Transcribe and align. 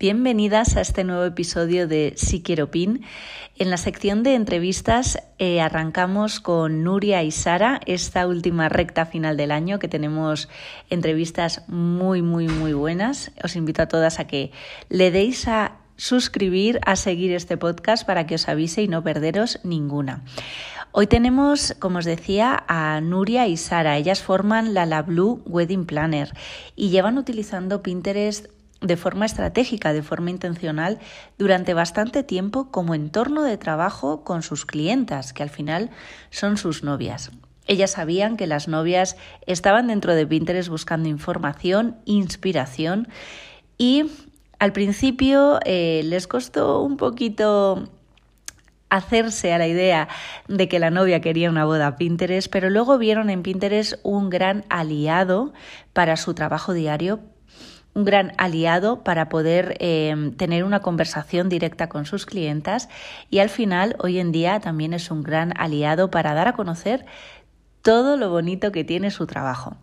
Bienvenidas 0.00 0.76
a 0.76 0.80
este 0.80 1.02
nuevo 1.02 1.24
episodio 1.24 1.88
de 1.88 2.12
Si 2.16 2.40
Quiero 2.40 2.70
Pin. 2.70 3.04
En 3.56 3.68
la 3.68 3.76
sección 3.76 4.22
de 4.22 4.36
entrevistas 4.36 5.18
eh, 5.40 5.60
arrancamos 5.60 6.38
con 6.38 6.84
Nuria 6.84 7.24
y 7.24 7.32
Sara, 7.32 7.80
esta 7.84 8.28
última 8.28 8.68
recta 8.68 9.06
final 9.06 9.36
del 9.36 9.50
año, 9.50 9.80
que 9.80 9.88
tenemos 9.88 10.48
entrevistas 10.88 11.64
muy, 11.66 12.22
muy, 12.22 12.46
muy 12.46 12.74
buenas. 12.74 13.32
Os 13.42 13.56
invito 13.56 13.82
a 13.82 13.88
todas 13.88 14.20
a 14.20 14.28
que 14.28 14.52
le 14.88 15.10
deis 15.10 15.48
a 15.48 15.78
suscribir, 15.96 16.78
a 16.86 16.94
seguir 16.94 17.32
este 17.32 17.56
podcast 17.56 18.06
para 18.06 18.24
que 18.24 18.36
os 18.36 18.48
avise 18.48 18.82
y 18.82 18.86
no 18.86 19.02
perderos 19.02 19.58
ninguna. 19.64 20.22
Hoy 20.92 21.08
tenemos, 21.08 21.74
como 21.80 21.98
os 21.98 22.04
decía, 22.04 22.64
a 22.68 23.00
Nuria 23.00 23.48
y 23.48 23.56
Sara. 23.56 23.96
Ellas 23.96 24.22
forman 24.22 24.74
la 24.74 24.86
La 24.86 25.02
Blue 25.02 25.42
Wedding 25.44 25.86
Planner 25.86 26.32
y 26.76 26.90
llevan 26.90 27.18
utilizando 27.18 27.82
Pinterest 27.82 28.46
de 28.80 28.96
forma 28.96 29.26
estratégica, 29.26 29.92
de 29.92 30.02
forma 30.02 30.30
intencional, 30.30 30.98
durante 31.36 31.74
bastante 31.74 32.22
tiempo 32.22 32.70
como 32.70 32.94
entorno 32.94 33.42
de 33.42 33.56
trabajo 33.56 34.24
con 34.24 34.42
sus 34.42 34.66
clientas, 34.66 35.32
que 35.32 35.42
al 35.42 35.50
final 35.50 35.90
son 36.30 36.56
sus 36.56 36.82
novias. 36.82 37.30
Ellas 37.66 37.92
sabían 37.92 38.36
que 38.36 38.46
las 38.46 38.66
novias 38.66 39.16
estaban 39.46 39.88
dentro 39.88 40.14
de 40.14 40.26
Pinterest 40.26 40.70
buscando 40.70 41.08
información, 41.08 41.96
inspiración 42.06 43.08
y 43.76 44.04
al 44.58 44.72
principio 44.72 45.60
eh, 45.64 46.00
les 46.04 46.26
costó 46.26 46.82
un 46.82 46.96
poquito 46.96 47.88
hacerse 48.90 49.52
a 49.52 49.58
la 49.58 49.66
idea 49.66 50.08
de 50.48 50.68
que 50.68 50.78
la 50.78 50.90
novia 50.90 51.20
quería 51.20 51.50
una 51.50 51.64
boda 51.64 51.96
Pinterest, 51.96 52.50
pero 52.50 52.70
luego 52.70 52.96
vieron 52.98 53.28
en 53.30 53.42
Pinterest 53.42 53.94
un 54.02 54.30
gran 54.30 54.64
aliado 54.70 55.52
para 55.92 56.16
su 56.16 56.34
trabajo 56.34 56.72
diario, 56.72 57.20
un 57.98 58.04
gran 58.04 58.32
aliado 58.38 59.02
para 59.02 59.28
poder 59.28 59.76
eh, 59.80 60.32
tener 60.36 60.62
una 60.62 60.80
conversación 60.80 61.48
directa 61.48 61.88
con 61.88 62.06
sus 62.06 62.26
clientas 62.26 62.88
y 63.28 63.40
al 63.40 63.48
final 63.48 63.96
hoy 63.98 64.20
en 64.20 64.30
día 64.30 64.60
también 64.60 64.94
es 64.94 65.10
un 65.10 65.24
gran 65.24 65.52
aliado 65.58 66.08
para 66.08 66.32
dar 66.32 66.46
a 66.46 66.52
conocer 66.52 67.06
todo 67.82 68.16
lo 68.16 68.30
bonito 68.30 68.70
que 68.70 68.84
tiene 68.84 69.10
su 69.10 69.26
trabajo. 69.26 69.78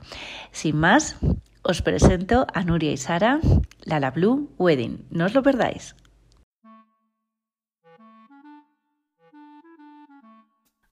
Sin 0.52 0.78
más, 0.78 1.18
os 1.62 1.82
presento 1.82 2.48
a 2.54 2.64
Nuria 2.64 2.94
y 2.94 2.98
Sara, 2.98 3.42
la 3.84 4.12
Blue 4.12 4.50
Wedding. 4.58 5.08
No 5.10 5.26
os 5.26 5.34
lo 5.34 5.44
perdáis. 5.44 5.96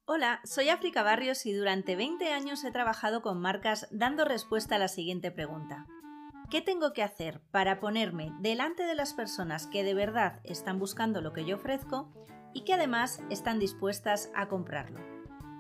Hola, 0.05 0.42
soy 0.44 0.67
África 0.67 1.03
Barrios 1.03 1.45
y 1.45 1.53
durante 1.53 1.95
20 1.95 2.33
años 2.33 2.66
he 2.66 2.72
trabajado 2.72 3.22
con 3.22 3.39
marcas 3.39 3.88
dando 3.92 4.26
respuesta 4.26 4.76
a 4.76 4.80
la 4.80 4.89
siguiente 4.89 5.31
pregunta. 5.31 5.88
¿Qué 6.54 6.62
tengo 6.62 6.94
que 6.94 7.02
hacer 7.02 7.42
para 7.50 7.80
ponerme 7.80 8.32
delante 8.40 8.84
de 8.84 8.94
las 8.94 9.16
personas 9.16 9.66
que 9.66 9.84
de 9.84 9.96
verdad 9.96 10.40
están 10.44 10.78
buscando 10.78 11.20
lo 11.20 11.34
que 11.34 11.45
yo 11.45 11.56
ofrezco 11.56 12.14
y 12.54 12.64
que 12.64 12.76
además 12.76 13.23
están 13.32 13.58
dispuestas 13.58 14.30
a 14.36 14.50
comprarlo? 14.50 15.00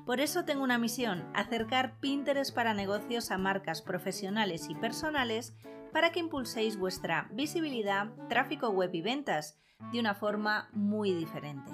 Por 0.05 0.19
eso 0.19 0.45
tengo 0.45 0.63
una 0.63 0.77
misión, 0.77 1.27
acercar 1.33 1.99
Pinterest 1.99 2.53
para 2.53 2.75
negocios 2.75 3.31
a 3.31 3.39
marcas 3.39 3.81
profesionales 3.81 4.69
y 4.69 4.75
personales 4.75 5.55
para 5.91 6.11
que 6.11 6.19
impulséis 6.19 6.77
vuestra 6.77 7.27
visibilidad, 7.31 8.11
tráfico 8.29 8.69
web 8.69 8.91
y 8.93 9.01
ventas 9.01 9.57
de 9.91 9.99
una 9.99 10.13
forma 10.13 10.69
muy 10.73 11.11
diferente. 11.11 11.71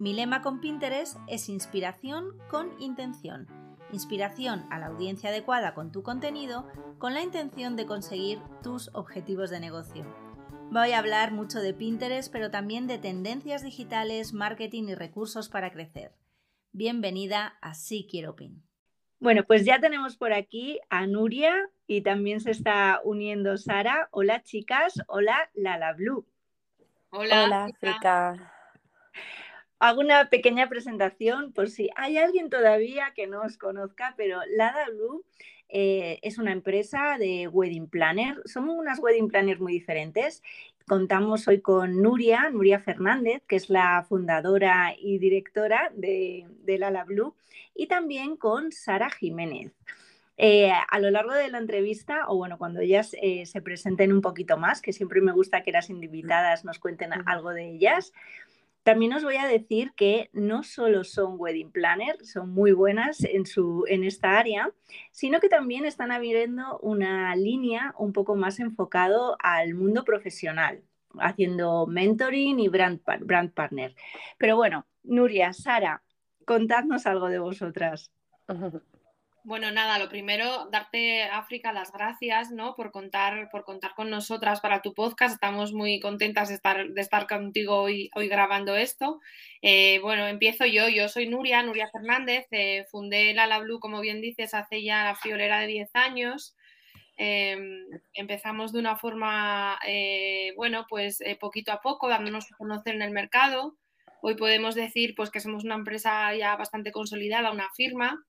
Mi 0.00 0.12
lema 0.12 0.42
con 0.42 0.60
Pinterest 0.60 1.18
es 1.28 1.48
inspiración 1.48 2.36
con 2.50 2.74
intención 2.80 3.59
inspiración 3.92 4.66
a 4.70 4.78
la 4.78 4.86
audiencia 4.86 5.30
adecuada 5.30 5.74
con 5.74 5.92
tu 5.92 6.02
contenido 6.02 6.66
con 6.98 7.14
la 7.14 7.22
intención 7.22 7.76
de 7.76 7.86
conseguir 7.86 8.38
tus 8.62 8.90
objetivos 8.94 9.50
de 9.50 9.60
negocio. 9.60 10.04
Voy 10.70 10.92
a 10.92 10.98
hablar 10.98 11.32
mucho 11.32 11.58
de 11.58 11.74
Pinterest, 11.74 12.32
pero 12.32 12.50
también 12.50 12.86
de 12.86 12.98
tendencias 12.98 13.62
digitales, 13.62 14.32
marketing 14.32 14.84
y 14.84 14.94
recursos 14.94 15.48
para 15.48 15.72
crecer. 15.72 16.12
Bienvenida 16.72 17.58
a 17.60 17.74
Sí 17.74 18.06
Quiero 18.08 18.36
Pin. 18.36 18.62
Bueno, 19.18 19.44
pues 19.44 19.64
ya 19.64 19.80
tenemos 19.80 20.16
por 20.16 20.32
aquí 20.32 20.78
a 20.88 21.06
Nuria 21.06 21.68
y 21.86 22.02
también 22.02 22.40
se 22.40 22.52
está 22.52 23.00
uniendo 23.04 23.56
Sara. 23.56 24.08
Hola 24.12 24.42
chicas, 24.42 25.02
hola 25.08 25.50
Lala 25.54 25.92
Blue. 25.92 26.26
Hola, 27.10 27.44
hola 27.44 27.64
África 27.64 28.54
hago 29.80 30.00
una 30.00 30.28
pequeña 30.28 30.68
presentación 30.68 31.52
por 31.52 31.70
si 31.70 31.90
hay 31.96 32.18
alguien 32.18 32.50
todavía 32.50 33.12
que 33.16 33.26
no 33.26 33.40
os 33.42 33.56
conozca, 33.56 34.14
pero 34.16 34.38
Lada 34.54 34.86
Blue 34.90 35.24
eh, 35.70 36.18
es 36.22 36.38
una 36.38 36.52
empresa 36.52 37.16
de 37.18 37.48
wedding 37.48 37.88
planner. 37.88 38.42
Somos 38.44 38.76
unas 38.76 38.98
wedding 38.98 39.28
planners 39.28 39.60
muy 39.60 39.72
diferentes. 39.72 40.42
Contamos 40.86 41.48
hoy 41.48 41.60
con 41.60 42.02
Nuria, 42.02 42.50
Nuria 42.50 42.78
Fernández, 42.78 43.42
que 43.46 43.56
es 43.56 43.70
la 43.70 44.04
fundadora 44.06 44.94
y 44.98 45.18
directora 45.18 45.90
de, 45.94 46.46
de 46.62 46.78
Lala 46.78 47.04
Blue, 47.04 47.34
y 47.74 47.86
también 47.86 48.36
con 48.36 48.72
Sara 48.72 49.08
Jiménez. 49.08 49.72
Eh, 50.42 50.72
a 50.72 50.98
lo 50.98 51.10
largo 51.10 51.34
de 51.34 51.50
la 51.50 51.58
entrevista, 51.58 52.24
o 52.26 52.36
bueno, 52.36 52.56
cuando 52.56 52.80
ellas 52.80 53.14
eh, 53.20 53.44
se 53.44 53.60
presenten 53.60 54.10
un 54.10 54.22
poquito 54.22 54.56
más, 54.56 54.80
que 54.80 54.94
siempre 54.94 55.20
me 55.20 55.32
gusta 55.32 55.62
que 55.62 55.70
las 55.70 55.90
invitadas 55.90 56.64
nos 56.64 56.78
cuenten 56.78 57.12
algo 57.26 57.50
de 57.50 57.68
ellas, 57.68 58.14
también 58.82 59.12
os 59.12 59.22
voy 59.22 59.36
a 59.36 59.46
decir 59.46 59.92
que 59.94 60.30
no 60.32 60.62
solo 60.62 61.04
son 61.04 61.34
wedding 61.38 61.70
planner, 61.70 62.24
son 62.24 62.50
muy 62.50 62.72
buenas 62.72 63.22
en, 63.24 63.44
su, 63.44 63.84
en 63.88 64.04
esta 64.04 64.38
área, 64.38 64.70
sino 65.10 65.40
que 65.40 65.48
también 65.48 65.84
están 65.84 66.12
abriendo 66.12 66.78
una 66.78 67.36
línea 67.36 67.94
un 67.98 68.12
poco 68.12 68.36
más 68.36 68.58
enfocado 68.58 69.36
al 69.40 69.74
mundo 69.74 70.04
profesional, 70.04 70.82
haciendo 71.18 71.86
mentoring 71.86 72.58
y 72.58 72.68
brand, 72.68 73.00
brand 73.20 73.52
partner. 73.52 73.94
Pero 74.38 74.56
bueno, 74.56 74.86
Nuria, 75.02 75.52
Sara, 75.52 76.02
contadnos 76.46 77.06
algo 77.06 77.28
de 77.28 77.38
vosotras. 77.38 78.10
Bueno, 79.42 79.70
nada, 79.70 79.98
lo 79.98 80.10
primero, 80.10 80.68
darte, 80.70 81.22
África, 81.22 81.72
las 81.72 81.92
gracias 81.92 82.50
¿no? 82.50 82.74
por, 82.74 82.90
contar, 82.90 83.48
por 83.50 83.64
contar 83.64 83.94
con 83.94 84.10
nosotras 84.10 84.60
para 84.60 84.82
tu 84.82 84.92
podcast. 84.92 85.34
Estamos 85.34 85.72
muy 85.72 85.98
contentas 85.98 86.50
de 86.50 86.56
estar, 86.56 86.88
de 86.90 87.00
estar 87.00 87.26
contigo 87.26 87.76
hoy, 87.80 88.10
hoy 88.14 88.28
grabando 88.28 88.76
esto. 88.76 89.18
Eh, 89.62 89.98
bueno, 90.02 90.26
empiezo 90.26 90.66
yo. 90.66 90.90
Yo 90.90 91.08
soy 91.08 91.26
Nuria, 91.26 91.62
Nuria 91.62 91.88
Fernández. 91.88 92.48
Eh, 92.50 92.84
fundé 92.90 93.32
la 93.32 93.58
Blue, 93.60 93.80
como 93.80 94.00
bien 94.02 94.20
dices, 94.20 94.52
hace 94.52 94.82
ya 94.82 95.04
la 95.04 95.14
friolera 95.14 95.60
de 95.60 95.68
10 95.68 95.90
años. 95.94 96.54
Em, 97.16 97.86
empezamos 98.12 98.72
de 98.72 98.78
una 98.78 98.96
forma, 98.96 99.78
eh, 99.86 100.52
bueno, 100.56 100.84
pues 100.86 101.22
poquito 101.40 101.72
a 101.72 101.80
poco, 101.80 102.08
dándonos 102.08 102.52
a 102.52 102.56
conocer 102.58 102.94
en 102.94 103.02
el 103.02 103.10
mercado. 103.10 103.78
Hoy 104.20 104.34
podemos 104.34 104.74
decir 104.74 105.14
pues, 105.16 105.30
que 105.30 105.40
somos 105.40 105.64
una 105.64 105.76
empresa 105.76 106.34
ya 106.34 106.56
bastante 106.56 106.92
consolidada, 106.92 107.52
una 107.52 107.70
firma. 107.74 108.22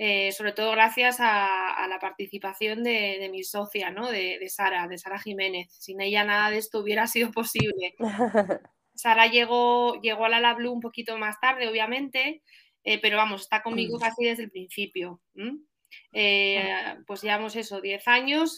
Eh, 0.00 0.30
sobre 0.30 0.52
todo 0.52 0.70
gracias 0.70 1.16
a, 1.18 1.84
la 1.88 1.98
participación 1.98 2.84
de, 2.84 3.28
mi 3.32 3.42
socia, 3.42 3.90
¿no? 3.90 4.08
de, 4.08 4.48
Sara, 4.48 4.86
de 4.86 4.96
Sara 4.96 5.18
Jiménez. 5.18 5.72
Sin 5.72 6.00
ella 6.00 6.24
nada 6.24 6.50
de 6.50 6.58
esto 6.58 6.78
hubiera 6.78 7.06
sido 7.08 7.32
posible. 7.32 7.94
Sara 8.94 9.26
llegó, 9.26 10.00
llegó 10.00 10.24
a 10.24 10.28
la 10.28 10.54
Blue 10.54 10.72
un 10.72 10.80
poquito 10.80 11.18
más 11.18 11.40
tarde, 11.40 11.68
obviamente, 11.68 12.42
eh, 12.84 13.00
pero 13.00 13.16
vamos, 13.16 13.42
está 13.42 13.62
conmigo 13.62 13.98
casi 13.98 14.24
desde 14.24 14.44
el 14.44 14.50
principio. 14.50 15.20
Eh, 16.12 16.96
pues 17.06 17.22
llevamos 17.22 17.56
eso, 17.56 17.80
10 17.80 18.06
años 18.08 18.56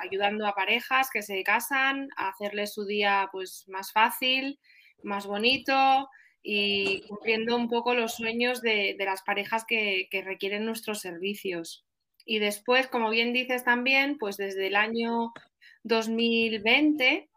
ayudando 0.00 0.46
a 0.46 0.54
parejas 0.54 1.08
que 1.12 1.22
se 1.22 1.42
casan, 1.44 2.08
a 2.16 2.30
hacerles 2.30 2.74
su 2.74 2.84
día 2.84 3.28
pues, 3.30 3.64
más 3.68 3.92
fácil, 3.92 4.58
más 5.02 5.26
bonito, 5.26 6.08
y 6.50 7.02
cumpliendo 7.02 7.54
un 7.54 7.68
poco 7.68 7.92
los 7.92 8.14
sueños 8.14 8.62
de, 8.62 8.96
las 9.00 9.20
parejas 9.20 9.66
que, 9.68 10.08
requieren 10.24 10.64
nuestros 10.64 10.98
servicios. 10.98 11.84
Y 12.24 12.38
después, 12.38 12.86
como 12.86 13.10
bien 13.10 13.34
dices 13.34 13.64
también, 13.64 14.16
pues 14.16 14.38
desde 14.38 14.68
el 14.68 14.76
año 14.76 15.34
2020, 15.82 17.28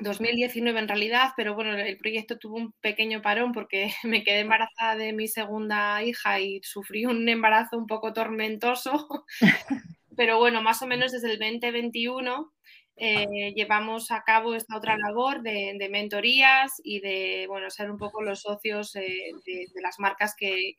2019 0.00 0.78
en 0.78 0.88
realidad, 0.88 1.30
pero 1.38 1.54
bueno, 1.54 1.74
el 1.74 1.96
proyecto 1.96 2.38
tuvo 2.38 2.56
un 2.56 2.72
pequeño 2.82 3.22
parón 3.22 3.52
porque 3.52 3.90
me 4.04 4.22
quedé 4.22 4.40
embarazada 4.40 4.94
de 4.96 5.14
mi 5.14 5.26
segunda 5.26 6.02
hija 6.02 6.38
y 6.38 6.60
sufrí 6.62 7.06
un 7.06 7.26
embarazo 7.26 7.78
un 7.78 7.86
poco 7.86 8.12
tormentoso. 8.12 9.08
Pero 10.14 10.38
bueno, 10.38 10.60
más 10.60 10.82
o 10.82 10.86
menos 10.86 11.12
desde 11.12 11.32
el 11.32 11.38
2021 11.38 12.52
eh, 12.96 13.54
llevamos 13.54 14.10
a 14.10 14.22
cabo 14.22 14.54
esta 14.54 14.76
otra 14.76 14.96
labor 14.98 15.42
de, 15.42 15.88
mentorías 15.90 16.72
y 16.84 17.00
de 17.00 17.46
bueno, 17.48 17.70
ser 17.70 17.90
un 17.90 17.96
poco 17.96 18.22
los 18.22 18.42
socios 18.42 18.94
eh, 18.96 19.32
de, 19.46 19.66
las 19.82 19.98
marcas 19.98 20.34
que, 20.36 20.74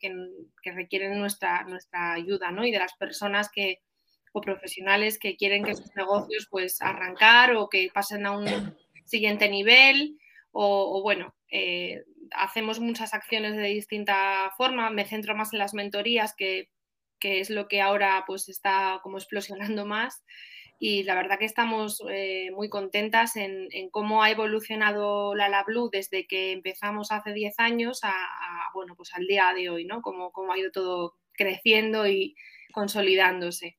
requieren 0.64 1.18
nuestra, 1.18 1.64
nuestra 1.64 2.12
ayuda 2.12 2.50
¿no? 2.50 2.64
y 2.64 2.70
de 2.70 2.78
las 2.78 2.94
personas 2.94 3.50
que, 3.50 3.80
o 4.32 4.40
profesionales 4.40 5.18
que 5.18 5.36
quieren 5.36 5.64
que 5.64 5.74
sus 5.74 5.94
negocios 5.96 6.46
pues 6.50 6.80
arrancar 6.80 7.56
o 7.56 7.68
que 7.68 7.88
pasen 7.92 8.26
a 8.26 8.36
un 8.36 8.76
siguiente 9.04 9.48
nivel 9.48 10.18
o, 10.56 11.02
bueno, 11.02 11.34
eh, 11.50 12.04
hacemos 12.30 12.78
muchas 12.78 13.12
acciones 13.12 13.56
de 13.56 13.64
distinta 13.64 14.52
forma, 14.56 14.88
me 14.90 15.04
centro 15.04 15.34
más 15.34 15.52
en 15.52 15.58
las 15.58 15.74
mentorías 15.74 16.32
que, 16.36 16.70
que 17.18 17.40
es 17.40 17.50
lo 17.50 17.66
que 17.66 17.82
ahora 17.82 18.22
pues 18.24 18.48
está 18.48 19.00
como 19.02 19.18
explosionando 19.18 19.84
más 19.84 20.22
y 20.86 21.02
la 21.02 21.14
verdad 21.14 21.38
que 21.38 21.46
estamos 21.46 22.02
eh, 22.10 22.50
muy 22.50 22.68
contentas 22.68 23.36
en, 23.36 23.70
cómo 23.90 24.22
ha 24.22 24.30
evolucionado 24.30 25.34
la 25.34 25.48
La 25.48 25.64
Blue 25.64 25.88
desde 25.90 26.26
que 26.26 26.52
empezamos 26.52 27.10
hace 27.10 27.32
10 27.32 27.58
años 27.58 28.00
a, 28.02 28.12
bueno, 28.74 28.94
pues 28.94 29.14
al 29.14 29.26
día 29.26 29.50
de 29.56 29.70
hoy, 29.70 29.86
¿no? 29.86 30.02
Cómo, 30.02 30.30
cómo 30.30 30.52
ha 30.52 30.58
ido 30.58 30.70
todo 30.72 31.14
creciendo 31.32 32.06
y 32.06 32.36
consolidándose. 32.74 33.78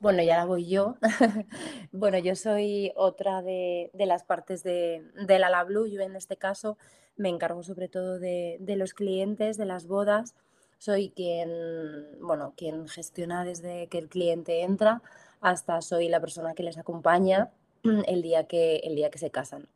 Bueno, 0.00 0.22
ya 0.22 0.36
la 0.36 0.44
voy 0.44 0.68
yo. 0.68 0.96
bueno, 1.92 2.18
yo 2.18 2.36
soy 2.36 2.92
otra 2.94 3.40
de, 3.40 3.90
las 3.94 4.24
partes 4.24 4.62
de, 4.62 5.02
de, 5.14 5.38
la 5.38 5.48
La 5.48 5.64
Blue. 5.64 5.86
Yo 5.86 6.02
en 6.02 6.14
este 6.14 6.36
caso 6.36 6.76
me 7.16 7.30
encargo 7.30 7.62
sobre 7.62 7.88
todo 7.88 8.18
de, 8.18 8.58
de 8.60 8.76
los 8.76 8.92
clientes, 8.92 9.56
de 9.56 9.64
las 9.64 9.86
bodas 9.86 10.34
soy 10.80 11.10
quien, 11.10 11.50
bueno, 12.22 12.54
quien 12.56 12.88
gestiona 12.88 13.44
desde 13.44 13.86
que 13.88 13.98
el 13.98 14.08
cliente 14.08 14.62
entra 14.62 15.02
hasta 15.42 15.82
soy 15.82 16.08
la 16.08 16.20
persona 16.20 16.54
que 16.54 16.62
les 16.62 16.78
acompaña 16.78 17.50
el 18.06 18.22
día 18.22 18.44
que, 18.44 18.76
el 18.76 18.96
día 18.96 19.10
que 19.10 19.18
se 19.18 19.30
casan. 19.30 19.68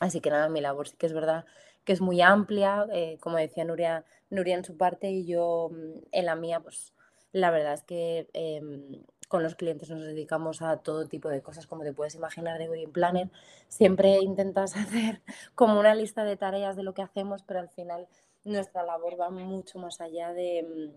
Así 0.00 0.20
que 0.20 0.30
nada, 0.30 0.48
mi 0.48 0.60
labor 0.60 0.88
sí 0.88 0.96
que 0.98 1.06
es 1.06 1.12
verdad 1.12 1.44
que 1.84 1.92
es 1.92 2.00
muy 2.00 2.20
amplia, 2.20 2.86
eh, 2.92 3.18
como 3.20 3.36
decía 3.36 3.64
Nuria, 3.64 4.04
Nuria 4.30 4.56
en 4.56 4.64
su 4.64 4.76
parte 4.76 5.12
y 5.12 5.26
yo 5.26 5.70
mm, 5.72 6.06
en 6.10 6.26
la 6.26 6.34
mía, 6.34 6.58
pues 6.58 6.92
la 7.30 7.52
verdad 7.52 7.74
es 7.74 7.84
que 7.84 8.28
em, 8.32 9.04
con 9.28 9.44
los 9.44 9.54
clientes 9.54 9.90
nos 9.90 10.02
dedicamos 10.02 10.60
a 10.60 10.78
todo 10.78 11.06
tipo 11.06 11.28
de 11.28 11.40
cosas, 11.40 11.68
como 11.68 11.84
te 11.84 11.92
puedes 11.92 12.16
imaginar 12.16 12.58
de 12.58 12.68
Wedding 12.68 12.90
Planner. 12.90 13.30
Siempre 13.68 14.18
intentas 14.18 14.76
hacer 14.76 15.22
como 15.54 15.78
una 15.78 15.94
lista 15.94 16.24
de 16.24 16.36
tareas 16.36 16.74
de 16.74 16.82
lo 16.82 16.94
que 16.94 17.02
hacemos, 17.02 17.44
pero 17.44 17.60
al 17.60 17.68
final 17.68 18.08
nuestra 18.44 18.82
labor 18.82 19.20
va 19.20 19.30
mucho 19.30 19.78
más 19.78 20.00
allá 20.00 20.32
de, 20.32 20.90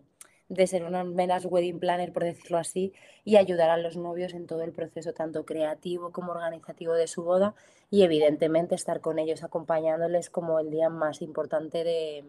mm, 0.50 0.65
ser 0.65 0.83
una 0.83 1.03
meras 1.03 1.45
wedding 1.45 1.80
planner, 1.80 2.13
por 2.13 2.24
decirlo 2.24 2.57
así, 2.57 2.94
y 3.24 3.38
ayudar 3.38 3.69
a 3.69 3.77
los 3.77 3.97
novios 3.97 4.33
en 4.33 4.47
todo 4.47 4.62
el 4.63 4.71
proceso, 4.71 5.13
tanto 5.13 5.45
creativo 5.45 6.12
como 6.12 6.31
organizativo 6.31 6.94
de 6.94 7.07
su 7.07 7.24
boda, 7.24 7.56
y 7.89 8.03
evidentemente 8.03 8.75
estar 8.75 9.01
con 9.01 9.19
ellos 9.19 9.44
acompañándoles 9.44 10.30
como 10.30 10.59
el 10.59 10.69
día 10.71 10.89
más 10.89 11.21
importante 11.21 11.83
de, 11.83 12.25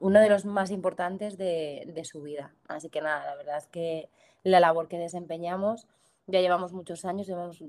uno 0.00 0.20
de 0.20 0.28
los 0.28 0.44
más 0.44 0.70
importantes 0.70 1.36
de, 1.36 1.84
de 1.94 2.04
su 2.04 2.22
vida. 2.22 2.52
Así 2.68 2.88
que 2.88 3.00
nada, 3.00 3.26
la 3.26 3.36
verdad 3.36 3.58
es 3.58 3.66
que 3.66 4.08
la 4.44 4.60
labor 4.60 4.88
que 4.88 4.98
desempeñamos, 4.98 5.86
ya 6.26 6.40
llevamos 6.40 6.72
muchos 6.72 7.04
años, 7.04 7.26
llevamos 7.26 7.62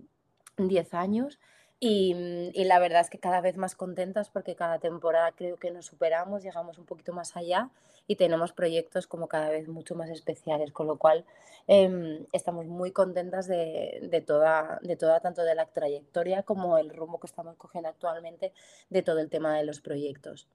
10 0.58 0.94
años, 0.94 1.40
Mm, 1.82 2.50
y, 2.54 2.66
la 2.66 2.78
verdad 2.80 3.02
es 3.02 3.10
que 3.10 3.20
cada 3.20 3.40
vez 3.40 3.56
más 3.56 3.76
contentas 3.76 4.30
porque 4.30 4.56
cada 4.56 4.80
temporada 4.80 5.32
creo 5.32 5.58
que 5.58 5.72
nos 5.72 5.86
superamos, 5.86 6.44
llegamos 6.44 6.78
un 6.78 6.86
poquito 6.86 7.14
más 7.14 7.38
allá 7.38 7.70
y 8.06 8.18
tenemos 8.18 8.52
proyectos 8.52 9.08
como 9.08 9.28
cada 9.30 9.50
vez 9.50 9.68
mucho 9.70 9.96
más 9.96 10.10
especiales, 10.10 10.74
con 10.74 10.88
lo 10.88 10.98
cual 10.98 11.26
em, 11.68 12.26
estamos 12.34 12.66
muy 12.66 12.92
contentas 12.92 13.48
de, 13.48 14.00
de, 14.04 14.22
toda, 14.22 14.80
de 14.82 14.98
toda, 14.98 15.22
tanto 15.22 15.44
de 15.44 15.56
la 15.56 15.68
trayectoria 15.68 16.44
como 16.44 16.78
el 16.78 16.90
rumbo 16.90 17.20
que 17.20 17.28
estamos 17.28 17.56
cogiendo 17.56 17.90
actualmente 17.90 18.52
de 18.90 19.02
todo 19.04 19.20
el 19.20 19.30
tema 19.30 19.56
de 19.58 19.64
los 19.64 19.80
proyectos. 19.80 20.48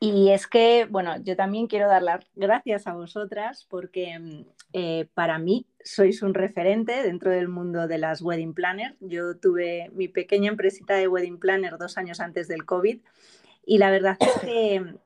Y 0.00 0.30
es 0.30 0.46
que, 0.46 0.86
bueno, 0.88 1.16
yo 1.22 1.34
también 1.34 1.66
quiero 1.66 1.88
dar 1.88 2.02
las 2.02 2.24
gracias 2.36 2.86
a 2.86 2.94
vosotras 2.94 3.66
porque 3.68 4.18
mm, 4.18 4.44
eh, 4.72 5.08
para 5.14 5.38
mí 5.38 5.66
sois 5.82 6.22
un 6.22 6.34
referente 6.34 7.02
dentro 7.02 7.30
del 7.30 7.48
mundo 7.48 7.88
de 7.88 7.98
las 7.98 8.22
wedding 8.22 8.54
planners. 8.54 8.94
Yo 9.00 9.36
tuve 9.36 9.90
mi 9.92 10.06
pequeña 10.06 10.50
empresita 10.50 10.94
de 10.94 11.08
wedding 11.08 11.38
planner 11.38 11.78
dos 11.78 11.98
años 11.98 12.20
antes 12.20 12.46
del 12.46 12.64
COVID 12.64 13.00
y 13.66 13.78
la 13.78 13.90
verdad 13.90 14.16
es 14.20 14.40
que 14.40 14.80
mm, 14.80 14.96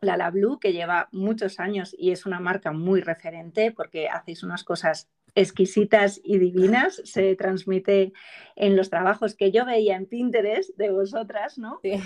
la 0.00 0.16
La 0.16 0.30
Blue, 0.30 0.58
que 0.58 0.72
lleva 0.72 1.10
muchos 1.12 1.60
años 1.60 1.94
y 1.98 2.10
es 2.10 2.24
una 2.24 2.40
marca 2.40 2.72
muy 2.72 3.02
referente 3.02 3.72
porque 3.72 4.08
hacéis 4.08 4.42
unas 4.42 4.64
cosas 4.64 5.10
exquisitas 5.34 6.18
y 6.24 6.38
divinas, 6.38 7.02
se 7.04 7.36
transmite 7.36 8.14
en 8.56 8.76
los 8.76 8.88
trabajos 8.88 9.34
que 9.34 9.52
yo 9.52 9.66
veía 9.66 9.96
en 9.96 10.06
Pinterest 10.06 10.76
de 10.76 10.90
vosotras, 10.90 11.58
¿no? 11.58 11.80
Sí. 11.82 12.00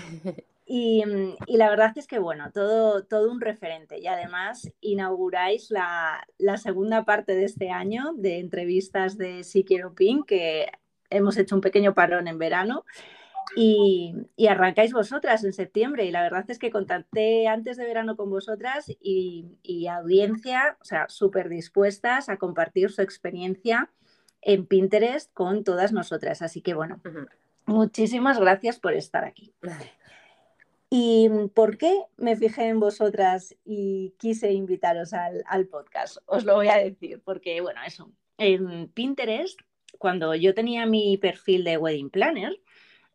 Mm, 0.67 1.35
y, 1.45 1.57
la 1.57 1.69
verdad 1.69 1.93
es 1.95 2.07
que, 2.07 2.19
bueno, 2.19 2.51
todo, 2.51 3.03
todo 3.05 3.31
un 3.31 3.41
referente. 3.41 3.99
Y 3.99 4.07
además 4.07 4.71
inauguráis 4.81 5.69
la, 5.71 6.25
segunda 6.57 7.05
parte 7.05 7.35
de 7.35 7.45
este 7.45 7.69
año 7.69 8.13
de 8.15 8.39
entrevistas 8.39 9.17
de 9.17 9.43
Si 9.43 9.63
Quiero 9.63 9.93
Pin, 9.93 10.23
que 10.23 10.67
hemos 11.09 11.37
hecho 11.37 11.55
un 11.55 11.61
pequeño 11.61 11.93
parón 11.93 12.27
en 12.27 12.39
verano. 12.39 12.85
Y, 13.55 14.15
arrancáis 14.49 14.91
vosotras 14.91 15.43
en 15.43 15.53
septiembre. 15.53 16.05
Y 16.05 16.11
la 16.11 16.23
verdad 16.23 16.45
es 16.47 16.59
que 16.59 16.71
contacté 16.71 17.47
antes 17.47 17.77
de 17.77 17.85
verano 17.85 18.17
con 18.17 18.29
vosotras 18.29 18.85
y, 18.99 19.87
audiencia, 19.87 20.77
o 20.81 20.85
sea, 20.85 21.07
súper 21.09 21.49
dispuestas 21.49 22.27
a 22.29 22.37
compartir 22.37 22.91
su 22.91 23.01
experiencia 23.01 23.91
en 24.41 24.65
Pinterest 24.65 25.31
con 25.33 25.63
todas 25.63 25.93
nosotras. 25.93 26.41
Así 26.41 26.61
que, 26.61 26.73
bueno, 26.73 27.01
muchísimas 27.65 28.39
gracias 28.39 28.79
por 28.79 28.93
estar 28.93 29.25
aquí. 29.25 29.53
¿Y 30.89 31.29
por 31.53 31.77
qué 31.77 32.03
me 32.17 32.35
fijé 32.35 32.67
en 32.67 32.79
vosotras 32.79 33.55
y 33.65 34.13
quise 34.17 34.51
invitaros 34.51 35.13
al, 35.13 35.67
podcast? 35.67 36.17
Os 36.25 36.45
lo 36.45 36.55
voy 36.55 36.67
a 36.67 36.77
decir, 36.77 37.21
porque, 37.23 37.59
bueno, 37.61 37.81
eso, 37.85 38.11
en 38.37 38.87
Pinterest, 38.89 39.59
cuando 39.97 40.35
yo 40.35 40.53
tenía 40.53 40.85
mi 40.85 41.17
perfil 41.17 41.63
de 41.63 41.77
wedding 41.77 42.09
planner, 42.09 42.61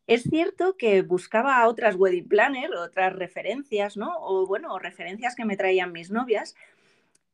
es 0.07 0.25
cierto 0.25 0.77
que 0.77 1.03
buscaba 1.03 1.67
otras 1.69 1.95
wedding 1.95 2.27
planner, 2.27 2.75
otras 2.75 3.13
referencias, 3.13 3.97
¿no? 3.97 4.13
O 4.19 4.47
bueno, 4.47 4.77
referencias 4.79 5.37
que 5.37 5.45
me 5.45 5.57
traían 5.57 5.93
mis 5.93 6.11
novias. 6.11 6.57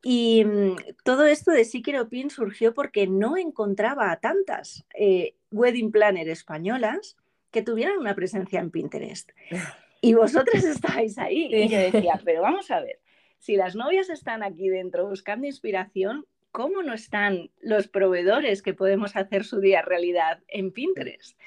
Y 0.03 0.45
mm, 0.45 0.77
todo 1.03 1.25
esto 1.25 1.53
de 1.53 1.65
Sí 1.65 1.83
Quiero 1.83 2.11
Pin 2.11 2.29
surgió 2.29 2.75
porque 2.75 3.07
no 3.07 3.39
encontraba 3.39 4.13
a 4.13 4.21
tantas 4.21 4.85
eh, 4.95 5.35
wedding 5.51 5.91
planner 5.91 6.29
españolas 6.29 7.17
que 7.51 7.63
tuvieran 7.63 7.97
una 7.97 8.15
presencia 8.15 8.61
en 8.61 8.71
Pinterest. 8.71 9.31
Y 10.01 10.15
vosotras 10.15 10.65
estáis 10.65 11.19
ahí. 11.19 11.49
Y 11.53 11.69
yo 11.69 11.79
decía, 11.79 12.21
pero 12.25 12.43
vamos 12.43 12.71
a 12.71 12.81
ver, 12.81 13.01
si 13.39 13.57
las 13.57 13.75
novias 13.75 14.11
están 14.11 14.43
aquí 14.43 14.69
dentro 14.69 15.07
buscando 15.09 15.47
inspiración, 15.47 16.27
¿cómo 16.51 16.83
no 16.83 16.95
están 16.95 17.51
los 17.61 17.89
proveedores 17.89 18.63
que 18.63 18.75
podemos 18.75 19.17
hacer 19.17 19.45
su 19.45 19.61
día 19.61 19.83
realidad 19.83 20.41
en 20.49 20.73
Pinterest? 20.73 21.39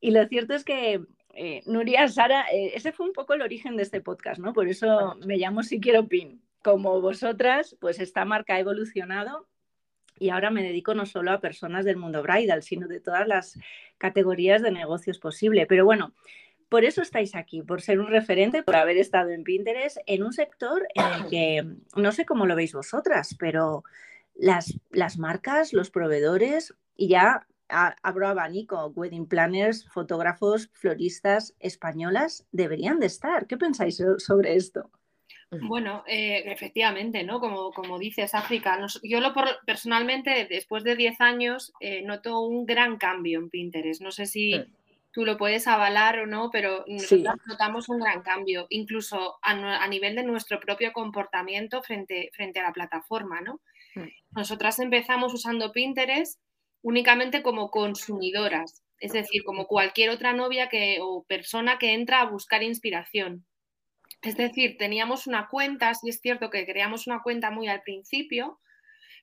Y 0.00 0.10
lo 0.10 0.26
cierto 0.26 0.54
es 0.54 0.64
que 0.64 1.00
eh, 1.34 1.62
Nuria, 1.66 2.08
Sara, 2.08 2.46
eh, 2.52 2.72
ese 2.74 2.92
fue 2.92 3.06
un 3.06 3.12
poco 3.12 3.34
el 3.34 3.42
origen 3.42 3.76
de 3.76 3.82
este 3.82 4.00
podcast, 4.00 4.40
¿no? 4.40 4.52
Por 4.52 4.68
eso 4.68 5.16
me 5.26 5.36
llamo 5.36 5.62
Si 5.62 5.80
Quiero 5.80 6.08
Pin. 6.08 6.42
Como 6.62 7.00
vosotras, 7.00 7.76
pues 7.80 8.00
esta 8.00 8.24
marca 8.24 8.54
ha 8.54 8.60
evolucionado 8.60 9.46
y 10.18 10.30
ahora 10.30 10.50
me 10.50 10.62
dedico 10.62 10.94
no 10.94 11.06
solo 11.06 11.30
a 11.30 11.40
personas 11.40 11.84
del 11.84 11.96
mundo 11.96 12.22
bridal, 12.22 12.62
sino 12.62 12.88
de 12.88 13.00
todas 13.00 13.28
las 13.28 13.58
categorías 13.98 14.62
de 14.62 14.72
negocios 14.72 15.18
posible. 15.18 15.66
Pero 15.66 15.84
bueno, 15.84 16.14
por 16.68 16.84
eso 16.84 17.02
estáis 17.02 17.34
aquí, 17.34 17.62
por 17.62 17.80
ser 17.80 18.00
un 18.00 18.08
referente, 18.08 18.62
por 18.62 18.76
haber 18.76 18.98
estado 18.98 19.30
en 19.30 19.44
Pinterest 19.44 19.98
en 20.06 20.22
un 20.22 20.32
sector 20.32 20.86
en 20.94 21.04
el 21.04 21.30
que 21.30 21.66
no 21.94 22.12
sé 22.12 22.24
cómo 22.24 22.46
lo 22.46 22.56
veis 22.56 22.72
vosotras, 22.72 23.36
pero 23.38 23.84
las, 24.34 24.78
las 24.90 25.18
marcas, 25.18 25.72
los 25.72 25.90
proveedores, 25.90 26.74
y 26.96 27.08
ya 27.08 27.46
abro 27.68 28.28
abanico, 28.28 28.92
wedding 28.94 29.26
planners, 29.26 29.88
fotógrafos, 29.88 30.70
floristas 30.72 31.54
españolas 31.60 32.46
deberían 32.52 33.00
de 33.00 33.06
estar. 33.06 33.46
¿Qué 33.46 33.56
pensáis 33.56 34.02
sobre 34.18 34.56
esto? 34.56 34.90
Bueno, 35.50 36.02
eh, 36.08 36.42
efectivamente, 36.46 37.22
¿no? 37.22 37.38
Como, 37.38 37.70
como 37.72 37.98
dices, 37.98 38.34
África. 38.34 38.78
yo 39.02 39.20
lo 39.20 39.32
personalmente, 39.64 40.46
después 40.50 40.82
de 40.82 40.96
10 40.96 41.20
años, 41.20 41.72
eh, 41.80 42.02
noto 42.02 42.40
un 42.40 42.66
gran 42.66 42.96
cambio 42.96 43.38
en 43.38 43.48
Pinterest. 43.48 44.02
No 44.02 44.10
sé 44.10 44.26
si 44.26 44.54
tú 45.16 45.24
lo 45.24 45.38
puedes 45.38 45.66
avalar 45.66 46.18
o 46.18 46.26
no, 46.26 46.50
pero 46.50 46.84
notamos 47.46 47.88
un 47.88 48.00
gran 48.00 48.20
cambio, 48.20 48.66
incluso 48.68 49.38
a, 49.40 49.88
nivel 49.88 50.14
de 50.14 50.22
nuestro 50.22 50.60
propio 50.60 50.92
comportamiento 50.92 51.82
frente, 51.82 52.28
frente 52.34 52.60
a 52.60 52.64
la 52.64 52.74
plataforma, 52.74 53.40
¿no? 53.40 53.62
Mm. 53.94 54.08
Nosotras 54.32 54.78
empezamos 54.78 55.32
usando 55.32 55.72
Pinterest 55.72 56.38
únicamente 56.82 57.42
como 57.42 57.70
consumidoras, 57.70 58.82
es 59.00 59.14
decir, 59.14 59.42
como 59.42 59.66
cualquier 59.66 60.10
otra 60.10 60.34
novia 60.34 60.68
que, 60.68 60.98
o 61.00 61.24
persona 61.24 61.78
que 61.78 61.94
entra 61.94 62.20
a 62.20 62.26
buscar 62.26 62.62
inspiración. 62.62 63.46
Es 64.20 64.36
decir, 64.36 64.76
teníamos 64.76 65.26
una 65.26 65.48
cuenta, 65.48 65.94
sí 65.94 66.10
es 66.10 66.20
cierto 66.20 66.50
que 66.50 66.66
creamos 66.66 67.06
una 67.06 67.22
cuenta 67.22 67.50
muy 67.50 67.68
al 67.68 67.80
principio, 67.80 68.60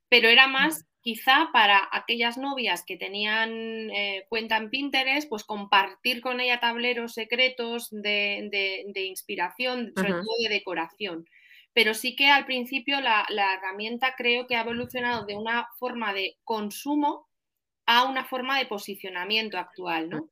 pero 0.10 0.28
era 0.28 0.48
más 0.48 0.88
quizá 1.04 1.50
para 1.52 1.90
aquellas 1.92 2.38
novias 2.38 2.84
que 2.86 2.96
tenían 2.96 3.52
eh, 3.92 4.26
cuenta 4.30 4.56
en 4.56 4.70
Pinterest, 4.70 5.28
pues 5.28 5.44
compartir 5.44 6.22
con 6.22 6.40
ella 6.40 6.62
tableros 6.62 7.14
secretos 7.14 7.90
de, 7.92 8.86
inspiración, 8.96 9.92
sobre 9.96 10.12
todo 10.12 10.36
de 10.42 10.50
decoración. 10.50 11.28
Pero 11.74 11.94
sí 11.94 12.16
que 12.16 12.30
al 12.30 12.46
principio 12.46 13.02
la, 13.02 13.26
herramienta 13.30 14.16
creo 14.16 14.48
que 14.48 14.56
ha 14.56 14.62
evolucionado 14.62 15.26
de 15.26 15.36
una 15.36 15.68
forma 15.78 16.14
de 16.14 16.38
consumo 16.46 17.28
a 17.86 18.06
una 18.06 18.24
forma 18.24 18.58
de 18.58 18.66
posicionamiento 18.66 19.58
actual, 19.58 20.10
¿no? 20.10 20.30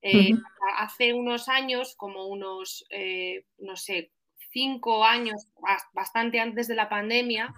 Eh, 0.00 0.32
hace 0.76 1.12
unos 1.12 1.48
años, 1.48 1.94
como 1.96 2.26
unos, 2.28 2.86
eh, 2.90 3.44
no 3.58 3.76
sé, 3.76 4.10
cinco 4.50 5.04
años, 5.04 5.48
bastante 5.92 6.40
antes 6.40 6.66
de 6.68 6.76
la 6.76 6.88
pandemia, 6.88 7.54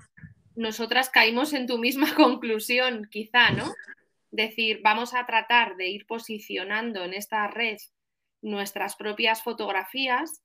nosotras 0.57 1.11
caímos 1.11 1.53
en 1.53 1.67
tu 1.67 1.79
misma 1.79 2.15
conclusión, 2.17 3.09
quizá, 3.11 3.51
¿no? 3.51 3.73
Decir, 4.31 4.81
vamos 4.83 5.15
a 5.15 5.25
tratar 5.25 5.77
de 5.77 5.89
ir 5.89 6.07
posicionando 6.07 7.05
en 7.05 7.15
esta 7.15 7.47
red 7.49 7.77
nuestras 8.43 8.97
propias 8.97 9.43
fotografías 9.43 10.43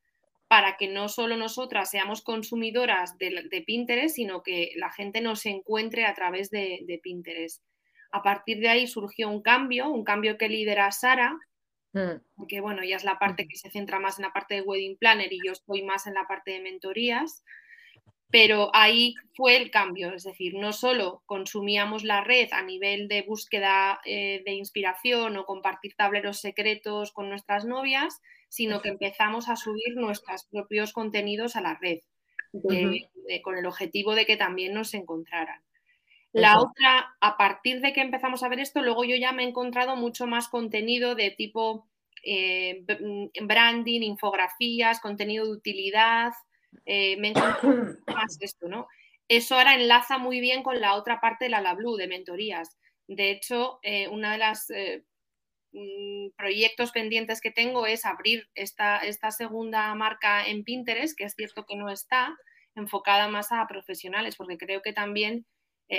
para 0.47 0.75
que 0.75 0.89
no 0.89 1.07
solo 1.07 1.37
nosotras 1.37 1.89
seamos 1.89 2.21
consumidoras 2.21 3.17
de, 3.17 3.63
Pinterest, 3.65 4.15
sino 4.15 4.43
que 4.43 4.73
la 4.75 4.91
gente 4.91 5.21
nos 5.21 5.45
encuentre 5.45 6.05
a 6.05 6.13
través 6.13 6.49
de, 6.49 6.79
de, 6.85 6.99
Pinterest. 6.99 7.63
A 8.11 8.21
partir 8.21 8.59
de 8.59 8.67
ahí 8.67 8.85
surgió 8.85 9.29
un 9.29 9.41
cambio, 9.41 9.89
un 9.89 10.03
cambio 10.03 10.37
que 10.37 10.49
lidera 10.49 10.91
Sara, 10.91 11.37
mm. 11.93 12.47
que 12.49 12.59
bueno, 12.59 12.81
ella 12.81 12.97
es 12.97 13.05
la 13.05 13.17
parte 13.17 13.47
que 13.47 13.55
se 13.55 13.69
centra 13.69 13.99
más 13.99 14.19
en 14.19 14.23
la 14.23 14.33
parte 14.33 14.55
de 14.55 14.61
Wedding 14.61 14.97
Planner 14.97 15.31
y 15.31 15.39
yo 15.45 15.53
estoy 15.53 15.83
más 15.83 16.05
en 16.05 16.15
la 16.15 16.27
parte 16.27 16.51
de 16.51 16.59
mentorías. 16.59 17.45
Pero 18.31 18.71
ahí 18.73 19.15
fue 19.35 19.57
el 19.57 19.71
cambio, 19.71 20.13
es 20.13 20.23
decir, 20.23 20.53
no 20.55 20.71
solo 20.71 21.21
consumíamos 21.25 22.03
la 22.03 22.23
red 22.23 22.47
a 22.53 22.61
nivel 22.61 23.07
de 23.07 23.23
búsqueda 23.23 23.99
eh, 24.05 24.41
de 24.45 24.53
inspiración 24.53 25.35
o 25.37 25.45
compartir 25.45 25.95
tableros 25.95 26.39
secretos 26.39 27.11
con 27.11 27.29
nuestras 27.29 27.65
novias, 27.65 28.21
sino 28.47 28.81
que 28.81 28.89
empezamos 28.89 29.49
a 29.49 29.55
subir 29.55 29.95
nuestros 29.95 30.45
propios 30.45 30.93
contenidos 30.93 31.55
a 31.55 31.61
la 31.61 31.75
red, 31.75 31.99
con 33.43 33.57
el 33.57 33.65
objetivo 33.65 34.15
de 34.15 34.25
que 34.25 34.37
también 34.37 34.73
nos 34.73 34.93
encontraran. 34.93 35.61
La 36.33 36.59
otra, 36.59 37.15
a 37.19 37.37
partir 37.37 37.81
de 37.81 37.91
que 37.91 38.01
empezamos 38.01 38.43
a 38.43 38.49
ver 38.49 38.59
esto, 38.59 38.81
luego 38.81 39.03
yo 39.03 39.15
ya 39.17 39.33
me 39.33 39.43
he 39.43 39.47
encontrado 39.47 39.97
mucho 39.97 40.27
más 40.27 40.47
contenido 40.47 41.13
de 41.15 41.31
tipo 41.31 41.87
eh, 42.23 42.85
branding, 43.41 44.01
infografías, 44.01 45.01
contenido 45.01 45.45
de 45.45 45.51
utilidad, 45.51 46.31
eh, 46.85 47.17
me 47.17 47.33
más 48.07 48.37
esto, 48.39 48.67
¿no? 48.67 48.87
Eso 49.27 49.55
ahora 49.55 49.75
enlaza 49.75 50.17
muy 50.17 50.39
bien 50.41 50.63
con 50.63 50.81
la 50.81 50.95
otra 50.95 51.21
parte 51.21 51.45
de 51.45 51.51
la 51.51 51.61
LabLu, 51.61 51.95
de 51.95 52.07
mentorías. 52.07 52.77
De 53.07 53.31
hecho, 53.31 53.79
eh, 53.83 54.07
uno 54.09 54.29
de 54.29 54.37
los 54.37 54.69
eh, 54.71 55.03
mm, 55.71 56.31
proyectos 56.35 56.91
pendientes 56.91 57.41
que 57.41 57.51
tengo 57.51 57.85
es 57.85 58.05
abrir 58.05 58.49
esta, 58.55 58.97
esta 58.99 59.31
segunda 59.31 59.93
marca 59.95 60.45
en 60.45 60.63
Pinterest, 60.63 61.17
que 61.17 61.25
es 61.25 61.33
cierto 61.35 61.65
que 61.65 61.75
no 61.75 61.89
está 61.89 62.35
enfocada 62.75 63.27
más 63.27 63.51
a 63.51 63.67
profesionales, 63.67 64.35
porque 64.35 64.57
creo 64.57 64.81
que 64.81 64.93
también, 64.93 65.45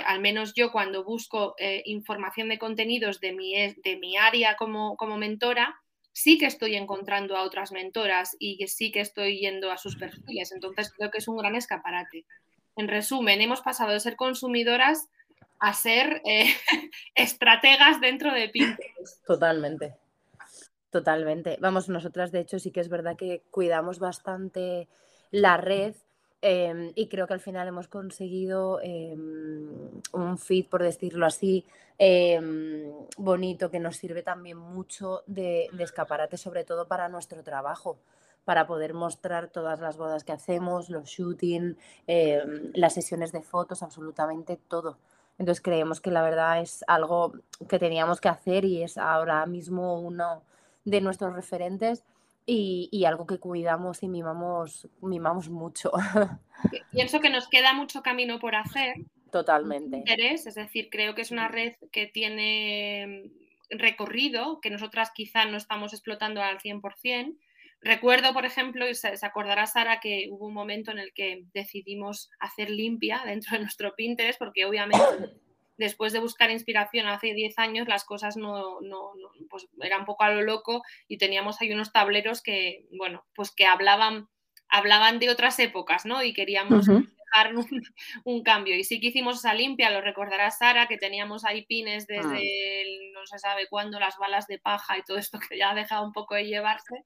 al 0.05 0.21
menos 0.21 0.53
yo 0.55 0.71
cuando 0.71 1.03
busco 1.03 1.55
información 1.85 2.49
de 2.49 2.57
contenidos 2.57 3.19
de 3.19 3.31
mi, 3.31 3.53
de 3.53 3.97
mi 3.97 4.17
área 4.17 4.55
como, 4.55 4.97
como 4.97 5.17
mentora, 5.17 5.82
sí 6.13 6.37
que 6.37 6.45
estoy 6.45 6.75
encontrando 6.75 7.35
a 7.35 7.43
otras 7.43 7.71
mentoras 7.71 8.35
y 8.39 8.57
que 8.57 8.67
sí 8.67 8.91
que 8.91 9.01
estoy 9.01 9.39
yendo 9.39 9.71
a 9.71 9.77
sus 9.77 9.97
perfiles. 9.97 10.51
Entonces 10.51 10.93
creo 10.95 11.11
que 11.11 11.17
es 11.17 11.27
un 11.27 11.37
gran 11.37 11.55
escaparate. 11.55 12.25
En 12.75 12.87
resumen, 12.87 13.41
hemos 13.41 13.61
pasado 13.61 13.91
de 13.91 13.99
ser 13.99 14.15
consumidoras 14.15 15.09
a 15.59 15.73
ser 15.73 16.21
eh, 16.25 16.53
estrategas 17.15 17.99
dentro 17.99 18.33
de 18.33 18.49
Pinterest. 18.49 19.25
Totalmente. 19.25 19.95
Totalmente. 20.91 21.57
Vamos, 21.59 21.89
nosotras 21.89 22.31
de 22.31 22.41
hecho 22.41 22.59
sí 22.59 22.71
que 22.71 22.79
es 22.79 22.89
verdad 22.89 23.17
que 23.17 23.41
cuidamos 23.49 23.97
bastante 23.97 24.87
la 25.31 25.57
red 25.57 25.95
Em, 26.45 26.91
y 26.95 27.07
creo 27.07 27.25
que 27.25 27.33
al 27.33 27.39
final 27.39 27.69
hemos 27.69 27.87
conseguido 27.87 28.81
em, 28.81 29.65
un 30.11 30.37
feed, 30.37 30.67
por 30.67 30.83
decirlo 30.83 31.25
así, 31.25 31.65
em, 31.97 32.91
bonito, 33.17 33.71
que 33.71 33.79
nos 33.79 33.95
sirve 33.95 34.23
también 34.23 34.57
mucho 34.57 35.23
de, 35.25 35.69
escaparate, 35.79 36.35
sobre 36.35 36.65
todo 36.65 36.85
para 36.85 37.07
nuestro 37.07 37.43
trabajo, 37.43 37.97
para 38.43 38.67
poder 38.67 38.93
mostrar 38.93 39.47
todas 39.47 39.79
las 39.79 39.95
bodas 39.95 40.25
que 40.25 40.33
hacemos, 40.33 40.89
los 40.89 41.05
shooting, 41.05 41.77
las 42.73 42.93
sesiones 42.93 43.31
de 43.31 43.41
fotos, 43.41 43.81
absolutamente 43.81 44.57
todo. 44.67 44.97
Entonces 45.37 45.61
creemos 45.61 46.01
que 46.01 46.11
la 46.11 46.23
verdad 46.23 46.59
es 46.61 46.83
algo 46.87 47.33
que 47.69 47.79
teníamos 47.79 48.19
que 48.19 48.27
hacer 48.27 48.65
y 48.65 48.83
es 48.83 48.97
ahora 48.97 49.45
mismo 49.45 50.01
uno 50.01 50.43
de 50.83 50.99
nuestros 50.99 51.33
referentes 51.33 52.03
y, 52.45 53.05
algo 53.05 53.25
que 53.25 53.39
cuidamos 53.39 54.03
y 54.03 54.07
mimamos, 54.07 54.87
mimamos 55.01 55.49
mucho. 55.49 55.91
Pienso 56.91 57.19
que 57.19 57.29
nos 57.29 57.47
queda 57.47 57.73
mucho 57.73 58.01
camino 58.01 58.39
por 58.39 58.55
hacer. 58.55 58.95
Totalmente. 59.31 60.03
es 60.05 60.55
decir, 60.55 60.89
creo 60.91 61.15
que 61.15 61.21
es 61.21 61.31
una 61.31 61.47
red 61.47 61.73
que 61.91 62.05
tiene 62.05 63.31
recorrido, 63.69 64.59
que 64.61 64.69
nosotras 64.69 65.11
quizá 65.13 65.45
no 65.45 65.57
estamos 65.57 65.93
explotando 65.93 66.41
al 66.41 66.59
100%. 66.59 67.35
Recuerdo, 67.81 68.33
por 68.33 68.45
ejemplo, 68.45 68.87
y 68.87 68.95
se, 68.95 69.17
se, 69.17 69.25
acordará 69.25 69.65
Sara 69.65 69.99
que 69.99 70.27
hubo 70.29 70.47
un 70.47 70.53
momento 70.53 70.91
en 70.91 70.99
el 70.99 71.13
que 71.13 71.45
decidimos 71.53 72.29
hacer 72.39 72.69
limpia 72.69 73.23
dentro 73.25 73.57
de 73.57 73.63
nuestro 73.63 73.95
Pinterest, 73.95 74.39
porque 74.39 74.65
obviamente 74.65 75.01
después 75.77 76.13
de 76.13 76.19
buscar 76.19 76.51
inspiración 76.51 77.07
hace 77.07 77.33
10 77.33 77.57
años, 77.59 77.87
las 77.87 78.03
cosas 78.05 78.37
no, 78.37 78.81
no, 78.81 79.13
pues 79.49 79.67
era 79.81 79.97
un 79.97 80.05
poco 80.05 80.23
a 80.23 80.31
lo 80.31 80.41
loco 80.41 80.83
y 81.07 81.17
teníamos 81.17 81.61
ahí 81.61 81.71
unos 81.71 81.91
tableros 81.91 82.41
que, 82.41 82.85
bueno, 82.97 83.25
pues 83.35 83.51
que 83.51 83.65
hablaban, 83.65 84.29
hablaban 84.69 85.19
de 85.19 85.29
otras 85.29 85.59
épocas, 85.59 86.05
¿no? 86.05 86.23
Y 86.23 86.33
queríamos 86.33 86.87
dejar 86.87 87.53
un, 88.25 88.43
cambio. 88.43 88.75
Y 88.75 88.83
sí 88.83 88.99
que 88.99 89.07
hicimos 89.07 89.39
esa 89.39 89.53
limpia, 89.53 89.89
lo 89.89 90.01
recordará 90.01 90.51
Sara, 90.51 90.87
que 90.87 90.97
teníamos 90.97 91.45
ahí 91.45 91.65
pines 91.65 92.07
desde 92.07 92.83
ah. 92.83 93.19
no 93.19 93.25
se 93.25 93.39
sabe 93.39 93.67
cuándo, 93.67 93.99
las 93.99 94.17
balas 94.17 94.47
de 94.47 94.59
paja 94.59 94.97
y 94.97 95.03
todo 95.03 95.17
esto 95.17 95.39
que 95.39 95.57
ya 95.57 95.71
ha 95.71 95.75
dejado 95.75 96.05
un 96.05 96.13
poco 96.13 96.35
de 96.35 96.45
llevarse. 96.45 97.05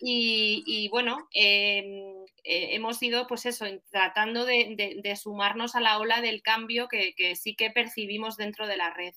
Y, 0.00 0.88
bueno, 0.90 1.28
em, 1.32 2.24
eh, 2.44 2.74
hemos 2.74 3.02
ido, 3.02 3.26
pues 3.26 3.46
eso, 3.46 3.64
tratando 3.90 4.44
de, 4.44 5.18
sumarnos 5.20 5.74
a 5.74 5.80
la 5.80 5.98
ola 5.98 6.20
del 6.20 6.42
cambio 6.42 6.88
que, 6.88 7.34
sí 7.36 7.56
que 7.56 7.70
percibimos 7.70 8.36
dentro 8.36 8.66
de 8.66 8.76
la 8.76 8.94
red. 8.94 9.14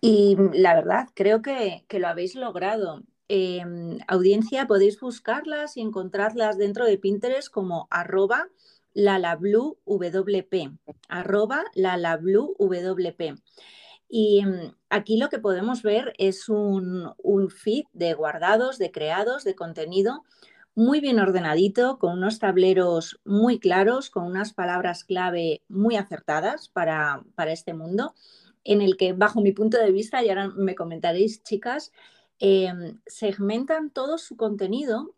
Y 0.00 0.36
la 0.52 0.74
verdad, 0.74 1.08
creo 1.14 1.42
que, 1.42 1.84
lo 1.90 2.08
habéis 2.08 2.34
logrado. 2.34 3.02
Em, 3.28 3.98
audiencia, 4.06 4.66
podéis 4.66 5.00
buscarlas 5.00 5.76
y 5.76 5.80
encontrarlas 5.80 6.56
dentro 6.56 6.84
de 6.86 6.96
Pinterest 6.96 7.50
como 7.50 7.88
arroba 7.90 8.48
lalabluwp, 8.94 10.78
arroba. 11.08 11.64
Y 14.08 14.44
mm, 14.44 14.74
aquí 14.90 15.18
lo 15.18 15.28
que 15.28 15.38
podemos 15.38 15.82
ver 15.82 16.12
es 16.18 16.48
un, 16.48 17.14
feed 17.50 17.84
de 17.92 18.14
guardados, 18.14 18.78
de 18.78 18.90
creados, 18.90 19.44
de 19.44 19.54
contenido 19.54 20.24
muy 20.74 21.00
bien 21.00 21.18
ordenadito, 21.18 21.98
con 21.98 22.18
unos 22.18 22.38
tableros 22.38 23.18
muy 23.24 23.58
claros, 23.58 24.10
con 24.10 24.24
unas 24.24 24.52
palabras 24.52 25.04
clave 25.04 25.62
muy 25.68 25.96
acertadas 25.96 26.68
para, 26.68 27.24
este 27.46 27.72
mundo, 27.72 28.14
en 28.62 28.82
el 28.82 28.98
que, 28.98 29.14
bajo 29.14 29.40
mi 29.40 29.52
punto 29.52 29.78
de 29.78 29.90
vista, 29.90 30.22
y 30.22 30.28
ahora 30.28 30.48
me 30.48 30.74
comentaréis, 30.74 31.42
chicas, 31.42 31.92
em, 32.40 33.00
segmentan 33.06 33.88
todo 33.90 34.18
su 34.18 34.36
contenido 34.36 35.14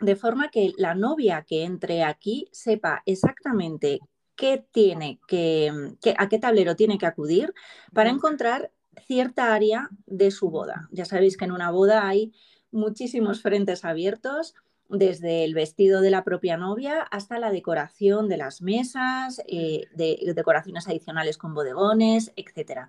de 0.00 0.16
forma 0.16 0.48
que 0.50 0.72
la 0.76 0.94
novia 0.94 1.44
que 1.46 1.64
entre 1.64 2.02
aquí 2.02 2.48
sepa 2.50 3.02
exactamente 3.06 4.00
qué 4.38 4.64
tiene 4.70 5.18
que, 5.26 5.70
a 6.16 6.28
qué 6.28 6.38
tablero 6.38 6.76
tiene 6.76 6.96
que 6.96 7.06
acudir 7.06 7.52
para 7.92 8.08
encontrar 8.08 8.70
cierta 9.04 9.52
área 9.52 9.90
de 10.06 10.30
su 10.30 10.48
boda. 10.48 10.88
Ya 10.92 11.04
sabéis 11.04 11.36
que 11.36 11.44
en 11.44 11.52
una 11.52 11.72
boda 11.72 12.06
hay 12.06 12.32
muchísimos 12.70 13.42
frentes 13.42 13.84
abiertos, 13.84 14.54
desde 14.88 15.44
el 15.44 15.54
vestido 15.54 16.00
de 16.00 16.10
la 16.10 16.24
propia 16.24 16.56
novia 16.56 17.02
hasta 17.02 17.38
la 17.38 17.50
decoración 17.50 18.28
de 18.28 18.38
las 18.38 18.62
mesas, 18.62 19.42
eh, 19.46 19.86
de, 19.94 20.32
decoraciones 20.34 20.88
adicionales 20.88 21.36
con 21.36 21.52
bodegones, 21.52 22.32
etc. 22.36 22.88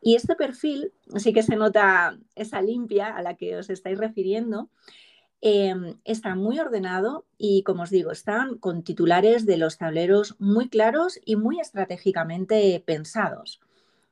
Y 0.00 0.14
este 0.14 0.36
perfil 0.36 0.92
sí 1.16 1.32
que 1.32 1.42
se 1.42 1.56
nota 1.56 2.18
esa 2.34 2.62
limpia 2.62 3.14
a 3.14 3.20
la 3.20 3.34
que 3.34 3.56
os 3.56 3.68
estáis 3.68 3.98
refiriendo, 3.98 4.70
Em, 5.46 5.98
está 6.04 6.34
muy 6.36 6.58
ordenado 6.58 7.26
y, 7.36 7.64
como 7.64 7.82
os 7.82 7.90
digo, 7.90 8.10
están 8.12 8.56
con 8.56 8.82
titulares 8.82 9.44
de 9.44 9.58
los 9.58 9.76
tableros 9.76 10.36
muy 10.38 10.70
claros 10.70 11.20
y 11.22 11.36
muy 11.36 11.60
estratégicamente 11.60 12.82
pensados, 12.86 13.60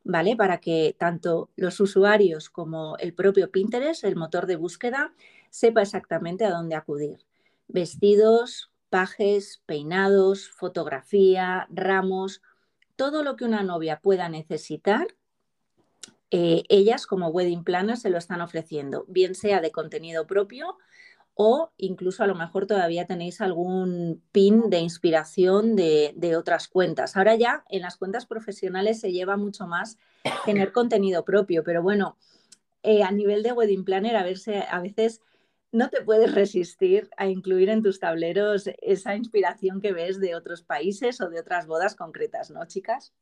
¿vale? 0.05 0.37
Para 0.37 0.59
que 0.59 0.95
tanto 0.99 1.49
los 1.57 1.81
usuarios 1.81 2.51
como 2.51 2.99
el 2.99 3.15
propio 3.15 3.51
Pinterest, 3.51 4.05
el 4.05 4.15
motor 4.15 4.45
de 4.45 4.57
búsqueda, 4.57 5.15
sepa 5.49 5.81
exactamente 5.81 6.45
a 6.45 6.51
dónde 6.51 6.75
acudir. 6.75 7.25
Vestidos, 7.67 8.71
pajes, 8.91 9.62
peinados, 9.65 10.51
fotografía, 10.51 11.67
ramos, 11.71 12.43
todo 12.95 13.23
lo 13.23 13.37
que 13.37 13.47
una 13.47 13.62
novia 13.62 14.01
pueda 14.01 14.29
necesitar 14.29 15.07
eh, 16.35 16.65
ellas 16.71 17.07
como 17.07 17.29
wedding 17.29 17.62
planners 17.62 18.01
se 18.01 18.09
lo 18.09 18.17
están 18.17 18.41
ofreciendo, 18.41 19.05
bien 19.07 19.35
sea 19.35 19.61
de 19.61 19.71
contenido 19.71 20.27
propio 20.27 20.79
o 21.35 21.73
incluso 21.79 22.23
a 22.23 22.27
lo 22.27 22.35
mejor 22.35 22.67
todavía 22.67 23.07
tenéis 23.07 23.41
algún 23.41 24.23
pin 24.33 24.69
de 24.69 24.79
inspiración 24.79 25.77
de, 25.77 26.37
otras 26.37 26.69
cuentas. 26.69 27.17
Ahora 27.17 27.37
ya 27.37 27.65
en 27.69 27.83
las 27.83 27.97
cuentas 27.97 28.27
profesionales 28.27 29.01
se 29.01 29.12
lleva 29.12 29.37
mucho 29.37 29.67
más 29.67 29.99
tener 30.45 30.73
contenido 30.73 31.25
propio, 31.25 31.65
pero 31.65 31.83
bueno, 31.83 32.17
eh, 32.83 33.03
a 33.03 33.11
nivel 33.11 33.43
de 33.43 33.53
wedding 33.53 33.85
planner 33.85 34.17
a, 34.17 34.25
verse, 34.25 34.65
a 34.69 34.81
veces 34.81 35.21
no 35.71 35.89
te 35.89 36.03
puedes 36.03 36.35
resistir 36.35 37.09
a 37.17 37.29
incluir 37.29 37.71
en 37.71 37.83
tus 37.83 37.99
tableros 37.99 38.69
esa 38.83 39.17
inspiración 39.17 39.81
que 39.81 39.93
ves 39.93 40.21
de 40.21 40.35
otros 40.35 40.62
países 40.62 41.21
o 41.23 41.31
de 41.31 41.41
otras 41.41 41.67
bodas 41.67 41.95
concretas, 41.95 42.51
¿no, 42.51 42.67
chicas? 42.67 43.15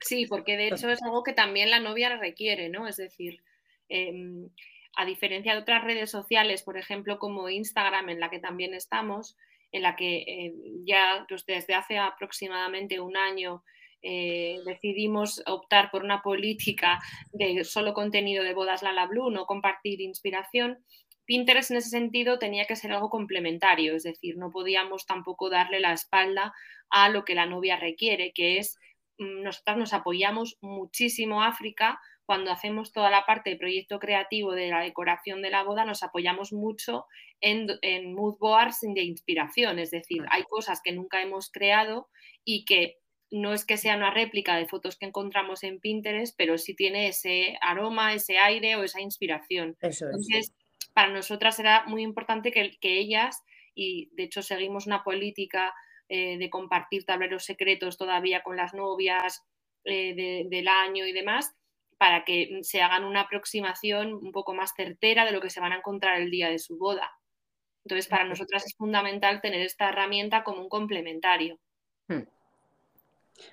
Sí, 0.00 0.26
porque 0.26 0.56
de 0.56 0.68
hecho 0.68 0.90
es 0.90 1.02
algo 1.02 1.22
que 1.22 1.32
también 1.32 1.70
la 1.70 1.80
novia 1.80 2.16
requiere, 2.16 2.68
¿no? 2.68 2.86
Es 2.88 2.96
decir, 2.96 3.42
em, 3.88 4.50
a 4.96 5.04
diferencia 5.04 5.52
de 5.52 5.60
otras 5.60 5.84
redes 5.84 6.10
sociales, 6.10 6.62
por 6.62 6.78
ejemplo, 6.78 7.18
como 7.18 7.48
Instagram, 7.48 8.08
en 8.08 8.20
la 8.20 8.30
que 8.30 8.40
también 8.40 8.74
estamos, 8.74 9.36
en 9.72 9.82
la 9.82 9.94
que 9.94 10.24
eh, 10.26 10.54
ya 10.84 11.24
pues, 11.28 11.44
desde 11.46 11.74
hace 11.74 11.98
aproximadamente 11.98 12.98
un 13.00 13.16
año 13.16 13.62
eh, 14.02 14.56
decidimos 14.64 15.42
optar 15.46 15.90
por 15.90 16.04
una 16.04 16.22
política 16.22 16.98
de 17.32 17.64
solo 17.64 17.92
contenido 17.92 18.42
de 18.44 18.54
bodas 18.54 18.82
Lala 18.82 19.06
Blue, 19.06 19.30
no 19.30 19.46
compartir 19.46 20.00
inspiración, 20.00 20.78
Pinterest 21.26 21.72
en 21.72 21.78
ese 21.78 21.90
sentido 21.90 22.38
tenía 22.38 22.66
que 22.66 22.76
ser 22.76 22.92
algo 22.92 23.10
complementario, 23.10 23.94
es 23.94 24.04
decir, 24.04 24.36
no 24.38 24.50
podíamos 24.50 25.06
tampoco 25.06 25.50
darle 25.50 25.80
la 25.80 25.92
espalda 25.92 26.54
a 26.88 27.08
lo 27.08 27.24
que 27.24 27.34
la 27.34 27.46
novia 27.46 27.76
requiere, 27.76 28.32
que 28.32 28.58
es, 28.58 28.78
mm, 29.18 29.42
nosotras 29.42 29.76
nos 29.76 29.92
apoyamos 29.92 30.56
muchísimo 30.60 31.42
África 31.42 31.98
cuando 32.26 32.50
hacemos 32.50 32.92
toda 32.92 33.10
la 33.10 33.24
parte 33.24 33.50
de 33.50 33.56
proyecto 33.56 33.98
creativo 33.98 34.52
de 34.52 34.68
la 34.68 34.80
decoración 34.80 35.42
de 35.42 35.50
la 35.50 35.62
boda, 35.62 35.84
nos 35.84 36.02
apoyamos 36.02 36.52
mucho 36.52 37.06
en, 37.40 37.68
en 37.82 38.12
mood 38.14 38.36
boards 38.38 38.80
de 38.82 39.02
inspiración, 39.02 39.78
es 39.78 39.90
decir, 39.90 40.24
hay 40.30 40.42
cosas 40.42 40.80
que 40.82 40.92
nunca 40.92 41.22
hemos 41.22 41.50
creado 41.50 42.08
y 42.44 42.64
que 42.64 42.98
no 43.30 43.52
es 43.52 43.64
que 43.64 43.76
sea 43.76 43.96
una 43.96 44.10
réplica 44.10 44.56
de 44.56 44.66
fotos 44.66 44.96
que 44.96 45.06
encontramos 45.06 45.62
en 45.64 45.80
Pinterest, 45.80 46.34
pero 46.36 46.58
sí 46.58 46.74
tiene 46.74 47.08
ese 47.08 47.56
aroma, 47.60 48.14
ese 48.14 48.38
aire 48.38 48.76
o 48.76 48.84
esa 48.84 49.00
inspiración. 49.00 49.76
Eso 49.80 50.06
es. 50.10 50.54
Para 50.92 51.12
nosotras 51.12 51.58
era 51.58 51.84
muy 51.86 52.02
importante 52.02 52.50
que, 52.50 52.78
ellas, 52.80 53.42
y 53.74 54.08
de 54.14 54.24
hecho 54.24 54.42
seguimos 54.42 54.86
una 54.86 55.02
política 55.02 55.74
eh, 56.08 56.38
de 56.38 56.48
compartir 56.50 57.04
tableros 57.04 57.44
secretos 57.44 57.98
todavía 57.98 58.42
con 58.42 58.56
las 58.56 58.72
novias 58.72 59.44
eh, 59.84 60.46
del 60.48 60.68
año 60.68 61.04
y 61.04 61.12
demás, 61.12 61.54
para 61.98 62.24
que 62.24 62.60
se 62.62 62.82
hagan 62.82 63.04
una 63.04 63.22
aproximación 63.22 64.14
un 64.14 64.32
poco 64.32 64.54
más 64.54 64.72
certera 64.76 65.24
de 65.24 65.32
lo 65.32 65.40
que 65.40 65.50
se 65.50 65.60
van 65.60 65.72
a 65.72 65.78
encontrar 65.78 66.20
el 66.20 66.30
día 66.30 66.50
de 66.50 66.58
su 66.58 66.76
boda. 66.76 67.10
Entonces, 67.84 68.08
para 68.08 68.24
nosotras 68.24 68.66
es 68.66 68.74
fundamental 68.76 69.40
tener 69.40 69.62
esta 69.62 69.88
herramienta 69.88 70.42
como 70.44 70.60
un 70.60 70.68
complementario. 70.68 71.58
Hmm. 72.08 72.22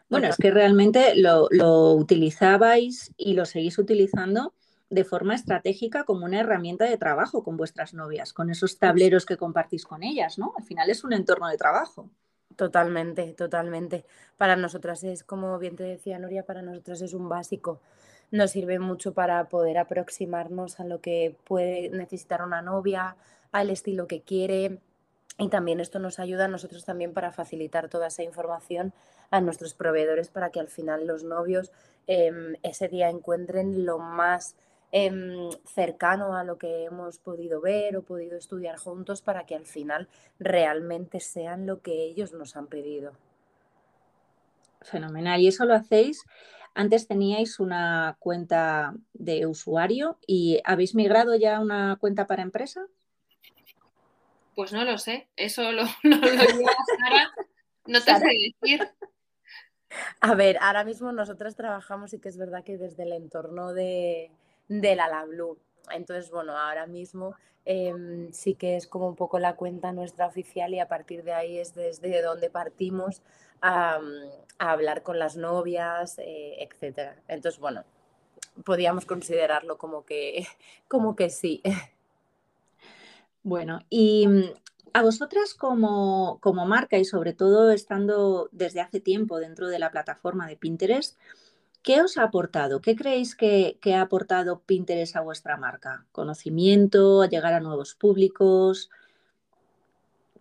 Bueno, 0.09 0.27
es 0.27 0.37
que 0.37 0.49
realmente 0.49 1.15
lo, 1.15 1.47
lo, 1.51 1.93
utilizabais 1.93 3.13
y 3.17 3.33
lo 3.33 3.45
seguís 3.45 3.77
utilizando 3.77 4.53
de 4.89 5.03
forma 5.03 5.35
estratégica 5.35 6.03
como 6.03 6.25
una 6.25 6.39
herramienta 6.39 6.85
de 6.85 6.97
trabajo 6.97 7.43
con 7.43 7.57
vuestras 7.57 7.93
novias, 7.93 8.31
con 8.31 8.49
esos 8.49 8.79
tableros 8.79 9.25
que 9.25 9.37
compartís 9.37 9.85
con 9.85 10.03
ellas, 10.03 10.37
¿no? 10.37 10.53
Al 10.57 10.63
final 10.63 10.89
es 10.89 11.03
un 11.03 11.13
entorno 11.13 11.47
de 11.49 11.57
trabajo. 11.57 12.09
Totalmente, 12.55 13.33
totalmente. 13.33 14.05
Para 14.37 14.55
nosotras 14.55 15.03
es, 15.03 15.23
como 15.23 15.57
bien 15.57 15.75
te 15.75 15.83
decía 15.83 16.19
Nuria, 16.19 16.45
para 16.45 16.61
nosotras 16.61 17.01
es 17.01 17.13
un 17.13 17.27
básico. 17.27 17.81
Nos 18.33 18.51
sirve 18.51 18.79
mucho 18.79 19.13
para 19.13 19.47
poder 19.47 19.77
aproximarnos 19.77 20.79
a 20.79 20.83
lo 20.83 20.99
que 20.99 21.37
puede 21.45 21.89
necesitar 21.89 22.41
una 22.41 22.61
novia, 22.61 23.15
al 23.51 23.69
estilo 23.69 24.07
que 24.07 24.21
quiere. 24.21 24.79
Y 25.37 25.49
también 25.49 25.79
esto 25.79 25.99
nos 25.99 26.19
ayuda 26.19 26.45
a 26.45 26.47
nosotros 26.49 26.83
también 26.83 27.13
para 27.13 27.31
facilitar 27.31 27.87
toda 27.87 28.07
esa 28.07 28.23
información 28.23 28.91
a 29.31 29.39
nuestros 29.39 29.73
proveedores 29.73 30.29
para 30.29 30.49
que 30.49 30.59
al 30.59 30.67
final 30.67 31.07
los 31.07 31.23
novios 31.23 31.71
em, 32.07 32.55
ese 32.61 32.89
día 32.89 33.09
encuentren 33.09 33.85
lo 33.85 33.99
más 33.99 34.55
Em, 34.95 35.49
cercano 35.65 36.37
a 36.37 36.43
lo 36.43 36.59
que 36.59 36.83
hemos 36.83 37.17
podido 37.17 37.59
ver 37.59 37.97
o 37.97 38.03
podido 38.03 38.37
estudiar 38.37 38.77
juntos 38.77 39.23
para 39.23 39.43
que 39.43 39.55
al 39.55 39.65
final 39.65 40.07
realmente 40.37 41.19
sean 41.19 41.65
lo 41.65 41.81
que 41.81 42.03
ellos 42.03 42.31
nos 42.33 42.55
han 42.55 42.67
pedido. 42.67 43.13
Fenomenal. 44.83 45.41
¿Y 45.41 45.47
eso 45.47 45.65
lo 45.65 45.73
hacéis? 45.73 46.23
Antes 46.75 47.07
teníais 47.07 47.59
una 47.59 48.17
cuenta 48.19 48.95
de 49.13 49.45
usuario 49.45 50.17
y 50.25 50.59
¿habéis 50.63 50.95
migrado 50.95 51.35
ya 51.35 51.57
a 51.57 51.59
una 51.59 51.97
cuenta 51.99 52.25
para 52.25 52.41
empresa? 52.41 52.87
Pues 54.55 54.73
no 54.73 54.83
lo 54.83 54.97
sé, 54.97 55.27
eso 55.35 55.71
lo, 55.71 55.83
lo, 56.03 56.17
no 57.87 58.01
te 58.01 58.15
sé 58.15 58.25
decir. 58.61 58.87
A 60.21 60.35
ver, 60.35 60.57
ahora 60.61 60.83
mismo 60.83 61.11
nosotros 61.11 61.55
trabajamos 61.55 62.13
y 62.13 62.19
que 62.19 62.29
es 62.29 62.37
verdad 62.37 62.63
que 62.63 62.77
desde 62.77 63.03
el 63.03 63.11
entorno 63.13 63.73
de, 63.73 64.31
de 64.67 64.95
la 64.95 65.25
Blue. 65.25 65.57
Entonces, 65.91 66.31
bueno, 66.31 66.57
ahora 66.57 66.87
mismo 66.87 67.35
em, 67.65 68.31
sí 68.31 68.55
que 68.55 68.75
es 68.75 68.87
como 68.87 69.07
un 69.07 69.15
poco 69.15 69.39
la 69.39 69.55
cuenta 69.55 69.91
nuestra 69.91 70.27
oficial 70.27 70.73
y 70.73 70.79
a 70.79 70.87
partir 70.87 71.23
de 71.23 71.33
ahí 71.33 71.57
es 71.59 71.75
desde 71.75 72.21
donde 72.21 72.49
partimos 72.49 73.21
a, 73.63 73.99
hablar 74.59 75.01
con 75.01 75.17
las 75.17 75.35
novias, 75.35 76.19
eh, 76.19 76.55
etcétera. 76.59 77.15
Entonces, 77.27 77.59
bueno, 77.59 77.83
podríamos 78.63 79.05
considerarlo 79.05 79.77
como 79.77 80.05
que, 80.05 80.45
como 80.87 81.15
que 81.15 81.29
sí. 81.29 81.61
Bueno, 83.41 83.79
y 83.89 84.27
mm, 84.27 84.43
a 84.93 85.01
vosotras 85.01 85.53
como, 85.53 86.39
como 86.39 86.65
marca 86.65 86.97
y 86.97 87.05
sobre 87.05 87.33
todo 87.33 87.71
estando 87.71 88.47
desde 88.51 88.81
hace 88.81 88.99
tiempo 89.01 89.39
dentro 89.39 89.67
de 89.67 89.79
la 89.79 89.91
plataforma 89.91 90.47
de 90.47 90.55
Pinterest, 90.55 91.17
¿Qué 91.83 92.01
os 92.01 92.17
ha 92.17 92.23
aportado? 92.23 92.79
¿Qué 92.79 92.95
creéis 92.95 93.35
que, 93.35 93.77
ha 93.93 94.01
aportado 94.01 94.61
Pinterest 94.61 95.17
a 95.17 95.21
vuestra 95.21 95.57
marca? 95.57 96.05
¿Conocimiento? 96.13 97.21
¿A 97.21 97.27
llegar 97.27 97.53
a 97.53 97.59
nuevos 97.59 97.93
públicos? 97.93 98.89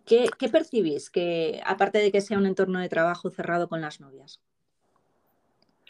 ¿Qué, 0.05 0.29
percibís? 0.51 1.09
Que, 1.09 1.61
aparte 1.65 1.99
de 1.99 2.11
que 2.11 2.21
sea 2.21 2.37
un 2.37 2.45
entorno 2.45 2.79
de 2.79 2.89
trabajo 2.89 3.29
cerrado 3.29 3.69
con 3.69 3.81
las 3.81 3.99
novias. 3.99 4.41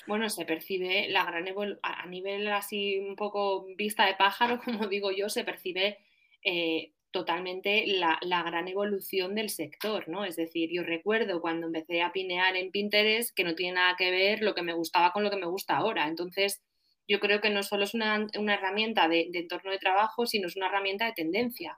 Bueno, 0.06 0.30
se 0.30 0.46
percibe 0.46 1.08
la 1.10 1.24
gran 1.24 1.46
a 1.82 2.06
nivel 2.08 2.48
así 2.50 3.00
un 3.00 3.16
poco 3.16 3.66
vista 3.76 4.06
de 4.06 4.16
pájaro, 4.16 4.60
como 4.66 4.88
digo 4.88 5.12
yo, 5.12 5.30
se 5.30 5.44
percibe 5.44 5.98
eh, 6.44 6.92
totalmente 7.12 7.86
la, 7.88 8.44
gran 8.44 8.68
evolución 8.68 9.36
del 9.36 9.50
sector, 9.50 10.10
¿no? 10.10 10.26
Es 10.26 10.36
decir, 10.36 10.70
yo 10.72 10.84
recuerdo 10.84 11.42
cuando 11.42 11.68
empecé 11.68 12.02
a 12.02 12.12
pinear 12.12 12.56
en 12.58 12.72
Pinterest 12.72 13.34
que 13.36 13.44
no 13.44 13.56
tiene 13.56 13.76
nada 13.76 13.96
que 13.98 14.12
ver 14.12 14.42
lo 14.42 14.54
que 14.54 14.64
me 14.64 14.74
gustaba 14.74 15.14
con 15.14 15.24
lo 15.24 15.30
que 15.30 15.38
me 15.38 15.46
gusta 15.46 15.78
ahora. 15.78 16.08
Entonces, 16.08 16.62
yo 17.08 17.20
creo 17.20 17.40
que 17.40 17.50
no 17.50 17.64
solo 17.64 17.84
es 17.84 17.94
una, 17.94 18.28
herramienta 18.34 19.08
de, 19.08 19.30
entorno 19.34 19.72
de 19.72 19.78
trabajo, 19.78 20.26
sino 20.26 20.48
es 20.48 20.56
una 20.56 20.68
herramienta 20.68 21.06
de 21.06 21.14
tendencia. 21.14 21.78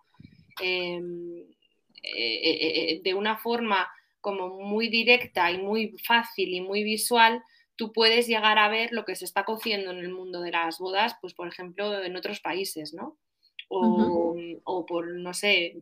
Em, 0.62 1.44
eh, 2.04 2.94
eh, 2.94 3.02
de 3.04 3.14
una 3.14 3.38
forma 3.38 3.90
como 4.22 4.60
muy 4.60 4.90
directa 4.90 5.52
y 5.52 5.58
muy 5.58 5.96
fácil 6.04 6.54
y 6.54 6.62
muy 6.62 6.84
visual, 6.84 7.44
tú 7.76 7.92
puedes 7.94 8.28
llegar 8.28 8.58
a 8.58 8.70
ver 8.70 8.92
lo 8.92 9.06
que 9.06 9.16
se 9.16 9.26
está 9.26 9.44
cociendo 9.44 9.92
en 9.92 9.98
el 9.98 10.10
mundo 10.10 10.42
de 10.42 10.52
las 10.52 10.80
bodas, 10.80 11.16
pues 11.22 11.34
por 11.34 11.48
ejemplo 11.48 12.04
en 12.04 12.16
otros 12.16 12.40
países, 12.40 12.94
¿no? 12.94 13.18
o, 13.70 14.86
por, 14.88 15.08
no 15.08 15.34
sé, 15.34 15.76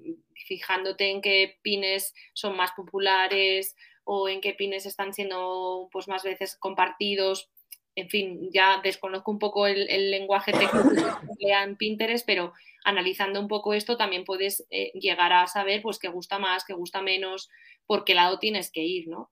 fijándote 0.47 1.09
en 1.09 1.21
qué 1.21 1.59
pines 1.61 2.13
son 2.33 2.55
más 2.55 2.71
populares 2.71 3.75
o 4.03 4.29
en 4.29 4.41
qué 4.41 4.53
pines 4.53 4.85
están 4.85 5.13
siendo 5.13 5.89
pues, 5.91 6.07
más 6.07 6.23
veces 6.23 6.55
compartidos. 6.57 7.49
En 7.95 8.09
fin, 8.09 8.49
ya 8.51 8.81
desconozco 8.83 9.31
un 9.31 9.39
poco 9.39 9.67
el, 9.67 10.11
lenguaje 10.11 10.51
técnico 10.51 10.89
que 10.89 11.27
emplea 11.29 11.63
en 11.63 11.75
Pinterest, 11.75 12.25
pero 12.25 12.53
analizando 12.83 13.39
un 13.39 13.47
poco 13.47 13.73
esto 13.73 13.97
también 13.97 14.23
puedes 14.23 14.65
eh, 14.69 14.91
llegar 14.93 15.31
a 15.31 15.47
saber 15.47 15.81
pues 15.81 15.99
qué 15.99 16.07
gusta 16.07 16.39
más, 16.39 16.65
qué 16.65 16.73
gusta 16.73 17.01
menos, 17.01 17.49
por 17.85 18.03
qué 18.03 18.15
lado 18.15 18.39
tienes 18.39 18.71
que 18.71 18.81
ir, 18.81 19.07
¿no? 19.07 19.31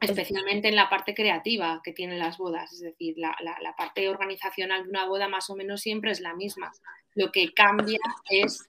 especialmente 0.00 0.68
en 0.68 0.76
la 0.76 0.88
parte 0.88 1.14
creativa 1.14 1.80
que 1.82 1.92
tienen 1.92 2.18
las 2.18 2.38
bodas, 2.38 2.72
es 2.72 2.80
decir, 2.80 3.14
la, 3.16 3.34
parte 3.76 4.08
organizacional 4.08 4.84
de 4.84 4.90
una 4.90 5.06
boda 5.06 5.28
más 5.28 5.48
o 5.50 5.56
menos 5.56 5.80
siempre 5.80 6.10
es 6.10 6.20
la 6.20 6.34
misma. 6.34 6.72
Lo 7.14 7.32
que 7.32 7.52
cambia 7.52 7.98
es 8.30 8.68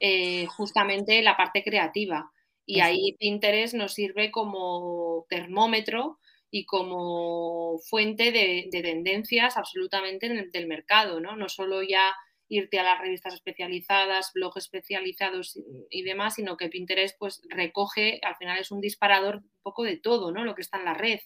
eh, 0.00 0.46
justamente 0.46 1.22
la 1.22 1.36
parte 1.36 1.64
creativa 1.64 2.30
y 2.64 2.80
ahí 2.80 3.16
Pinterest 3.18 3.74
nos 3.74 3.94
sirve 3.94 4.30
como 4.30 5.26
termómetro 5.28 6.18
y 6.50 6.64
como 6.64 7.78
fuente 7.80 8.32
de, 8.32 8.68
tendencias 8.70 9.56
absolutamente 9.56 10.28
del 10.28 10.66
mercado, 10.66 11.20
¿no? 11.20 11.36
No 11.36 11.48
solo 11.48 11.82
ya 11.82 12.14
irte 12.48 12.78
a 12.78 12.82
las 12.82 13.00
revistas 13.00 13.34
especializadas, 13.34 14.32
blogs 14.34 14.56
especializados 14.56 15.58
y, 15.90 16.02
demás, 16.02 16.36
sino 16.36 16.56
que 16.56 16.68
Pinterest 16.68 17.18
pues 17.18 17.42
recoge, 17.50 18.20
al 18.22 18.36
final 18.36 18.58
es 18.58 18.70
un 18.70 18.80
disparador 18.80 19.36
un 19.36 19.50
poco 19.62 19.84
de 19.84 19.98
todo, 19.98 20.32
¿no? 20.32 20.44
Lo 20.44 20.54
que 20.54 20.62
está 20.62 20.78
en 20.78 20.86
la 20.86 20.94
red. 20.94 21.20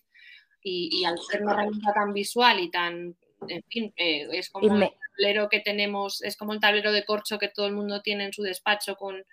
Y, 0.64 1.04
al 1.04 1.18
ser 1.18 1.42
una 1.42 1.54
herramienta 1.54 1.92
tan 1.92 2.12
visual 2.12 2.61
y 2.61 2.70
tan, 2.70 3.16
en 3.48 3.62
fin, 3.68 3.92
eh, 3.96 4.28
es 4.32 4.48
como 4.48 4.76
el 4.76 4.90
tablero 5.16 5.48
que 5.48 5.58
tenemos, 5.58 6.22
es 6.22 6.37
como 6.37 6.52
el 6.52 6.61
tablero 6.61 6.92
de 6.92 7.04
corcho 7.04 7.38
que 7.38 7.48
todo 7.48 7.66
el 7.66 7.72
mundo 7.72 8.00
tiene 8.00 8.24
en 8.24 8.32
su 8.32 8.42
despacho 8.42 8.94
con, 8.94 9.24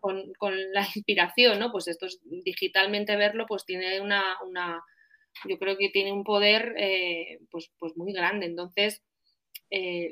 pues 0.00 0.26
con, 0.38 0.54
la 0.72 0.86
inspiración, 0.94 1.58
¿no? 1.58 1.72
Pues 1.72 1.88
esto 1.88 2.06
es, 2.06 2.20
digitalmente 2.24 3.16
verlo, 3.16 3.46
pues 3.46 3.64
tiene 3.64 4.00
una, 4.00 4.36
una 4.46 4.82
yo 5.48 5.58
creo 5.58 5.76
que 5.76 5.88
tiene 5.90 6.12
un 6.12 6.24
poder 6.24 6.74
eh, 6.78 7.40
pues, 7.50 7.70
pues 7.78 7.96
muy 7.96 8.12
grande. 8.12 8.46
Entonces, 8.46 9.02
eh, 9.70 10.10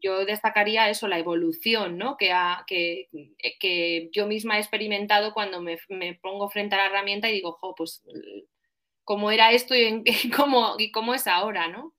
yo 0.00 0.24
destacaría 0.24 0.90
eso, 0.90 1.06
la 1.06 1.18
evolución 1.18 1.98
¿no? 1.98 2.16
que, 2.16 2.32
que, 3.60 4.10
yo 4.12 4.26
misma 4.26 4.56
he 4.56 4.60
experimentado 4.60 5.32
cuando 5.32 5.60
me, 5.60 5.78
pongo 6.20 6.48
frente 6.48 6.74
a 6.74 6.78
la 6.78 6.86
herramienta 6.86 7.28
y 7.28 7.34
digo, 7.34 7.52
jo, 7.52 7.74
pues 7.76 8.02
cómo 9.04 9.30
era 9.30 9.52
esto 9.52 9.74
y, 9.74 10.02
cómo, 10.36 10.74
y 10.78 10.90
cómo 10.90 11.14
es 11.14 11.26
ahora, 11.26 11.68
¿no? 11.68 11.94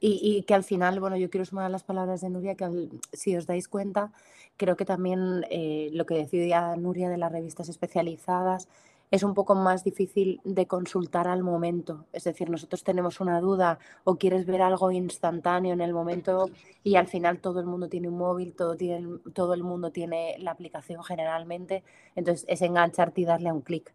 Y, 0.00 0.44
que 0.46 0.54
al 0.54 0.64
final, 0.64 0.98
bueno, 0.98 1.16
yo 1.16 1.30
quiero 1.30 1.44
sumar 1.44 1.70
las 1.70 1.84
palabras 1.84 2.22
de 2.22 2.30
Nuria, 2.30 2.54
que 2.54 2.88
si 3.12 3.36
os 3.36 3.46
dais 3.46 3.68
cuenta, 3.68 4.12
creo 4.56 4.74
que 4.76 4.86
también 4.86 5.44
eh, 5.50 5.90
lo 5.92 6.06
que 6.06 6.14
decía 6.14 6.74
Nuria 6.76 7.08
de 7.10 7.18
las 7.18 7.30
revistas 7.30 7.68
especializadas 7.68 8.68
es 9.10 9.22
un 9.22 9.34
poco 9.34 9.54
más 9.54 9.82
difícil 9.82 10.40
de 10.44 10.66
consultar 10.66 11.26
al 11.26 11.42
momento. 11.42 12.06
Es 12.12 12.24
decir, 12.24 12.48
nosotros 12.48 12.84
tenemos 12.84 13.20
una 13.20 13.40
duda 13.40 13.78
o 14.04 14.16
quieres 14.16 14.46
ver 14.46 14.62
algo 14.62 14.90
instantáneo 14.92 15.72
en 15.72 15.80
el 15.80 15.92
momento 15.92 16.50
y 16.84 16.96
al 16.96 17.08
final 17.08 17.40
todo 17.40 17.60
el 17.60 17.66
mundo 17.66 17.88
tiene 17.88 18.08
un 18.08 18.18
móvil, 18.18 18.54
todo, 18.54 18.76
tiene, 18.76 19.18
todo 19.32 19.54
el 19.54 19.64
mundo 19.64 19.90
tiene 19.90 20.36
la 20.38 20.52
aplicación 20.52 21.02
generalmente, 21.02 21.82
entonces 22.14 22.46
es 22.48 22.62
engancharte 22.62 23.22
y 23.22 23.24
darle 23.24 23.48
a 23.48 23.54
un 23.54 23.62
clic. 23.62 23.92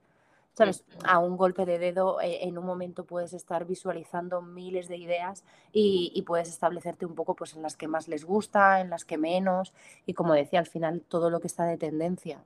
¿sabes? 0.56 0.86
A 1.04 1.20
un 1.20 1.36
golpe 1.38 1.66
de 1.66 1.78
dedo 1.80 2.22
eh, 2.22 2.40
en 2.44 2.58
un 2.58 2.66
momento 2.66 3.04
puedes 3.04 3.34
estar 3.34 3.66
visualizando 3.66 4.42
miles 4.42 4.88
de 4.88 4.98
ideas 4.98 5.44
y, 5.74 6.24
puedes 6.26 6.50
establecerte 6.50 7.06
un 7.06 7.14
poco 7.14 7.36
pues, 7.36 7.56
en 7.56 7.62
las 7.62 7.76
que 7.76 7.88
más 7.88 8.08
les 8.08 8.24
gusta, 8.26 8.80
en 8.80 8.90
las 8.90 9.06
que 9.06 9.18
menos 9.18 9.74
y 10.06 10.14
como 10.14 10.34
decía, 10.34 10.60
al 10.60 10.68
final 10.68 11.02
todo 11.02 11.30
lo 11.30 11.40
que 11.42 11.48
está 11.48 11.66
de 11.66 11.78
tendencia. 11.78 12.44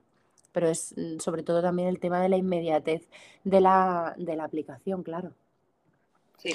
Pero 0.52 0.68
es 0.68 0.94
mm, 0.96 1.18
sobre 1.18 1.42
todo 1.42 1.62
también 1.62 1.88
el 1.88 2.00
tema 2.00 2.20
de 2.20 2.28
la 2.28 2.36
inmediatez 2.36 3.08
de 3.44 3.60
la, 3.60 4.14
de 4.16 4.36
la 4.36 4.44
aplicación, 4.44 5.02
claro. 5.02 5.32
Sí. 6.38 6.50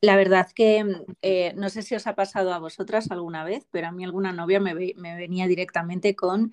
La 0.00 0.16
verdad 0.16 0.48
que 0.54 0.84
mm, 0.84 1.04
eh, 1.22 1.54
no 1.56 1.68
sé 1.68 1.82
si 1.82 1.94
os 1.94 2.06
ha 2.06 2.14
pasado 2.14 2.52
a 2.52 2.58
vosotras 2.58 3.10
alguna 3.10 3.44
vez, 3.44 3.66
pero 3.70 3.88
a 3.88 3.92
mí 3.92 4.04
alguna 4.04 4.32
novia 4.32 4.60
me, 4.60 4.74
me 4.74 5.16
venía 5.16 5.46
directamente 5.46 6.14
con 6.14 6.52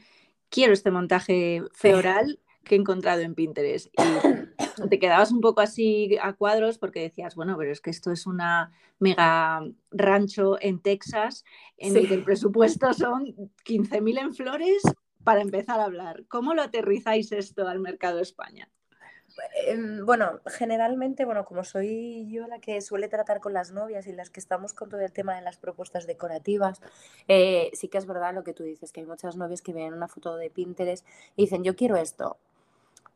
quiero 0.49 0.73
este 0.73 0.91
montaje 0.91 1.63
feoral 1.73 2.39
que 2.63 2.75
he 2.75 2.77
encontrado 2.77 3.21
en 3.21 3.35
Pinterest. 3.35 3.87
Y 3.97 4.89
te 4.89 4.99
quedabas 4.99 5.31
un 5.31 5.41
poco 5.41 5.61
así 5.61 6.17
a 6.21 6.33
cuadros 6.33 6.77
porque 6.77 7.01
decías, 7.01 7.35
bueno, 7.35 7.57
pero 7.57 7.71
es 7.71 7.81
que 7.81 7.89
esto 7.89 8.11
es 8.11 8.25
una 8.25 8.71
mega 8.99 9.63
rancho 9.91 10.57
en 10.61 10.79
Texas 10.79 11.43
en 11.77 11.97
el 11.97 12.07
que 12.07 12.13
el 12.13 12.23
presupuesto 12.23 12.93
son 12.93 13.35
15.000 13.65 14.19
en 14.19 14.33
flores 14.33 14.83
para 15.23 15.41
empezar 15.41 15.79
a 15.79 15.85
hablar. 15.85 16.23
¿Cómo 16.27 16.53
lo 16.53 16.61
aterrizáis 16.61 17.31
esto 17.31 17.67
al 17.67 17.79
mercado 17.79 18.19
España? 18.19 18.69
Em, 19.67 20.05
bueno, 20.05 20.39
generalmente, 20.45 21.25
bueno, 21.25 21.45
como 21.45 21.63
soy 21.63 22.27
yo 22.29 22.47
la 22.47 22.59
que 22.59 22.81
suele 22.81 23.07
tratar 23.07 23.39
con 23.39 23.53
las 23.53 23.71
novias 23.71 24.07
y 24.07 24.11
las 24.13 24.29
que 24.29 24.39
estamos 24.39 24.73
con 24.73 24.89
todo 24.89 25.01
el 25.01 25.11
tema 25.11 25.35
de 25.35 25.41
las 25.41 25.57
propuestas 25.57 26.07
decorativas, 26.07 26.81
eh, 27.27 27.69
sí 27.73 27.87
que 27.87 27.97
es 27.97 28.05
verdad 28.05 28.33
lo 28.33 28.43
que 28.43 28.53
tú 28.53 28.63
dices, 28.63 28.91
que 28.91 29.01
hay 29.01 29.05
muchas 29.05 29.35
novias 29.35 29.61
que 29.61 29.73
ven 29.73 29.93
una 29.93 30.07
foto 30.07 30.35
de 30.35 30.49
Pinterest 30.49 31.05
y 31.35 31.43
dicen, 31.43 31.63
yo 31.63 31.75
quiero 31.75 31.97
esto, 31.97 32.37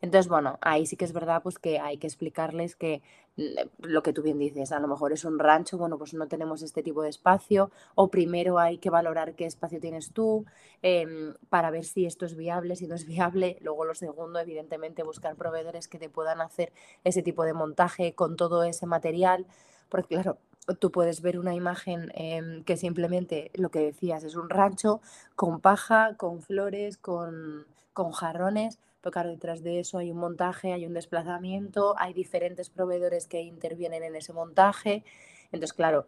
entonces, 0.04 0.28
bueno, 0.28 0.58
ahí 0.60 0.86
sí 0.86 0.98
que 0.98 1.06
es 1.06 1.14
verdad 1.14 1.42
pues 1.42 1.58
que 1.60 1.80
hay 1.80 1.98
que 1.98 2.08
explicarles 2.08 2.76
que 2.76 3.02
mm, 3.38 3.88
lo 3.88 4.04
que 4.04 4.12
tú 4.12 4.22
bien 4.22 4.38
dices, 4.38 4.74
a 4.74 4.80
lo 4.82 4.90
mejor 4.90 5.14
es 5.14 5.24
un 5.24 5.40
rancho, 5.40 5.78
bueno, 5.78 5.98
pues 5.98 6.14
no 6.14 6.28
tenemos 6.28 6.62
este 6.62 6.84
tipo 6.84 7.04
de 7.04 7.10
espacio, 7.10 7.72
o 7.96 8.10
primero 8.10 8.60
hay 8.60 8.80
que 8.80 8.90
valorar 8.90 9.34
qué 9.36 9.46
espacio 9.46 9.80
tienes 9.80 10.12
tú 10.12 10.46
em, 10.82 11.36
para 11.48 11.72
ver 11.72 11.86
si 11.86 12.06
esto 12.06 12.26
es 12.26 12.36
viable, 12.36 12.76
si 12.76 12.86
no 12.86 12.96
es 12.96 13.06
viable. 13.08 13.58
Luego 13.62 13.86
lo 13.86 13.96
segundo, 13.96 14.40
evidentemente, 14.40 15.04
buscar 15.04 15.38
proveedores 15.38 15.88
que 15.88 16.00
te 16.00 16.10
puedan 16.10 16.42
hacer 16.42 16.74
ese 17.06 17.24
tipo 17.24 17.46
de 17.46 17.54
montaje 17.54 18.14
con 18.14 18.36
todo 18.36 18.64
ese 18.66 18.86
material, 18.86 19.46
porque 19.88 20.16
claro, 20.16 20.38
tú 20.80 20.92
puedes 20.92 21.22
ver 21.22 21.40
una 21.40 21.56
imagen 21.56 22.12
em, 22.16 22.66
que 22.66 22.76
simplemente 22.76 23.52
lo 23.54 23.70
que 23.70 23.80
decías 23.80 24.26
es 24.26 24.36
un 24.36 24.50
rancho 24.50 25.00
con 25.38 25.62
paja, 25.62 26.16
con 26.18 26.42
flores, 26.42 26.98
con, 26.98 27.66
con 27.94 28.12
jarrones 28.12 28.80
pero 29.04 29.12
claro, 29.12 29.30
detrás 29.32 29.62
de 29.64 29.82
eso 29.82 29.98
hay 29.98 30.12
un 30.12 30.18
montaje, 30.18 30.72
hay 30.72 30.86
un 30.86 30.94
desplazamiento, 30.94 31.94
hay 31.98 32.14
diferentes 32.14 32.70
proveedores 32.70 33.28
que 33.28 33.42
intervienen 33.42 34.02
en 34.02 34.16
ese 34.16 34.32
montaje. 34.32 35.04
Entonces, 35.52 35.74
claro, 35.74 36.08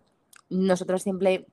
nosotros 0.49 1.03
siempre, 1.03 1.45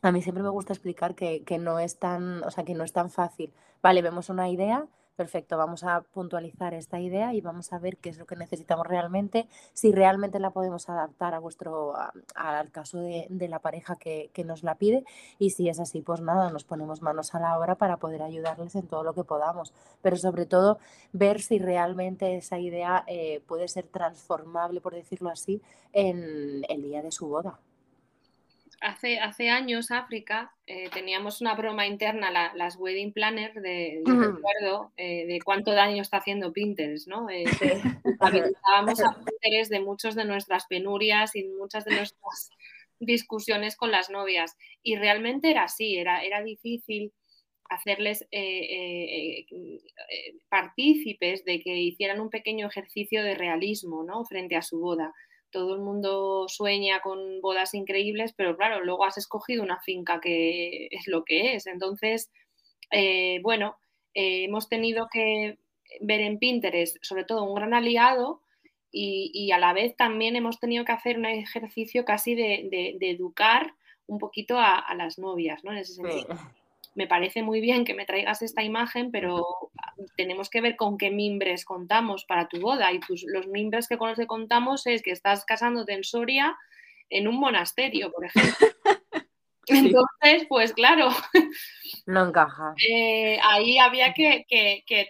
a 0.00 0.10
mí 0.10 0.22
siempre 0.22 0.42
me 0.42 0.48
gusta 0.48 0.72
explicar 0.72 1.14
que, 1.14 1.44
que 1.44 1.58
no 1.58 1.78
es 1.80 1.98
tan, 1.98 2.42
o 2.44 2.50
sea, 2.50 2.64
que 2.64 2.72
no 2.74 2.82
es 2.82 2.94
tan 2.94 3.10
fácil. 3.10 3.52
Vale, 3.82 4.00
vemos 4.00 4.30
una 4.30 4.48
idea, 4.48 4.86
perfecto, 5.16 5.56
vamos 5.56 5.82
a 5.82 6.02
puntualizar 6.02 6.74
esta 6.74 7.00
idea 7.00 7.34
y 7.34 7.40
vamos 7.40 7.72
a 7.72 7.78
ver 7.78 7.96
qué 7.96 8.10
es 8.10 8.18
lo 8.18 8.26
que 8.26 8.36
necesitamos 8.36 8.86
realmente, 8.86 9.48
si 9.72 9.92
realmente 9.92 10.38
la 10.38 10.50
podemos 10.50 10.88
adaptar 10.88 11.34
a 11.34 11.38
vuestro, 11.38 11.94
al 12.34 12.70
caso 12.70 13.00
de, 13.00 13.26
la 13.48 13.58
pareja 13.58 13.96
que, 13.96 14.30
nos 14.44 14.62
la 14.62 14.76
pide 14.76 15.04
y 15.38 15.50
si 15.50 15.68
es 15.68 15.80
así, 15.80 16.02
pues 16.02 16.20
nada, 16.20 16.50
nos 16.50 16.64
ponemos 16.64 17.02
manos 17.02 17.34
a 17.34 17.40
la 17.40 17.58
obra 17.58 17.74
para 17.74 17.96
poder 17.96 18.22
ayudarles 18.22 18.74
en 18.76 18.86
todo 18.86 19.02
lo 19.02 19.14
que 19.14 19.24
podamos, 19.24 19.72
pero 20.02 20.16
sobre 20.16 20.46
todo 20.46 20.78
ver 21.12 21.40
si 21.40 21.58
realmente 21.58 22.36
esa 22.36 22.58
idea 22.58 23.02
eh, 23.06 23.42
puede 23.46 23.66
ser 23.68 23.86
transformable, 23.88 24.80
por 24.80 24.94
decirlo 24.94 25.30
así, 25.30 25.62
en 25.92 26.64
el 26.68 26.82
día 26.82 27.02
de 27.02 27.10
su 27.10 27.26
boda 27.26 27.58
hace, 28.80 29.18
hace 29.18 29.48
años, 29.48 29.90
África, 29.90 30.52
eh, 30.66 30.88
teníamos 30.92 31.40
una 31.40 31.54
broma 31.54 31.86
interna, 31.86 32.52
las 32.54 32.76
wedding 32.76 33.12
planners, 33.12 33.54
de, 33.54 34.02
recuerdo 34.04 34.92
eh, 34.96 35.26
de 35.26 35.40
cuánto 35.44 35.72
daño 35.72 36.02
está 36.02 36.18
haciendo 36.18 36.52
Pinterest, 36.52 37.08
¿no? 37.08 37.28
Eh, 37.30 37.44
a 38.20 38.30
Pinterest 38.30 39.70
de 39.70 39.80
muchas 39.80 40.14
de 40.14 40.24
nuestras 40.24 40.66
penurias 40.66 41.34
y 41.36 41.44
muchas 41.44 41.84
de 41.84 41.96
nuestras 41.96 42.50
discusiones 43.00 43.76
con 43.76 43.90
las 43.90 44.10
novias. 44.10 44.56
Y 44.82 44.96
realmente 44.96 45.50
era 45.50 45.64
así, 45.64 45.96
era, 45.96 46.22
era 46.22 46.42
difícil 46.42 47.12
hacerles 47.68 48.28
partícipes 50.48 51.44
de 51.44 51.60
que 51.60 51.76
hicieran 51.78 52.20
un 52.20 52.30
pequeño 52.30 52.68
ejercicio 52.68 53.24
de 53.24 53.34
realismo 53.34 54.04
¿no? 54.04 54.24
frente 54.24 54.54
a 54.54 54.62
su 54.62 54.78
boda 54.78 55.12
todo 55.56 55.74
el 55.74 55.80
mundo 55.80 56.44
sueña 56.48 57.00
con 57.00 57.40
bodas 57.40 57.72
increíbles, 57.72 58.34
pero 58.36 58.58
claro, 58.58 58.84
luego 58.84 59.06
has 59.06 59.16
escogido 59.16 59.62
una 59.62 59.80
finca 59.80 60.20
que 60.20 60.88
es 60.90 61.06
lo 61.06 61.24
que 61.24 61.54
es. 61.54 61.66
Entonces, 61.66 62.30
eh, 62.90 63.40
bueno, 63.42 63.78
eh, 64.12 64.44
hemos 64.44 64.68
tenido 64.68 65.08
que 65.10 65.58
ver 66.02 66.20
en 66.20 66.38
Pinterest 66.38 66.98
sobre 67.00 67.24
todo 67.24 67.44
un 67.44 67.54
gran 67.54 67.72
aliado 67.72 68.42
y, 68.92 69.50
a 69.50 69.58
la 69.58 69.72
vez 69.72 69.96
también 69.96 70.36
hemos 70.36 70.60
tenido 70.60 70.84
que 70.84 70.92
hacer 70.92 71.16
un 71.16 71.24
ejercicio 71.24 72.04
casi 72.04 72.34
de, 72.34 72.98
educar 73.00 73.72
un 74.06 74.18
poquito 74.18 74.58
a, 74.58 74.94
las 74.94 75.18
novias, 75.18 75.64
¿no? 75.64 75.72
En 75.72 75.78
ese 75.78 75.94
sentido 75.94 76.36
me 76.96 77.06
parece 77.06 77.42
muy 77.42 77.60
bien 77.60 77.84
que 77.84 77.94
me 77.94 78.06
traigas 78.06 78.40
esta 78.40 78.62
imagen, 78.62 79.10
pero 79.10 79.46
tenemos 80.16 80.48
que 80.48 80.62
ver 80.62 80.76
con 80.76 80.96
qué 80.96 81.10
mimbres 81.10 81.66
contamos 81.66 82.24
para 82.24 82.48
tu 82.48 82.58
boda. 82.58 82.90
Y 82.90 83.00
los 83.26 83.46
mimbres 83.48 83.86
que 83.86 83.98
con 83.98 84.08
los 84.08 84.18
que 84.18 84.26
contamos 84.26 84.86
es 84.86 85.02
que 85.02 85.10
estás 85.10 85.44
casándote 85.44 85.92
en 85.92 86.04
Soria 86.04 86.56
en 87.10 87.28
un 87.28 87.38
monasterio, 87.38 88.10
por 88.10 88.24
ejemplo. 88.24 88.66
Entonces, 89.66 90.46
pues 90.48 90.72
claro. 90.72 91.10
No 92.06 92.28
encaja. 92.28 92.74
Eh, 92.88 93.38
ahí 93.42 93.78
había 93.78 94.14
que, 94.14 94.46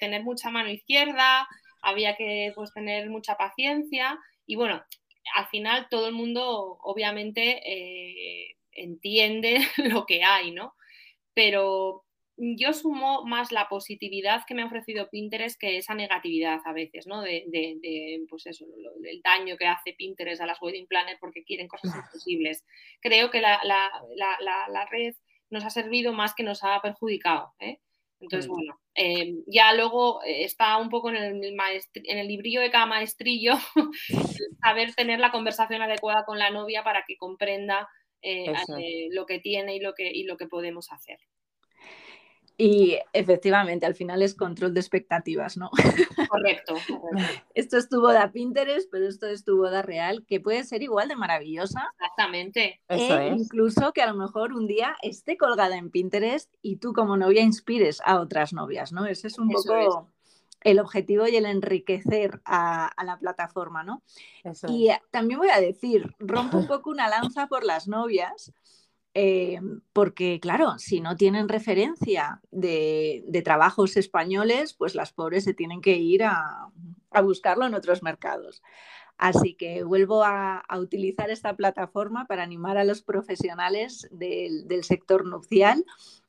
tener 0.01 0.25
mucha 0.25 0.51
mano 0.51 0.69
izquierda, 0.71 1.47
había 1.83 2.17
que 2.17 2.53
pues, 2.57 2.73
tener 2.73 3.09
mucha 3.11 3.37
paciencia. 3.37 4.19
Y 4.45 4.57
bueno, 4.57 4.83
al 5.37 5.47
final 5.47 5.87
todo 5.89 6.09
el 6.09 6.15
mundo 6.15 6.79
obviamente 6.83 7.61
eh, 7.65 8.57
entiende 8.73 9.61
lo 9.77 10.05
que 10.05 10.25
hay, 10.25 10.51
¿no? 10.51 10.75
Pero 11.37 12.07
yo 12.39 12.73
sumo 12.73 13.25
más 13.25 13.53
la 13.53 13.69
positividad 13.69 14.45
que 14.47 14.55
me 14.55 14.63
ha 14.63 14.67
ofrecido 14.67 15.11
Pinterest 15.11 15.61
que 15.61 15.77
esa 15.77 15.95
negatividad 15.95 16.61
a 16.65 16.73
veces, 16.73 17.07
¿no? 17.07 17.21
De, 17.21 18.25
pues 18.29 18.47
eso, 18.47 18.65
el 19.05 19.21
daño 19.23 19.57
que 19.59 19.67
hace 19.67 19.93
Pinterest 19.93 20.41
a 20.41 20.47
las 20.47 20.61
wedding 20.63 20.87
planners 20.87 21.21
porque 21.21 21.45
quieren 21.45 21.69
cosas 21.69 21.95
imposibles. 21.95 22.65
Creo 23.01 23.31
que 23.31 23.43
la, 23.43 23.61
red 24.91 25.15
nos 25.51 25.65
ha 25.65 25.71
servido 25.71 26.15
más 26.15 26.35
que 26.35 26.43
nos 26.43 26.65
ha 26.65 26.81
perjudicado. 26.81 27.53
¿eh? 27.61 27.81
Entonces, 28.21 28.49
mm. 28.49 28.53
bueno, 28.53 28.81
em, 28.95 29.43
ya 29.47 29.75
luego 29.75 30.23
eh, 30.25 30.45
está 30.45 30.79
un 30.79 30.89
poco 30.89 31.11
en 31.11 31.17
el, 31.17 31.45
en 31.45 32.19
el 32.19 32.29
librillo 32.29 32.63
de 32.63 32.71
cada 32.71 32.87
maestrillo 32.87 33.53
saber 34.63 34.95
tener 34.95 35.21
la 35.21 35.33
conversación 35.33 35.83
adecuada 35.83 36.25
con 36.25 36.39
la 36.39 36.51
novia 36.51 36.83
para 36.83 37.05
que 37.07 37.19
comprenda 37.19 37.89
eh, 38.23 38.53
eh, 38.79 39.09
lo 39.11 39.27
que 39.27 39.39
tiene 39.39 39.77
y 39.77 39.81
lo 39.81 39.95
que, 39.95 40.11
y 40.11 40.25
lo 40.25 40.37
que 40.37 40.47
podemos 40.47 40.93
hacer. 40.93 41.19
Y 42.59 42.99
efectivamente, 43.13 43.85
al 43.85 43.95
final 43.95 44.23
es 44.23 44.35
control 44.35 44.73
de 44.73 44.81
expectativas, 44.81 45.59
¿no? 45.59 45.71
Correcto. 46.31 46.75
esto 47.55 47.77
es 47.77 47.89
tu 47.91 48.01
boda 48.01 48.33
Pinterest, 48.33 48.89
pero 48.91 49.07
esto 49.07 49.27
es 49.27 49.45
tu 49.45 49.59
boda 49.59 49.83
real, 49.83 50.25
que 50.27 50.41
puede 50.41 50.65
ser 50.65 50.83
igual 50.83 51.09
de 51.09 51.17
maravillosa. 51.17 51.93
Exactamente. 52.01 52.81
E 52.89 53.35
incluso 53.37 53.93
que 53.93 54.01
a 54.01 54.11
lo 54.11 54.15
mejor 54.15 54.55
un 54.55 54.67
día 54.67 54.97
esté 55.03 55.37
colgada 55.37 55.77
en 55.77 55.91
Pinterest 55.91 56.55
y 56.63 56.77
tú 56.77 56.95
como 56.95 57.19
novia 57.19 57.43
inspires 57.43 58.01
a 58.07 58.21
otras 58.21 58.55
novias, 58.55 58.91
¿no? 58.91 59.05
Ese 59.05 59.27
es 59.27 59.39
un 59.39 59.51
poco 59.51 60.09
el 60.63 60.79
objetivo 60.79 61.27
y 61.29 61.37
el 61.37 61.47
enriquecer 61.47 62.41
a, 62.45 62.91
la 63.05 63.19
plataforma, 63.19 63.85
¿no? 63.85 64.03
y 64.69 64.89
también 65.11 65.39
voy 65.39 65.51
a 65.51 65.61
decir, 65.61 66.15
rompo 66.19 66.59
un 66.59 66.67
poco 66.67 66.91
una 66.91 67.09
lanza 67.09 67.47
por 67.47 67.65
las 67.65 67.89
novias, 67.89 68.53
eh, 69.15 69.61
porque 69.93 70.41
claro, 70.41 70.79
si 70.79 71.01
no 71.01 71.17
tienen 71.17 71.49
referencia 71.49 72.43
de, 72.51 73.25
trabajos 73.45 73.97
españoles, 73.97 74.75
pues 74.75 74.95
las 74.95 75.13
pobres 75.13 75.45
se 75.45 75.55
tienen 75.55 75.81
que 75.81 75.97
ir 75.97 76.25
a, 76.25 76.69
buscarlo 77.23 77.65
en 77.65 77.75
otros 77.75 78.03
mercados. 78.03 78.63
Así 79.17 79.55
que 79.55 79.85
vuelvo 79.85 80.23
a, 80.23 80.63
utilizar 80.79 81.31
esta 81.31 81.57
plataforma 81.57 82.27
para 82.27 82.43
animar 82.43 82.77
a 82.77 82.85
los 82.85 83.01
profesionales 83.01 84.07
del, 84.11 84.69
del 84.69 84.85
sector 84.85 85.25
nupcial 85.25 85.87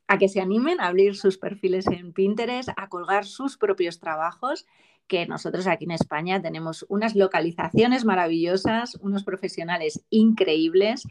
a 0.07 0.17
que 0.17 0.29
se 0.29 0.41
animen 0.41 0.79
a 0.79 0.87
abrir 0.87 1.15
sus 1.15 1.37
perfiles 1.37 1.87
en 1.87 2.13
Pinterest, 2.13 2.69
a 2.77 2.89
colgar 2.89 3.25
sus 3.25 3.57
propios 3.57 3.99
trabajos 3.99 4.65
que 5.07 5.25
nosotros 5.25 5.67
aquí 5.67 5.85
en 5.85 5.91
España 5.91 6.41
tenemos 6.41 6.85
unas 6.89 7.15
localizaciones 7.15 8.05
maravillosas, 8.05 8.95
unos 8.95 9.23
profesionales 9.23 10.03
increíbles 10.09 11.07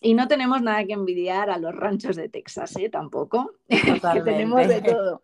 y 0.00 0.14
no 0.14 0.28
tenemos 0.28 0.62
nada 0.62 0.84
que 0.84 0.92
envidiar 0.92 1.48
a 1.50 1.58
los 1.58 1.74
ranchos 1.74 2.16
de 2.16 2.28
Texas, 2.28 2.76
¿eh? 2.76 2.88
Tampoco. 2.88 3.54
que 3.68 4.22
tenemos 4.24 4.66
de 4.68 4.82
todo. 4.82 5.22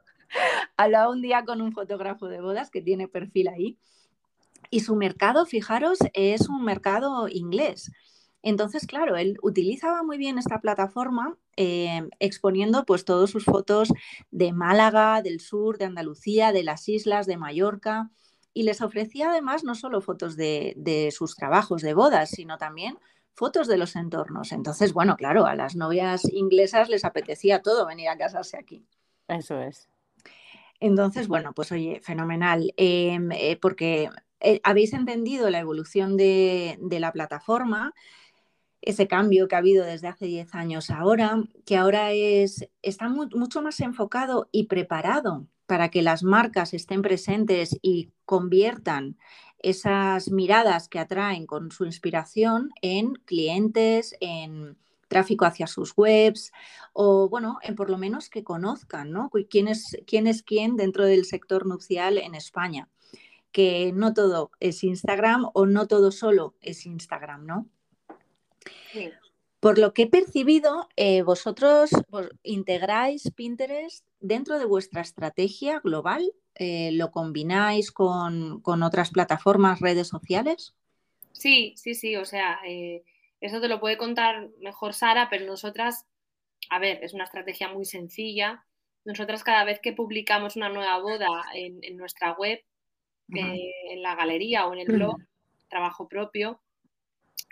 Hablaba 0.76 1.10
un 1.10 1.20
día 1.20 1.44
con 1.44 1.60
un 1.60 1.72
fotógrafo 1.72 2.28
de 2.28 2.40
bodas 2.40 2.70
que 2.70 2.80
tiene 2.80 3.08
perfil 3.08 3.48
ahí. 3.48 3.76
Y 4.70 4.80
su 4.80 4.96
mercado, 4.96 5.44
fijaros, 5.44 5.98
es 6.14 6.48
un 6.48 6.64
mercado 6.64 7.28
inglés. 7.28 7.92
Entonces, 8.42 8.86
claro, 8.86 9.16
él 9.16 9.38
utilizaba 9.42 10.02
muy 10.02 10.18
bien 10.18 10.38
esta 10.38 10.60
plataforma 10.60 11.36
eh, 11.56 12.08
exponiendo 12.18 12.84
pues 12.84 13.04
todas 13.04 13.30
sus 13.30 13.44
fotos 13.44 13.92
de 14.30 14.52
Málaga, 14.52 15.22
del 15.22 15.40
sur, 15.40 15.78
de 15.78 15.84
Andalucía, 15.84 16.52
de 16.52 16.64
las 16.64 16.88
islas, 16.88 17.26
de 17.26 17.36
Mallorca. 17.36 18.10
Y 18.54 18.64
les 18.64 18.82
ofrecía 18.82 19.30
además 19.30 19.64
no 19.64 19.74
solo 19.74 20.00
fotos 20.00 20.36
de, 20.36 20.74
de 20.76 21.10
sus 21.10 21.36
trabajos 21.36 21.82
de 21.82 21.94
bodas, 21.94 22.30
sino 22.30 22.58
también 22.58 22.98
fotos 23.34 23.66
de 23.68 23.78
los 23.78 23.96
entornos. 23.96 24.52
Entonces, 24.52 24.92
bueno, 24.92 25.16
claro, 25.16 25.46
a 25.46 25.54
las 25.54 25.76
novias 25.76 26.24
inglesas 26.32 26.88
les 26.88 27.04
apetecía 27.04 27.62
todo 27.62 27.86
venir 27.86 28.08
a 28.08 28.18
casarse 28.18 28.58
aquí. 28.58 28.84
Eso 29.28 29.60
es. 29.60 29.88
Entonces, 30.80 31.28
bueno, 31.28 31.52
pues 31.54 31.70
oye, 31.70 32.00
fenomenal, 32.02 32.74
em, 32.76 33.30
eh, 33.30 33.56
porque 33.60 34.10
eh, 34.40 34.60
habéis 34.64 34.92
entendido 34.92 35.48
la 35.48 35.60
evolución 35.60 36.16
de, 36.16 36.76
la 36.80 37.12
plataforma, 37.12 37.94
ese 38.82 39.06
cambio 39.06 39.48
que 39.48 39.54
ha 39.54 39.58
habido 39.58 39.84
desde 39.84 40.08
hace 40.08 40.26
10 40.26 40.54
años 40.54 40.90
ahora, 40.90 41.42
que 41.64 41.76
ahora 41.76 42.12
es, 42.12 42.68
está 42.82 43.08
mucho 43.08 43.62
más 43.62 43.80
enfocado 43.80 44.48
y 44.52 44.64
preparado 44.64 45.46
para 45.66 45.88
que 45.88 46.02
las 46.02 46.22
marcas 46.24 46.74
estén 46.74 47.00
presentes 47.00 47.78
y 47.80 48.10
conviertan 48.26 49.16
esas 49.60 50.30
miradas 50.30 50.88
que 50.88 50.98
atraen 50.98 51.46
con 51.46 51.70
su 51.70 51.84
inspiración 51.84 52.70
en 52.82 53.14
clientes, 53.24 54.16
en 54.20 54.76
tráfico 55.06 55.44
hacia 55.44 55.66
sus 55.66 55.92
webs 55.96 56.52
o, 56.92 57.28
bueno, 57.28 57.58
en 57.62 57.76
por 57.76 57.88
lo 57.88 57.98
menos 57.98 58.28
que 58.28 58.42
conozcan, 58.42 59.12
¿no? 59.12 59.30
¿Quién 59.48 59.68
es, 59.68 59.96
quién 60.06 60.26
es 60.26 60.42
quién 60.42 60.76
dentro 60.76 61.04
del 61.04 61.24
sector 61.24 61.66
nupcial 61.66 62.18
en 62.18 62.34
España? 62.34 62.88
Que 63.52 63.92
no 63.94 64.14
todo 64.14 64.50
es 64.58 64.82
Instagram 64.82 65.50
o 65.54 65.66
no 65.66 65.86
todo 65.86 66.10
solo 66.10 66.56
es 66.60 66.86
Instagram, 66.86 67.46
¿no? 67.46 67.68
Por 69.62 69.78
lo 69.78 69.94
que 69.94 70.02
he 70.02 70.06
percibido, 70.08 70.88
eh, 70.96 71.22
vosotros 71.22 71.90
integráis 72.42 73.30
Pinterest 73.30 74.04
dentro 74.18 74.58
de 74.58 74.64
vuestra 74.64 75.02
estrategia 75.02 75.78
global 75.78 76.32
eh, 76.56 76.90
lo 76.92 77.10
combináis 77.12 77.92
con, 77.92 78.60
otras 78.64 79.10
plataformas, 79.10 79.80
redes 79.80 80.08
sociales? 80.08 80.74
Sí, 81.32 81.74
sí, 81.76 81.94
sí, 81.94 82.16
o 82.16 82.24
sea, 82.24 82.58
eh, 82.66 83.04
eso 83.40 83.60
te 83.60 83.68
lo 83.68 83.80
puede 83.80 83.96
contar 83.96 84.50
mejor 84.60 84.94
Sara, 84.94 85.28
pero 85.30 85.46
nosotras, 85.46 86.06
a 86.68 86.78
ver, 86.78 86.98
es 87.02 87.14
una 87.14 87.24
estrategia 87.24 87.68
muy 87.68 87.84
sencilla. 87.84 88.64
Nosotras 89.04 89.44
cada 89.44 89.64
vez 89.64 89.80
que 89.80 89.92
publicamos 89.92 90.56
una 90.56 90.68
nueva 90.68 90.98
boda 90.98 91.28
en, 91.54 91.96
nuestra 91.96 92.32
web, 92.32 92.60
en 93.28 94.02
la 94.02 94.14
galería 94.14 94.66
o 94.66 94.72
en 94.72 94.80
el 94.80 94.88
blog, 94.88 95.18
trabajo 95.68 96.08
propio, 96.08 96.61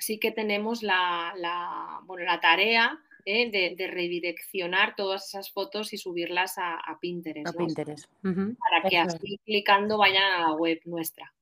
sí 0.01 0.19
que 0.19 0.33
tenemos 0.33 0.83
la, 0.83 1.33
la, 1.37 2.01
bueno, 2.05 2.25
la 2.25 2.41
tarea 2.41 2.99
¿eh? 3.25 3.51
de, 3.51 3.87
redireccionar 3.87 4.97
todas 4.97 5.29
esas 5.29 5.51
fotos 5.51 5.93
y 5.93 5.99
subirlas 5.99 6.55
a, 6.59 6.81
Pinterest. 7.01 7.49
A 7.49 7.53
Pinterest. 7.53 8.11
Para 8.23 8.89
que 8.89 8.99
así 8.99 9.39
clicando 9.45 9.99
vayan 9.99 10.25
a 10.25 10.41
la 10.49 10.53
web 10.55 10.81
nuestra. 10.85 11.33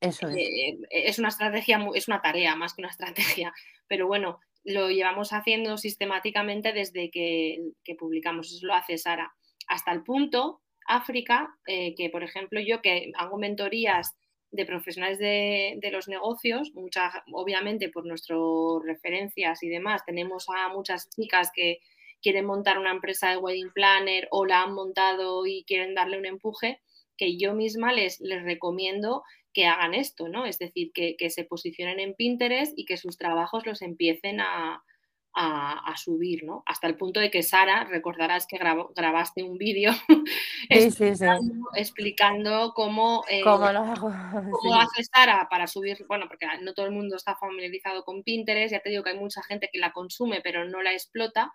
Eso 0.00 0.28
es. 0.28 0.36
Eh, 0.36 0.78
es 0.90 1.18
una 1.18 1.28
estrategia, 1.28 1.84
es 1.94 2.08
una 2.08 2.20
tarea 2.20 2.56
más 2.56 2.74
que 2.74 2.82
una 2.82 2.90
estrategia, 2.90 3.52
pero 3.88 4.06
bueno, 4.06 4.40
lo 4.64 4.90
llevamos 4.90 5.32
haciendo 5.32 5.76
sistemáticamente 5.76 6.72
desde 6.72 7.10
que, 7.10 7.60
publicamos, 7.98 8.52
eso 8.52 8.66
lo 8.66 8.74
hace 8.74 8.98
Sara, 8.98 9.34
hasta 9.68 9.92
el 9.92 10.02
punto, 10.02 10.62
África, 10.86 11.56
eh, 11.66 11.94
que 11.94 12.10
por 12.10 12.22
ejemplo 12.22 12.60
yo 12.60 12.82
que 12.82 13.12
hago 13.16 13.38
mentorías 13.38 14.16
de 14.54 14.66
profesionales 14.66 15.18
de, 15.18 15.90
los 15.90 16.06
negocios, 16.06 16.72
muchas, 16.74 17.12
obviamente 17.32 17.88
por 17.88 18.06
nuestras 18.06 18.38
referencias 18.84 19.62
y 19.64 19.68
demás, 19.68 20.04
tenemos 20.06 20.46
a 20.48 20.68
muchas 20.68 21.10
chicas 21.10 21.50
que 21.52 21.80
quieren 22.22 22.46
montar 22.46 22.78
una 22.78 22.92
empresa 22.92 23.30
de 23.30 23.36
wedding 23.36 23.72
planner 23.72 24.28
o 24.30 24.46
la 24.46 24.62
han 24.62 24.72
montado 24.72 25.44
y 25.44 25.64
quieren 25.64 25.96
darle 25.96 26.18
un 26.18 26.26
empuje, 26.26 26.80
que 27.16 27.36
yo 27.36 27.54
misma 27.54 27.92
les, 27.92 28.20
les 28.20 28.44
recomiendo 28.44 29.24
que 29.52 29.66
hagan 29.66 29.92
esto, 29.92 30.28
¿no? 30.28 30.46
Es 30.46 30.58
decir, 30.58 30.92
que, 30.94 31.16
que 31.16 31.30
se 31.30 31.44
posicionen 31.44 31.98
en 31.98 32.14
Pinterest 32.14 32.78
y 32.78 32.84
que 32.84 32.96
sus 32.96 33.18
trabajos 33.18 33.66
los 33.66 33.82
empiecen 33.82 34.40
a, 34.40 34.84
a, 35.34 35.94
subir, 35.96 36.44
¿no? 36.44 36.62
Hasta 36.66 36.86
el 36.86 36.96
punto 36.96 37.18
de 37.18 37.30
que 37.30 37.42
Sara, 37.42 37.84
recordarás 37.84 38.46
que 38.46 38.58
grabaste 38.58 39.42
un 39.42 39.58
vídeo 39.58 39.90
explicando, 41.74 42.72
cómo, 42.74 43.24
eh, 43.28 43.42
¿Cómo, 43.42 43.64
hace 44.80 45.04
Sara 45.04 45.48
para 45.50 45.66
subir, 45.66 46.04
bueno, 46.08 46.26
porque 46.28 46.46
no 46.62 46.72
todo 46.74 46.86
el 46.86 46.92
mundo 46.92 47.16
está 47.16 47.34
familiarizado 47.36 48.04
con 48.04 48.22
Pinterest, 48.22 48.72
ya 48.72 48.80
te 48.80 48.90
digo 48.90 49.02
que 49.02 49.10
hay 49.10 49.18
mucha 49.18 49.42
gente 49.42 49.68
que 49.72 49.78
la 49.78 49.92
consume 49.92 50.40
pero 50.40 50.64
no 50.64 50.82
la 50.82 50.92
explota. 50.92 51.52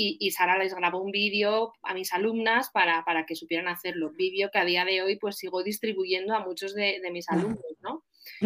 Y, 0.00 0.30
Sara 0.30 0.56
les 0.56 0.74
grabó 0.74 1.02
un 1.02 1.10
vídeo 1.10 1.72
a 1.82 1.92
mis 1.92 2.12
alumnas 2.12 2.70
para, 2.70 3.02
que 3.26 3.34
supieran 3.34 3.66
hacerlo. 3.66 4.12
Vídeo 4.12 4.48
que 4.52 4.58
a 4.60 4.64
día 4.64 4.84
de 4.84 5.02
hoy 5.02 5.16
pues 5.16 5.38
sigo 5.38 5.64
distribuyendo 5.64 6.36
a 6.36 6.40
muchos 6.40 6.72
de, 6.72 7.00
mis 7.10 7.28
alumnos, 7.30 7.64
¿no? 7.80 8.04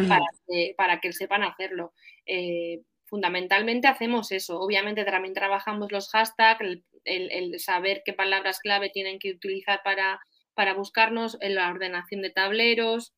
Para 0.08 0.24
que, 0.46 0.72
para 0.78 1.00
que 1.00 1.12
sepan 1.12 1.42
hacerlo. 1.42 1.92
Eh, 2.24 2.80
fundamentalmente 3.12 3.88
hacemos 3.88 4.33
eso. 4.33 4.59
Obviamente 4.59 5.05
también 5.05 5.35
trabajamos 5.35 5.92
los 5.92 6.09
hashtags, 6.09 6.81
el, 7.05 7.61
saber 7.61 8.01
qué 8.07 8.14
palabras 8.14 8.59
clave 8.59 8.88
tienen 8.88 9.18
que 9.18 9.33
utilizar 9.33 9.83
para, 9.85 10.18
para 10.55 10.72
buscarnos, 10.72 11.37
la 11.42 11.68
ordenación 11.68 12.22
de 12.22 12.31
tableros, 12.31 13.12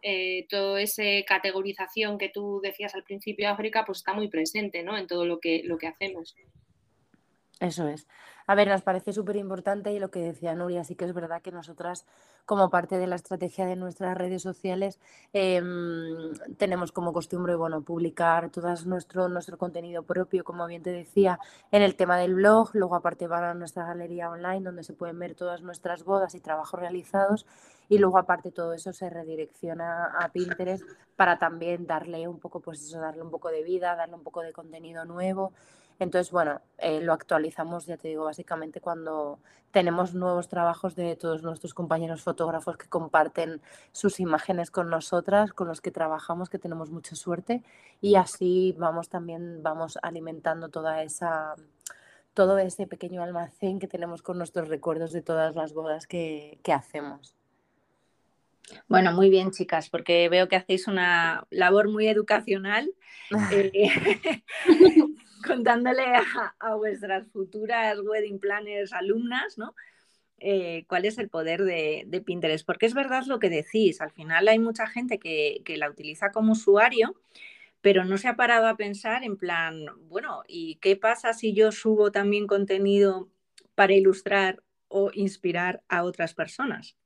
eh, 0.00 0.46
toda 0.48 0.80
esa 0.80 1.02
categorización 1.26 2.16
que 2.16 2.30
tú 2.30 2.62
decías 2.62 2.94
al 2.94 3.04
principio 3.04 3.50
África, 3.50 3.84
pues 3.84 3.98
está 3.98 4.14
muy 4.14 4.28
presente 4.30 4.82
¿no? 4.82 4.96
en 4.96 5.06
todo 5.06 5.26
lo 5.26 5.40
que, 5.40 5.60
lo 5.62 5.76
que 5.76 5.88
hacemos. 5.88 6.34
Eso 7.60 7.86
es. 7.88 8.06
A 8.46 8.54
ver, 8.56 8.68
nos 8.68 8.82
parece 8.82 9.12
súper 9.12 9.36
importante 9.36 9.92
y 9.92 9.98
lo 9.98 10.10
que 10.10 10.18
decía 10.20 10.54
Nuria, 10.54 10.84
sí 10.84 10.96
que 10.96 11.04
es 11.06 11.14
verdad 11.14 11.40
que 11.40 11.52
nosotras, 11.52 12.04
como 12.44 12.68
parte 12.68 12.98
de 12.98 13.06
la 13.06 13.14
estrategia 13.14 13.64
de 13.64 13.76
nuestras 13.76 14.18
redes 14.18 14.42
sociales, 14.42 15.00
em, 15.32 16.32
tenemos 16.58 16.92
como 16.92 17.12
costumbre, 17.12 17.54
bueno, 17.54 17.80
publicar 17.82 18.50
todo 18.50 18.74
nuestro, 18.86 19.28
nuestro 19.28 19.56
contenido 19.56 20.02
propio, 20.02 20.44
como 20.44 20.66
bien 20.66 20.82
te 20.82 20.90
decía, 20.90 21.38
en 21.70 21.80
el 21.82 21.96
tema 21.96 22.18
del 22.18 22.34
blog, 22.34 22.70
luego 22.74 22.96
aparte 22.96 23.28
van 23.28 23.44
a 23.44 23.54
nuestra 23.54 23.86
galería 23.86 24.28
online 24.30 24.60
donde 24.60 24.82
se 24.82 24.92
pueden 24.92 25.18
ver 25.18 25.34
todas 25.34 25.62
nuestras 25.62 26.02
bodas 26.04 26.34
y 26.34 26.40
trabajos 26.40 26.78
realizados 26.80 27.46
y 27.88 27.98
luego 27.98 28.18
aparte 28.18 28.50
todo 28.50 28.72
eso 28.74 28.92
se 28.92 29.08
redirecciona 29.10 30.06
a 30.18 30.28
Pinterest 30.32 30.84
para 31.16 31.38
también 31.38 31.86
darle 31.86 32.26
un 32.28 32.40
poco, 32.40 32.60
pues 32.60 32.82
eso, 32.82 32.98
darle 33.00 33.22
un 33.22 33.30
poco 33.30 33.48
de 33.50 33.62
vida, 33.62 33.94
darle 33.94 34.16
un 34.16 34.22
poco 34.22 34.40
de 34.42 34.52
contenido 34.52 35.04
nuevo. 35.04 35.52
Entonces, 35.98 36.32
bueno, 36.32 36.60
eh, 36.78 37.00
lo 37.00 37.12
actualizamos, 37.12 37.86
ya 37.86 37.96
te 37.96 38.08
digo, 38.08 38.24
básicamente 38.24 38.80
cuando 38.80 39.38
tenemos 39.70 40.14
nuevos 40.14 40.48
trabajos 40.48 40.94
de 40.94 41.16
todos 41.16 41.42
nuestros 41.42 41.74
compañeros 41.74 42.22
fotógrafos 42.22 42.76
que 42.76 42.88
comparten 42.88 43.60
sus 43.92 44.20
imágenes 44.20 44.70
con 44.70 44.88
nosotras, 44.88 45.52
con 45.52 45.66
los 45.66 45.80
que 45.80 45.90
trabajamos, 45.90 46.48
que 46.48 46.58
tenemos 46.58 46.90
mucha 46.90 47.16
suerte, 47.16 47.62
y 48.00 48.14
así 48.14 48.74
vamos 48.78 49.08
también, 49.08 49.62
vamos 49.62 49.98
alimentando 50.02 50.68
toda 50.68 51.02
esa 51.02 51.56
todo 52.34 52.58
ese 52.58 52.86
pequeño 52.86 53.22
almacén 53.22 53.78
que 53.78 53.86
tenemos 53.86 54.20
con 54.20 54.38
nuestros 54.38 54.68
recuerdos 54.68 55.12
de 55.12 55.22
todas 55.22 55.54
las 55.54 55.72
bodas 55.72 56.06
que, 56.08 56.58
hacemos. 56.72 57.36
Bueno, 58.88 59.12
muy 59.12 59.30
bien, 59.30 59.52
chicas, 59.52 59.88
porque 59.88 60.28
veo 60.28 60.48
que 60.48 60.56
hacéis 60.56 60.88
una 60.88 61.46
labor 61.50 61.88
muy 61.88 62.08
educacional. 62.08 62.90
Eh, 63.50 63.88
contándole 65.46 66.04
a, 66.60 66.74
vuestras 66.74 67.26
futuras 67.28 67.98
wedding 68.00 68.38
planners 68.38 68.92
alumnas, 68.92 69.58
¿no? 69.58 69.74
eh, 70.46 70.84
cuál 70.88 71.04
es 71.04 71.18
el 71.18 71.28
poder 71.28 71.64
de, 71.64 72.22
Pinterest, 72.24 72.66
porque 72.66 72.86
es 72.86 72.94
verdad 72.94 73.24
lo 73.26 73.38
que 73.38 73.50
decís, 73.50 74.00
al 74.00 74.10
final 74.10 74.46
hay 74.48 74.58
mucha 74.58 74.86
gente 74.86 75.18
que, 75.18 75.62
la 75.78 75.88
utiliza 75.88 76.32
como 76.32 76.52
usuario, 76.52 77.14
pero 77.80 78.04
no 78.04 78.18
se 78.18 78.28
ha 78.28 78.36
parado 78.36 78.66
a 78.66 78.76
pensar 78.76 79.24
en 79.24 79.36
plan, 79.36 79.86
bueno, 80.08 80.42
¿y 80.46 80.76
qué 80.76 80.96
pasa 80.96 81.32
si 81.32 81.54
yo 81.54 81.72
subo 81.72 82.12
también 82.12 82.46
contenido 82.46 83.28
para 83.74 83.94
ilustrar 83.94 84.62
o 84.88 85.10
inspirar 85.14 85.82
a 85.88 86.04
otras 86.04 86.34
personas? 86.34 86.96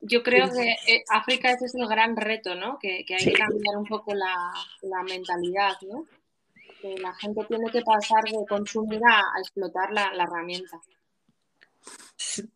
Yo 0.00 0.22
creo 0.22 0.50
que 0.50 0.70
eh, 0.88 1.04
África 1.10 1.52
ese 1.52 1.66
es 1.66 1.74
el 1.74 1.86
gran 1.86 2.16
reto, 2.16 2.54
¿no? 2.54 2.78
Que, 2.78 3.04
hay 3.08 3.24
que 3.24 3.32
cambiar 3.32 3.76
un 3.76 3.86
poco 3.86 4.14
la, 4.14 4.52
mentalidad, 5.04 5.74
¿no? 5.82 6.06
Que 6.82 6.98
la 6.98 7.14
gente 7.14 7.44
tiene 7.48 7.70
que 7.70 7.80
pasar 7.82 8.24
de 8.24 8.44
consumir 8.48 9.00
a, 9.08 9.22
explotar 9.40 9.92
la, 9.92 10.12
herramienta. 10.22 10.80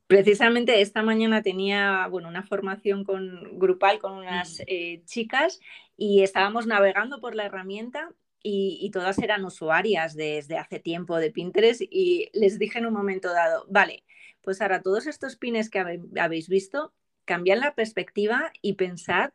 Precisamente 0.07 0.81
esta 0.81 1.03
mañana 1.03 1.43
tenía 1.43 2.07
bueno, 2.09 2.29
una 2.29 2.43
formación 2.43 3.05
con, 3.05 3.59
grupal 3.59 3.99
con 3.99 4.13
unas 4.15 4.61
eh, 4.67 5.03
chicas 5.05 5.61
y 5.97 6.23
estábamos 6.23 6.67
navegando 6.67 7.21
por 7.21 7.35
la 7.35 7.47
herramienta 7.47 8.11
y, 8.49 8.91
todas 8.93 9.19
eran 9.19 9.45
usuarias 9.45 10.15
desde 10.15 10.59
hace 10.59 10.79
tiempo 10.79 11.17
de 11.19 11.33
Pinterest 11.33 11.83
y 11.83 12.31
les 12.33 12.59
dije 12.59 12.79
en 12.79 12.87
un 12.87 12.95
momento 12.95 13.33
dado, 13.33 13.67
vale, 13.69 14.05
pues 14.43 14.61
ahora 14.61 14.83
todos 14.83 15.09
estos 15.09 15.37
pines 15.37 15.69
que 15.69 15.81
habéis 16.21 16.49
visto, 16.49 16.95
cambiad 17.25 17.59
la 17.59 17.75
perspectiva 17.75 18.53
y 18.63 18.75
pensad 18.75 19.33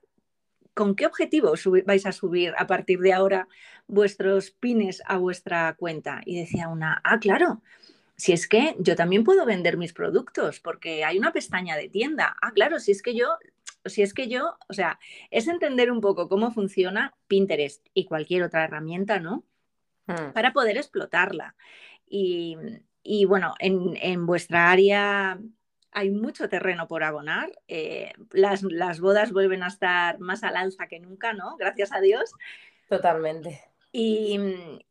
con 0.74 0.96
qué 0.96 1.06
objetivo 1.06 1.54
vais 1.86 2.06
a 2.06 2.12
subir 2.12 2.54
a 2.58 2.68
partir 2.68 3.00
de 3.00 3.14
ahora 3.14 3.48
vuestros 3.88 4.52
pines 4.52 5.02
a 5.06 5.18
vuestra 5.18 5.74
cuenta. 5.76 6.22
Y 6.26 6.40
decía 6.40 6.68
una, 6.70 7.02
ah, 7.04 7.20
claro, 7.20 7.62
si 8.16 8.34
es 8.34 8.48
que 8.48 8.76
yo 8.80 8.96
también 8.96 9.24
puedo 9.24 9.46
vender 9.46 9.78
mis 9.78 9.94
productos 9.94 10.60
porque 10.60 11.04
hay 11.04 11.18
una 11.18 11.34
pestaña 11.34 11.76
de 11.76 11.90
tienda. 11.90 12.36
Ah, 12.42 12.52
claro, 12.52 12.80
si 12.80 12.92
es 12.92 13.02
que 13.02 13.16
yo, 13.16 13.38
si 13.86 14.02
es 14.02 14.14
que 14.14 14.28
yo, 14.28 14.58
o 14.70 14.74
sea, 14.74 15.00
es 15.30 15.48
entender 15.48 15.92
un 15.92 16.02
poco 16.02 16.30
cómo 16.30 16.52
funciona 16.52 17.16
Pinterest 17.28 17.86
y 17.94 18.06
cualquier 18.06 18.44
otra 18.44 18.64
herramienta, 18.64 19.20
¿no? 19.20 19.44
Hmm. 20.08 20.34
Para 20.34 20.54
poder 20.54 20.78
explotarla. 20.78 21.56
Y, 22.08 22.58
bueno, 23.26 23.56
en, 23.60 23.98
en 24.02 24.26
vuestra 24.26 24.70
área 24.70 25.40
hay 25.92 26.10
mucho 26.10 26.50
terreno 26.50 26.88
por 26.88 27.04
abonar. 27.04 27.52
Eh, 27.68 28.14
las, 28.32 29.00
bodas 29.00 29.32
vuelven 29.32 29.64
a 29.64 29.68
estar 29.68 30.20
más 30.20 30.44
al 30.44 30.56
alza 30.56 30.88
que 30.88 31.00
nunca, 31.00 31.34
¿no? 31.34 31.58
Gracias 31.58 31.92
a 31.92 32.00
Dios. 32.00 32.32
Totalmente. 32.90 33.62
Y, 33.92 34.40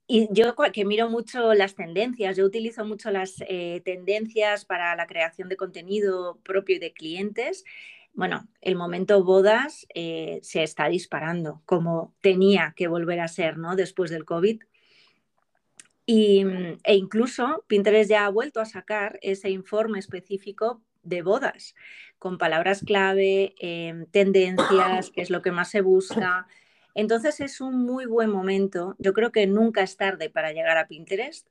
yo 0.08 0.54
que 0.72 0.84
miro 0.84 1.08
mucho 1.08 1.54
las 1.54 1.74
tendencias, 1.74 2.36
yo 2.36 2.44
utilizo 2.44 2.84
mucho 2.84 3.10
las 3.10 3.36
eh, 3.48 3.80
tendencias 3.84 4.64
para 4.64 4.94
la 4.94 5.06
creación 5.06 5.48
de 5.48 5.56
contenido 5.56 6.38
propio 6.42 6.76
y 6.76 6.80
de 6.80 6.92
clientes. 6.92 7.64
Bueno, 8.12 8.46
el 8.60 8.76
momento 8.76 9.24
bodas 9.24 9.86
eh, 9.94 10.40
se 10.42 10.62
está 10.64 10.88
disparando, 10.88 11.62
como 11.64 12.12
tenía 12.20 12.74
que 12.76 12.88
volver 12.88 13.20
a 13.20 13.28
ser, 13.28 13.56
¿no? 13.56 13.76
Después 13.76 14.10
del 14.10 14.24
COVID. 14.24 14.62
Y, 16.04 16.44
e 16.82 16.96
incluso 16.96 17.64
Pinterest 17.68 18.10
ya 18.10 18.26
ha 18.26 18.30
vuelto 18.30 18.60
a 18.60 18.64
sacar 18.64 19.18
ese 19.22 19.48
informe 19.48 20.00
específico 20.00 20.82
de 21.02 21.22
bodas, 21.22 21.74
con 22.18 22.38
palabras 22.38 22.82
clave, 22.84 23.54
em, 23.58 24.06
tendencias, 24.06 25.10
que 25.10 25.22
es 25.22 25.30
lo 25.30 25.42
que 25.42 25.52
más 25.52 25.70
se 25.70 25.80
busca. 25.80 26.46
Entonces 26.94 27.40
es 27.40 27.60
un 27.60 27.84
muy 27.84 28.06
buen 28.06 28.30
momento. 28.30 28.96
Yo 28.98 29.12
creo 29.12 29.32
que 29.32 29.46
nunca 29.46 29.82
es 29.82 29.96
tarde 29.96 30.30
para 30.30 30.52
llegar 30.52 30.76
a 30.78 30.86
Pinterest. 30.86 31.48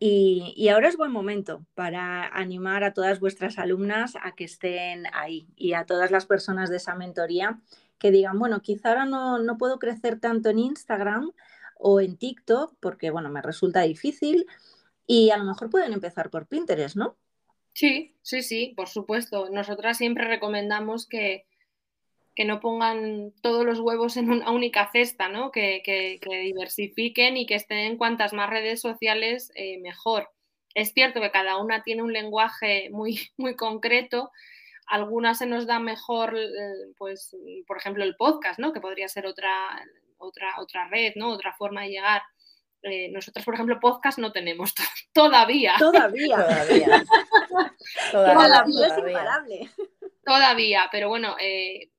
Y, 0.00 0.68
ahora 0.68 0.88
es 0.88 0.96
buen 0.96 1.12
momento 1.12 1.64
para 1.74 2.26
animar 2.26 2.84
a 2.84 2.92
todas 2.92 3.20
vuestras 3.20 3.58
alumnas 3.58 4.14
a 4.22 4.34
que 4.34 4.44
estén 4.44 5.04
ahí 5.14 5.46
y 5.56 5.72
a 5.74 5.86
todas 5.86 6.10
las 6.10 6.26
personas 6.26 6.68
de 6.68 6.76
esa 6.76 6.94
mentoría 6.94 7.60
que 7.98 8.10
digan, 8.10 8.38
bueno, 8.38 8.60
quizá 8.60 8.90
ahora 8.90 9.06
no, 9.06 9.38
no 9.38 9.56
puedo 9.56 9.78
crecer 9.78 10.20
tanto 10.20 10.50
en 10.50 10.58
Instagram 10.58 11.32
o 11.78 12.00
en 12.00 12.16
TikTok 12.18 12.74
porque, 12.80 13.10
bueno, 13.10 13.30
me 13.30 13.40
resulta 13.40 13.82
difícil 13.82 14.46
y 15.06 15.30
a 15.30 15.38
lo 15.38 15.44
mejor 15.44 15.70
pueden 15.70 15.92
empezar 15.92 16.28
por 16.28 16.46
Pinterest, 16.46 16.96
¿no? 16.96 17.16
Sí, 17.74 18.16
sí, 18.22 18.42
sí, 18.42 18.72
por 18.76 18.88
supuesto. 18.88 19.50
Nosotras 19.50 19.98
siempre 19.98 20.26
recomendamos 20.26 21.06
que, 21.08 21.46
no 22.46 22.60
pongan 22.60 23.32
todos 23.42 23.64
los 23.64 23.80
huevos 23.80 24.16
en 24.16 24.30
una 24.30 24.50
única 24.50 24.90
cesta, 24.92 25.28
¿no? 25.28 25.50
Que, 25.50 25.82
diversifiquen 26.22 27.36
y 27.36 27.46
que 27.46 27.56
estén 27.56 27.78
en 27.78 27.96
cuantas 27.98 28.32
más 28.32 28.48
redes 28.50 28.80
sociales 28.80 29.50
eh, 29.56 29.80
mejor. 29.80 30.30
Es 30.74 30.92
cierto 30.92 31.20
que 31.20 31.30
cada 31.30 31.56
una 31.58 31.82
tiene 31.82 32.02
un 32.02 32.12
lenguaje 32.12 32.90
muy, 32.90 33.18
muy 33.36 33.56
concreto. 33.56 34.30
Algunas 34.86 35.38
se 35.38 35.46
nos 35.46 35.66
da 35.66 35.80
mejor, 35.80 36.36
eh, 36.36 36.92
pues, 36.96 37.36
por 37.66 37.78
ejemplo, 37.78 38.04
el 38.04 38.16
podcast, 38.16 38.58
¿no? 38.60 38.72
Que 38.72 38.80
podría 38.80 39.08
ser 39.08 39.26
otra, 39.26 39.52
otra, 40.18 40.60
otra 40.60 40.88
red, 40.88 41.14
¿no? 41.16 41.30
Otra 41.30 41.54
forma 41.54 41.82
de 41.82 41.90
llegar. 41.90 42.22
Eh, 42.86 43.08
nosotros, 43.10 43.42
por 43.46 43.54
ejemplo, 43.54 43.80
podcast 43.80 44.18
no 44.18 44.30
tenemos 44.30 44.74
todavía. 45.14 45.74
Todavía. 45.78 46.36
Todavía. 46.36 47.04
todavía, 48.12 48.86
es 48.86 48.98
imparable. 48.98 49.70
Todavía, 50.22 50.88
pero 50.92 51.08
bueno, 51.08 51.34
eh, 51.40 51.90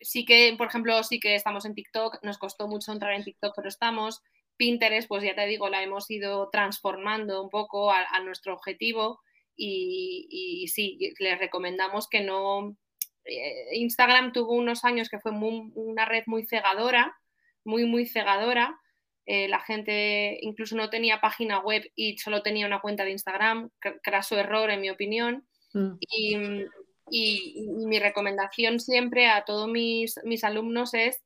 sí 0.00 0.24
que, 0.24 0.54
por 0.58 0.66
ejemplo, 0.66 1.00
sí 1.04 1.20
que 1.20 1.36
estamos 1.36 1.64
en 1.64 1.74
TikTok, 1.74 2.24
nos 2.24 2.38
costó 2.38 2.66
mucho 2.66 2.90
entrar 2.90 3.12
en 3.12 3.22
TikTok, 3.22 3.54
pero 3.54 3.68
estamos. 3.68 4.20
Pinterest, 4.56 5.08
pues 5.08 5.22
ya 5.22 5.34
te 5.34 5.46
digo, 5.46 5.68
la 5.68 5.82
hemos 5.82 6.10
ido 6.10 6.48
transformando 6.50 7.42
un 7.42 7.50
poco 7.50 7.90
a, 7.90 8.20
nuestro 8.20 8.54
objetivo 8.54 9.20
y, 9.56 10.26
y, 10.30 10.68
sí, 10.68 10.98
les 11.18 11.38
recomendamos 11.38 12.08
que 12.08 12.20
no... 12.20 12.76
Eh, 13.24 13.76
Instagram 13.76 14.32
tuvo 14.32 14.52
unos 14.52 14.84
años 14.84 15.08
que 15.08 15.18
fue 15.18 15.32
una 15.32 16.04
red 16.04 16.24
muy 16.26 16.46
cegadora, 16.46 17.16
muy, 17.64 17.84
muy 17.84 18.06
cegadora, 18.06 18.80
eh, 19.26 19.48
la 19.48 19.60
gente 19.60 20.38
incluso 20.42 20.76
no 20.76 20.90
tenía 20.90 21.20
página 21.20 21.60
web 21.60 21.90
y 21.96 22.18
solo 22.18 22.42
tenía 22.42 22.66
una 22.66 22.80
cuenta 22.80 23.04
de 23.04 23.12
Instagram, 23.12 23.70
craso 24.02 24.38
error 24.38 24.70
en 24.70 24.80
mi 24.80 24.90
opinión. 24.90 25.46
Mm. 25.72 25.92
Y, 26.00 26.36
mi 27.86 27.98
recomendación 27.98 28.80
siempre 28.80 29.26
a 29.26 29.44
todos 29.44 29.68
mis, 29.68 30.16
alumnos 30.42 30.94
es, 30.94 31.22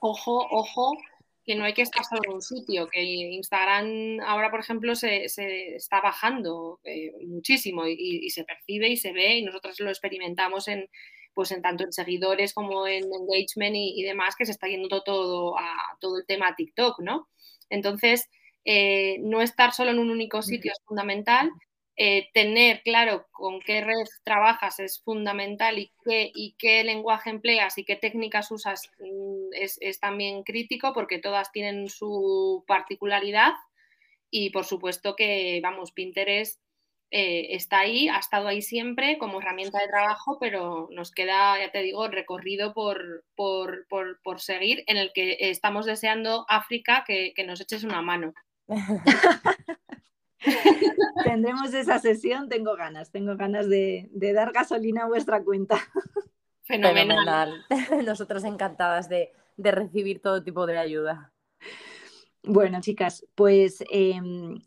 ojo, 0.00 0.46
ojo, 0.50 0.96
que 1.44 1.54
no 1.54 1.64
hay 1.64 1.74
que 1.74 1.82
estar 1.82 2.02
solo 2.06 2.22
en 2.24 2.32
un 2.36 2.42
sitio, 2.42 2.88
que 2.88 3.02
Instagram 3.02 4.20
ahora, 4.26 4.50
por 4.50 4.60
ejemplo, 4.60 4.94
se, 4.94 5.26
está 5.26 6.00
bajando 6.00 6.80
eh, 6.84 7.12
muchísimo 7.26 7.86
y, 7.86 8.30
se 8.30 8.44
percibe 8.44 8.88
y 8.88 8.96
se 8.96 9.12
ve 9.12 9.36
y 9.36 9.42
nosotros 9.42 9.78
lo 9.80 9.90
experimentamos 9.90 10.68
en, 10.68 10.88
pues 11.34 11.50
en 11.50 11.62
tanto 11.62 11.84
en 11.84 11.92
seguidores 11.92 12.54
como 12.54 12.86
en 12.86 13.04
engagement 13.04 13.76
y, 13.76 14.02
demás, 14.02 14.36
que 14.36 14.46
se 14.46 14.52
está 14.52 14.68
yendo 14.68 15.02
todo 15.02 15.58
a 15.58 15.96
todo 16.00 16.18
el 16.18 16.26
tema 16.26 16.54
TikTok, 16.56 17.00
¿no? 17.00 17.28
Entonces, 17.70 18.28
eh, 18.64 19.18
no 19.20 19.42
estar 19.42 19.72
solo 19.72 19.90
en 19.90 19.98
un 19.98 20.10
único 20.10 20.42
sitio 20.42 20.72
es 20.72 20.80
fundamental. 20.86 21.50
Eh, 21.96 22.28
tener 22.34 22.82
claro 22.82 23.28
con 23.30 23.60
qué 23.60 23.80
red 23.80 23.94
trabajas 24.24 24.80
es 24.80 25.00
fundamental 25.04 25.78
y 25.78 25.92
qué, 26.04 26.32
y 26.34 26.56
qué 26.58 26.82
lenguaje 26.82 27.30
empleas 27.30 27.78
y 27.78 27.84
qué 27.84 27.94
técnicas 27.94 28.50
usas 28.50 28.90
mm, 28.98 29.52
es, 29.52 29.78
es, 29.80 30.00
también 30.00 30.42
crítico 30.42 30.92
porque 30.92 31.20
todas 31.20 31.52
tienen 31.52 31.88
su 31.88 32.64
particularidad 32.66 33.52
y 34.28 34.50
por 34.50 34.64
supuesto 34.64 35.14
que, 35.14 35.60
vamos, 35.62 35.92
Pinterest 35.92 36.60
eh, 37.16 37.54
está 37.54 37.78
ahí, 37.78 38.08
ha 38.08 38.18
estado 38.18 38.48
ahí 38.48 38.60
siempre 38.60 39.18
como 39.18 39.38
herramienta 39.38 39.78
de 39.78 39.86
trabajo, 39.86 40.36
pero 40.40 40.88
nos 40.90 41.12
queda, 41.12 41.56
ya 41.60 41.70
te 41.70 41.78
digo, 41.78 42.08
recorrido 42.08 42.74
por, 42.74 43.24
por, 43.36 44.40
seguir 44.40 44.82
en 44.88 44.96
el 44.96 45.12
que 45.12 45.36
estamos 45.38 45.86
deseando 45.86 46.44
África 46.48 47.04
que, 47.06 47.32
nos 47.46 47.60
eches 47.60 47.84
una 47.84 48.02
mano. 48.02 48.34
Tendremos 51.24 51.72
esa 51.72 52.00
sesión, 52.00 52.48
tengo 52.48 52.74
ganas, 52.74 53.12
tengo 53.12 53.36
ganas 53.36 53.68
de, 53.68 54.10
dar 54.12 54.50
gasolina 54.50 55.04
a 55.04 55.08
vuestra 55.08 55.40
cuenta. 55.44 55.78
Fenomenal. 56.64 57.64
Nosotras 58.04 58.42
encantadas 58.42 59.08
de, 59.08 59.30
recibir 59.56 60.20
todo 60.20 60.42
tipo 60.42 60.66
de 60.66 60.78
ayuda. 60.78 61.32
Bueno, 62.42 62.80
chicas, 62.80 63.24
pues 63.36 63.84
em, 63.88 64.58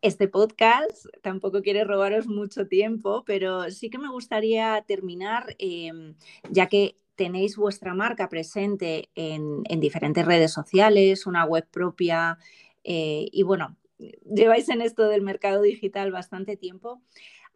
este 0.00 0.28
podcast 0.28 1.06
tampoco 1.22 1.62
quiere 1.62 1.84
robaros 1.84 2.26
mucho 2.28 2.68
tiempo, 2.68 3.24
pero 3.26 3.70
sí 3.70 3.90
que 3.90 3.98
me 3.98 4.10
gustaría 4.10 4.84
terminar, 4.86 5.56
em, 5.58 6.14
ya 6.50 6.68
que 6.68 6.96
tenéis 7.16 7.56
vuestra 7.56 7.94
marca 7.94 8.28
presente 8.28 9.10
en, 9.16 9.62
diferentes 9.80 10.24
redes 10.24 10.52
sociales, 10.52 11.26
una 11.26 11.44
web 11.44 11.66
propia 11.70 12.38
eh, 12.84 13.28
y 13.32 13.42
bueno, 13.42 13.76
lleváis 14.24 14.68
en 14.68 14.82
esto 14.82 15.08
del 15.08 15.22
mercado 15.22 15.62
digital 15.62 16.12
bastante 16.12 16.56
tiempo. 16.56 17.02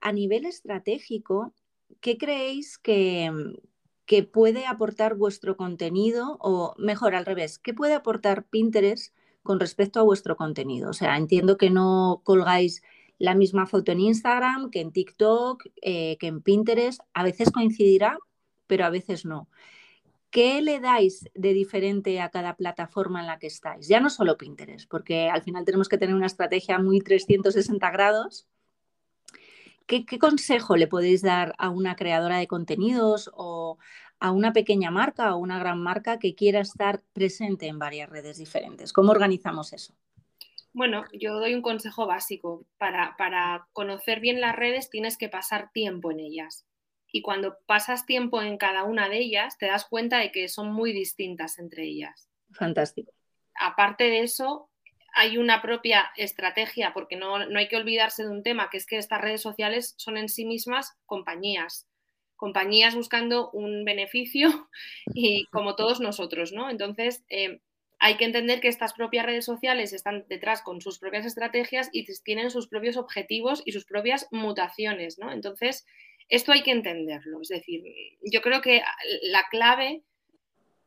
A 0.01 0.12
nivel 0.12 0.47
estratégico, 0.47 1.55
¿qué 2.01 2.18
creéis 2.18 2.76
que, 2.78 3.30
que 4.05 4.24
puede 4.24 4.66
aportar 4.66 5.14
vuestro 5.14 5.57
contenido 5.57 6.38
o 6.40 6.74
mejor 6.76 7.14
al 7.14 7.24
revés, 7.24 7.59
qué 7.59 7.72
puede 7.72 7.95
aportar 7.95 8.45
Pinterest? 8.49 9.14
Con 9.43 9.61
respecto 9.61 10.01
a 10.01 10.05
vuestro 10.05 10.36
contenido. 10.36 10.90
O 10.90 10.93
sea, 10.93 11.16
entiendo 11.16 11.57
que 11.57 11.70
no 11.70 12.20
colgáis 12.24 12.82
la 13.18 13.34
misma 13.34 13.66
foto 13.66 13.93
en 13.93 14.01
Instagram, 14.01 14.70
que 14.70 14.80
en 14.80 14.93
TikTok, 14.93 15.66
eh, 15.80 16.16
que 16.18 16.26
en 16.26 16.43
Pinterest. 16.43 17.01
A 17.14 17.22
veces 17.22 17.51
coincidirá, 17.51 18.18
pero 18.66 18.84
a 18.84 18.90
veces 18.90 19.24
no. 19.24 19.49
¿Qué 20.30 20.62
le 20.62 20.80
dais 20.80 21.28
de 21.34 21.53
diferente 21.53 22.20
a 22.20 22.30
cada 22.30 22.57
plataforma 22.57 23.20
en 23.20 23.26
la 23.26 23.38
que 23.38 23.47
estáis? 23.47 23.86
Ya 23.86 24.01
no 24.01 24.09
solo 24.09 24.38
Pinterest, 24.38 24.88
porque 24.88 25.28
al 25.28 25.43
final 25.43 25.64
tenemos 25.64 25.88
que 25.88 25.99
tener 25.99 26.14
una 26.14 26.26
estrategia 26.26 26.78
muy 26.78 27.01
360 27.01 27.90
grados. 27.90 28.49
¿Qué, 29.86 30.18
consejo 30.18 30.76
le 30.76 30.86
podéis 30.86 31.20
dar 31.20 31.55
a 31.59 31.68
una 31.68 31.97
creadora 31.97 32.38
de 32.38 32.47
contenidos 32.47 33.30
o 33.34 33.76
a 34.23 34.31
una 34.31 34.53
pequeña 34.53 34.91
marca 34.91 35.35
o 35.35 35.39
una 35.39 35.59
gran 35.59 35.81
marca 35.81 36.18
que 36.18 36.35
quiera 36.35 36.61
estar 36.61 37.01
presente 37.12 37.66
en 37.66 37.79
varias 37.79 38.09
redes 38.09 38.39
diferentes? 38.39 38.93
¿Cómo 38.93 39.11
organizamos 39.12 39.73
eso? 39.73 39.95
Bueno, 40.73 41.05
yo 41.12 41.35
doy 41.35 41.55
un 41.55 41.62
consejo 41.62 42.07
básico. 42.07 42.64
Para, 42.79 43.16
para 43.16 43.66
conocer 43.73 44.20
bien 44.20 44.41
las 44.41 44.57
redes 44.57 44.91
tienes 44.91 45.18
que 45.18 45.29
pasar 45.29 45.70
tiempo 45.73 46.11
en 46.11 46.20
ellas 46.20 46.66
y 47.12 47.20
cuando 47.20 47.59
pasas 47.66 48.07
tiempo 48.07 48.41
en 48.41 48.57
cada 48.57 48.85
una 48.85 49.09
de 49.09 49.18
ellas, 49.18 49.59
te 49.59 49.66
das 49.66 49.85
cuenta 49.85 50.18
de 50.18 50.33
que 50.33 50.49
son 50.49 50.73
muy 50.73 50.93
distintas 50.93 51.59
entre 51.59 51.85
ellas. 51.85 52.29
Fantástico. 52.53 53.12
Aparte 53.55 54.05
de 54.05 54.20
eso, 54.20 54.70
hay 55.14 55.37
una 55.37 55.61
propia 55.61 56.11
estrategia, 56.16 56.95
porque 56.95 57.16
no, 57.16 57.37
hay 57.37 57.68
que 57.68 57.77
olvidarse 57.77 58.23
de 58.23 58.31
un 58.31 58.43
tema, 58.43 58.70
que 58.70 58.79
es 58.79 58.87
que 58.87 58.97
estas 58.97 59.20
redes 59.20 59.43
sociales 59.43 59.95
son 59.99 60.16
en 60.16 60.31
sí 60.31 60.47
mismas 60.47 60.97
compañías, 61.05 61.87
compañías 62.43 62.97
buscando 62.97 63.51
un 63.53 63.84
beneficio 63.84 64.68
y 65.14 65.47
como 65.53 65.76
todos 65.76 66.01
nosotros, 66.01 66.53
¿no? 66.53 66.70
Entonces, 66.70 67.22
eh, 67.28 67.61
hay 68.01 68.16
que 68.16 68.24
entender 68.24 68.61
que 68.61 68.66
estas 68.66 68.95
propias 68.95 69.26
redes 69.26 69.45
sociales 69.45 69.93
están 69.93 70.24
detrás 70.28 70.61
con 70.61 70.80
sus 70.80 70.99
propias 70.99 71.24
estrategias 71.24 71.88
y 71.93 72.05
tienen 72.24 72.51
sus 72.51 72.66
propios 72.66 72.97
objetivos 72.97 73.62
y 73.64 73.70
sus 73.70 73.84
propias 73.84 74.26
mutaciones, 74.32 75.20
¿no? 75.20 75.30
Entonces, 75.30 75.86
esto 76.28 76.51
hay 76.51 76.64
que 76.64 76.72
entenderlo. 76.72 77.40
Es 77.43 77.49
decir, 77.49 77.84
yo 78.24 78.43
creo 78.43 78.61
que 78.61 78.82
la 79.22 79.45
clave 79.49 80.03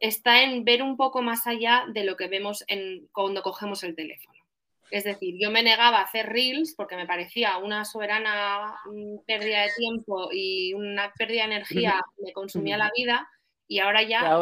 está 0.01 0.43
en 0.43 0.65
ver 0.65 0.83
un 0.83 0.97
poco 0.97 1.21
más 1.21 1.47
allá 1.47 1.85
de 1.93 2.03
lo 2.03 2.17
que 2.17 2.27
vemos 2.27 2.65
en, 2.67 3.07
cuando 3.13 3.43
cogemos 3.43 3.81
el 3.85 3.95
teléfono. 3.95 4.44
Es 4.91 5.03
decir, 5.03 5.35
yo 5.39 5.51
me 5.51 5.63
negaba 5.63 5.99
a 5.99 6.03
hacer 6.03 6.27
reels 6.27 6.73
porque 6.75 6.95
me 6.95 7.07
parecía 7.07 7.57
una 7.57 7.85
soberana 7.85 8.75
mm, 8.85 9.25
pérdida 9.25 9.63
de 9.63 9.71
tiempo 9.75 10.29
y 10.31 10.73
una 10.73 11.11
pérdida 11.13 11.47
de 11.47 11.55
energía 11.55 12.01
me 12.23 12.33
consumía 12.33 12.77
la 12.77 12.91
vida 12.95 13.27
y 13.67 13.79
ahora 13.79 14.03
ya 14.03 14.39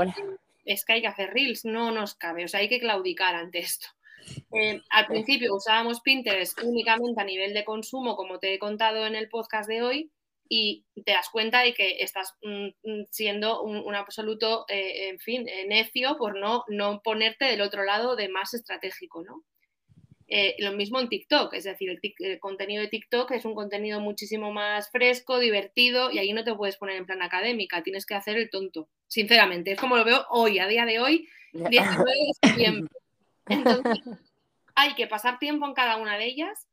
es 0.66 0.86
que 0.86 0.94
hay 0.94 1.02
que 1.02 1.08
hacer 1.08 1.34
reels, 1.34 1.66
no 1.66 1.92
nos 1.92 2.16
cabe, 2.16 2.46
o 2.46 2.48
sea, 2.48 2.62
hay 2.62 2.70
que 2.70 2.80
claudicar 2.80 3.36
ante 3.36 3.60
esto. 3.60 3.88
Eh, 4.56 4.82
al 4.90 5.08
principio 5.08 5.54
usábamos 5.54 6.00
Pinterest 6.00 6.58
únicamente 6.64 7.20
a 7.20 7.26
nivel 7.26 7.54
de 7.54 7.66
consumo, 7.66 8.16
como 8.16 8.40
te 8.40 8.54
he 8.54 8.60
contado 8.60 9.06
en 9.06 9.16
el 9.16 9.28
podcast 9.28 9.68
de 9.68 9.82
hoy, 9.82 10.12
y 10.48 10.86
te 11.04 11.12
das 11.12 11.30
cuenta 11.30 11.62
de 11.62 11.74
que 11.74 12.02
estás 12.02 12.36
mm, 12.42 12.68
mm, 12.84 13.06
siendo 13.10 13.62
un, 13.64 13.96
absoluto, 13.96 14.66
eh, 14.70 15.10
en 15.10 15.20
fin, 15.20 15.48
eh, 15.50 15.66
necio 15.68 16.16
por 16.18 16.40
no, 16.40 16.64
no 16.70 17.02
ponerte 17.04 17.46
del 17.46 17.62
otro 17.62 17.84
lado 17.84 18.16
de 18.16 18.30
más 18.30 18.54
estratégico, 18.54 19.24
¿no? 19.24 19.44
Eh, 20.36 20.56
lo 20.60 20.72
mismo 20.72 21.00
en 21.00 21.10
TikTok, 21.10 21.54
es 21.54 21.64
decir, 21.64 21.90
el, 21.92 22.40
contenido 22.40 22.82
de 22.82 22.88
TikTok 22.88 23.32
es 23.32 23.46
un 23.46 23.54
contenido 23.54 24.00
muchísimo 24.00 24.52
más 24.52 24.90
fresco, 24.90 25.38
divertido 25.38 26.10
y 26.12 26.18
ahí 26.18 26.34
no 26.34 26.44
te 26.44 26.56
puedes 26.56 26.78
poner 26.78 26.96
en 26.96 27.06
plan 27.06 27.22
académica, 27.22 27.84
tienes 27.84 28.06
que 28.06 28.16
hacer 28.16 28.38
el 28.38 28.50
tonto, 28.50 28.90
sinceramente, 29.08 29.74
es 29.74 29.80
como 29.80 29.96
lo 29.96 30.04
veo 30.04 30.26
hoy, 30.30 30.60
a 30.60 30.68
día 30.68 30.86
de 30.86 31.00
hoy, 31.00 31.28
19 31.52 31.72
de 31.72 32.48
septiembre. 32.50 32.96
Entonces, 33.48 34.00
hay 34.76 34.96
que 34.96 35.06
pasar 35.06 35.38
tiempo 35.38 35.68
en 35.68 35.74
cada 35.74 35.98
una 35.98 36.18
de 36.18 36.26
ellas 36.26 36.68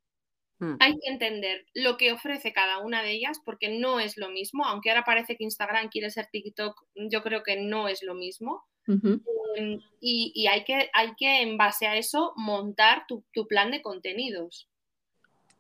Mm. 0.61 0.77
Hay 0.79 0.93
que 1.01 1.11
entender 1.11 1.65
lo 1.75 1.97
que 1.97 2.13
ofrece 2.13 2.53
cada 2.53 2.79
una 2.79 3.03
de 3.03 3.13
ellas 3.13 3.41
porque 3.45 3.71
no 3.71 3.99
es 3.99 4.19
lo 4.19 4.29
mismo, 4.29 4.65
aunque 4.67 4.91
ahora 4.91 5.05
parece 5.05 5.37
que 5.37 5.45
Instagram 5.45 5.89
quiere 5.89 6.11
ser 6.11 6.29
TikTok, 6.31 6.85
yo 6.95 7.23
creo 7.23 7.43
que 7.43 7.57
no 7.57 7.89
es 7.89 8.03
lo 8.03 8.15
mismo. 8.15 8.63
Em, 8.87 9.81
y, 10.01 10.47
hay, 10.47 10.65
que, 10.65 10.91
hay 10.93 11.15
que, 11.17 11.43
en 11.43 11.57
base 11.57 11.87
a 11.87 11.97
eso, 11.97 12.33
montar 12.37 13.07
tu, 13.07 13.25
plan 13.49 13.71
de 13.71 13.83
contenidos. 13.83 14.69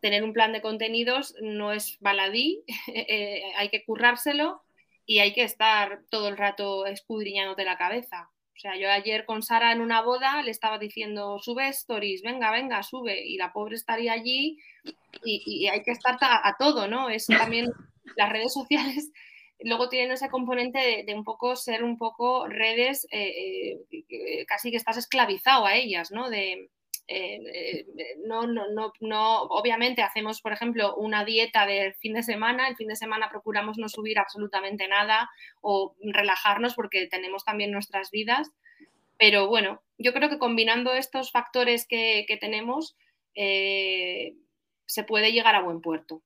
Tener 0.00 0.24
un 0.24 0.32
plan 0.32 0.52
de 0.52 0.62
contenidos 0.62 1.34
no 1.40 1.72
es 1.72 1.98
baladí, 2.00 2.64
eh, 2.94 3.42
hay 3.56 3.68
que 3.68 3.84
currárselo 3.84 4.62
y 5.06 5.18
hay 5.18 5.32
que 5.32 5.42
estar 5.42 6.02
todo 6.10 6.28
el 6.28 6.36
rato 6.36 6.86
escudriñándote 6.86 7.64
la 7.64 7.76
cabeza. 7.76 8.30
O 8.56 8.60
sea, 8.60 8.76
yo 8.76 8.90
ayer 8.90 9.24
con 9.24 9.42
Sara 9.42 9.72
en 9.72 9.80
una 9.80 10.02
boda 10.02 10.42
le 10.42 10.50
estaba 10.50 10.78
diciendo, 10.78 11.38
sube 11.38 11.68
stories, 11.68 12.22
venga, 12.22 12.50
venga, 12.50 12.82
sube. 12.82 13.26
Y 13.26 13.38
la 13.38 13.54
pobre 13.54 13.74
estaría 13.74 14.12
allí 14.12 14.58
y, 15.24 15.66
hay 15.66 15.82
que 15.82 15.92
estar 15.92 16.18
a, 16.20 16.56
todo, 16.58 16.86
¿no? 16.86 17.08
Es 17.08 17.26
también 17.26 17.70
las 18.16 18.30
redes 18.30 18.52
sociales 18.52 19.10
luego 19.62 19.88
tienen 19.88 20.12
ese 20.12 20.28
componente 20.28 21.04
de, 21.06 21.14
un 21.14 21.24
poco 21.24 21.56
ser 21.56 21.84
un 21.84 21.98
poco 21.98 22.46
redes, 22.46 23.06
eh, 23.10 23.78
eh, 23.90 24.46
casi 24.46 24.70
que 24.70 24.76
estás 24.76 24.96
esclavizado 24.96 25.66
a 25.66 25.74
ellas, 25.74 26.10
¿no? 26.10 26.30
De, 26.30 26.70
eh, 27.12 27.86
no, 28.24 28.46
no, 28.46 28.68
no, 28.70 28.92
no, 29.00 29.42
obviamente 29.42 30.00
hacemos, 30.02 30.40
por 30.40 30.52
ejemplo, 30.52 30.94
una 30.94 31.24
dieta 31.24 31.66
del 31.66 31.94
fin 31.94 32.14
de 32.14 32.22
semana, 32.22 32.68
el 32.68 32.76
fin 32.76 32.86
de 32.86 32.94
semana 32.94 33.28
procuramos 33.30 33.78
no 33.78 33.88
subir 33.88 34.18
absolutamente 34.18 34.86
nada 34.86 35.28
o 35.60 35.96
relajarnos 36.00 36.74
porque 36.74 37.08
tenemos 37.08 37.44
también 37.44 37.72
nuestras 37.72 38.12
vidas, 38.12 38.52
pero 39.18 39.48
bueno, 39.48 39.82
yo 39.98 40.14
creo 40.14 40.30
que 40.30 40.38
combinando 40.38 40.94
estos 40.94 41.30
factores 41.30 41.86
que, 41.86 42.24
tenemos, 42.40 42.96
eh, 43.34 44.34
se 44.86 45.02
puede 45.04 45.32
llegar 45.32 45.54
a 45.56 45.62
buen 45.62 45.80
puerto. 45.80 46.22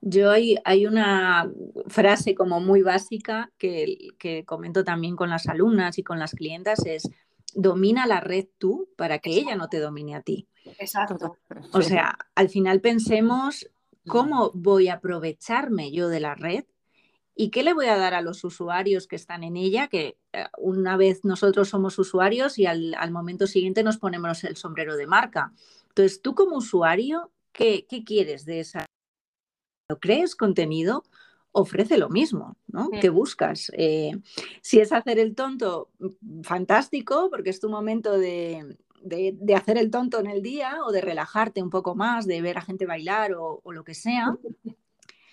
Yo 0.00 0.30
hay, 0.30 0.56
hay, 0.64 0.86
una 0.86 1.50
frase 1.86 2.34
como 2.34 2.60
muy 2.60 2.82
básica 2.82 3.50
que, 3.56 4.08
que 4.18 4.44
comento 4.44 4.84
también 4.84 5.16
con 5.16 5.30
las 5.30 5.46
alumnas 5.46 5.98
y 5.98 6.02
con 6.02 6.18
las 6.18 6.32
clientas, 6.32 6.84
es 6.86 7.08
domina 7.54 8.06
la 8.06 8.20
red 8.20 8.46
tú 8.58 8.88
para 8.96 9.18
que 9.18 9.30
ella 9.30 9.56
no 9.56 9.68
te 9.68 9.78
domine 9.78 10.14
a 10.14 10.22
ti. 10.22 10.48
Exacto. 10.78 11.36
O 11.72 11.82
sea, 11.82 12.16
al 12.34 12.48
final 12.48 12.80
pensemos 12.80 13.70
cómo 14.06 14.50
voy 14.54 14.88
a 14.88 14.94
aprovecharme 14.94 15.92
yo 15.92 16.08
de 16.08 16.20
la 16.20 16.34
red 16.34 16.64
y 17.34 17.50
qué 17.50 17.62
le 17.62 17.72
voy 17.72 17.86
a 17.86 17.96
dar 17.96 18.14
a 18.14 18.22
los 18.22 18.44
usuarios 18.44 19.06
que 19.06 19.16
están 19.16 19.44
en 19.44 19.56
ella, 19.56 19.88
que 19.88 20.18
eh, 20.32 20.44
una 20.58 20.96
vez 20.96 21.24
nosotros 21.24 21.68
somos 21.68 21.98
usuarios 21.98 22.58
y 22.58 22.66
al, 22.66 22.94
momento 23.10 23.46
siguiente 23.46 23.82
nos 23.82 23.98
ponemos 23.98 24.44
el 24.44 24.56
sombrero 24.56 24.96
de 24.96 25.06
marca. 25.06 25.52
Entonces, 25.88 26.20
tú 26.20 26.34
como 26.34 26.56
usuario, 26.56 27.30
¿qué, 27.52 27.86
qué 27.88 28.04
quieres 28.04 28.44
de 28.44 28.60
esa? 28.60 28.84
¿Crees 29.98 30.36
contenido? 30.36 31.02
ofrece 31.52 31.98
lo 31.98 32.08
mismo, 32.08 32.56
¿no? 32.68 32.90
¿Qué 33.00 33.08
buscas? 33.08 33.70
Eh, 33.76 34.12
si 34.60 34.80
es 34.80 34.92
hacer 34.92 35.18
el 35.18 35.34
tonto, 35.34 35.90
mm, 35.98 36.42
fantástico, 36.42 37.28
porque 37.30 37.50
es 37.50 37.60
tu 37.60 37.68
momento 37.68 38.18
de, 38.18 38.76
hacer 39.56 39.78
el 39.78 39.90
tonto 39.90 40.20
en 40.20 40.26
el 40.26 40.42
día 40.42 40.78
o 40.86 40.92
de 40.92 41.00
relajarte 41.00 41.62
un 41.62 41.70
poco 41.70 41.94
más, 41.94 42.26
de 42.26 42.42
ver 42.42 42.58
a 42.58 42.62
gente 42.62 42.86
bailar 42.86 43.32
o, 43.34 43.60
lo 43.64 43.84
que 43.84 43.94
sea. 43.94 44.36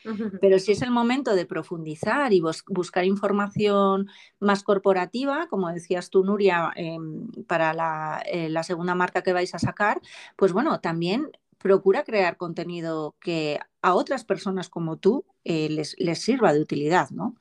Pero 0.42 0.58
si 0.60 0.72
es 0.72 0.82
el 0.82 0.92
momento 0.92 1.36
de 1.36 1.46
profundizar 1.46 2.32
y 2.32 2.42
buscar 2.42 3.04
información 3.04 4.08
más 4.40 4.64
corporativa, 4.64 5.48
como 5.50 5.70
decías 5.70 6.10
tú, 6.10 6.24
Nuria, 6.24 6.72
em, 6.78 7.28
para 7.46 8.22
eh, 8.26 8.48
la, 8.48 8.64
segunda 8.64 8.96
marca 8.96 9.22
que 9.22 9.34
vais 9.34 9.54
a 9.54 9.60
sacar, 9.60 10.00
pues 10.38 10.54
bueno, 10.54 10.80
también 10.80 11.30
procura 11.68 12.06
crear 12.06 12.38
contenido 12.38 13.14
que 13.20 13.60
a 13.82 13.94
otras 13.94 14.24
personas 14.24 14.70
como 14.70 14.96
tú 14.96 15.26
eh, 15.44 15.68
les, 15.70 15.98
sirva 16.18 16.54
de 16.54 16.62
utilidad, 16.62 17.10
¿no? 17.10 17.36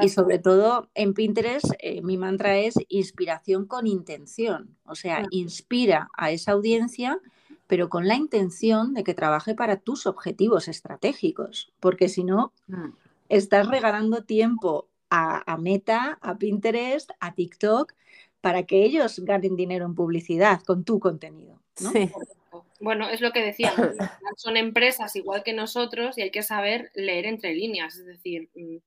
Y 0.00 0.08
sobre 0.08 0.38
todo 0.38 0.88
en 0.94 1.12
Pinterest, 1.12 1.66
eh, 1.80 2.00
mi 2.00 2.16
mantra 2.16 2.56
es 2.56 2.76
inspiración 2.88 3.66
con 3.66 3.86
intención. 3.86 4.74
O 4.86 4.94
sea, 4.94 5.26
inspira 5.30 6.08
a 6.16 6.30
esa 6.30 6.52
audiencia, 6.52 7.20
pero 7.66 7.90
con 7.90 8.08
la 8.08 8.16
intención 8.16 8.94
de 8.94 9.04
que 9.04 9.12
trabaje 9.12 9.54
para 9.54 9.76
tus 9.76 10.06
objetivos 10.06 10.66
estratégicos. 10.66 11.74
Porque 11.78 12.08
si 12.08 12.24
no, 12.24 12.54
mm. 12.68 12.88
estás 13.28 13.68
regalando 13.68 14.24
tiempo 14.24 14.88
a, 15.10 15.58
Meta, 15.58 16.18
a 16.22 16.38
Pinterest, 16.38 17.10
a 17.20 17.34
TikTok, 17.34 17.92
para 18.40 18.62
que 18.62 18.82
ellos 18.82 19.18
ganen 19.20 19.56
dinero 19.56 19.84
en 19.84 19.94
publicidad 19.94 20.62
con 20.62 20.84
tu 20.84 21.00
contenido. 21.00 21.60
¿no? 21.82 21.90
Sí. 21.90 22.10
Bueno, 22.80 23.08
es 23.08 23.20
lo 23.20 23.32
que 23.32 23.42
decíamos, 23.42 23.96
son 24.36 24.56
empresas 24.56 25.14
igual 25.16 25.42
que 25.42 25.52
nosotros 25.52 26.18
y 26.18 26.22
hay 26.22 26.30
que 26.30 26.42
saber 26.42 26.90
leer 26.94 27.26
entre 27.26 27.54
líneas, 27.54 27.96
es 27.96 28.06
decir, 28.06 28.48
mm, 28.54 28.78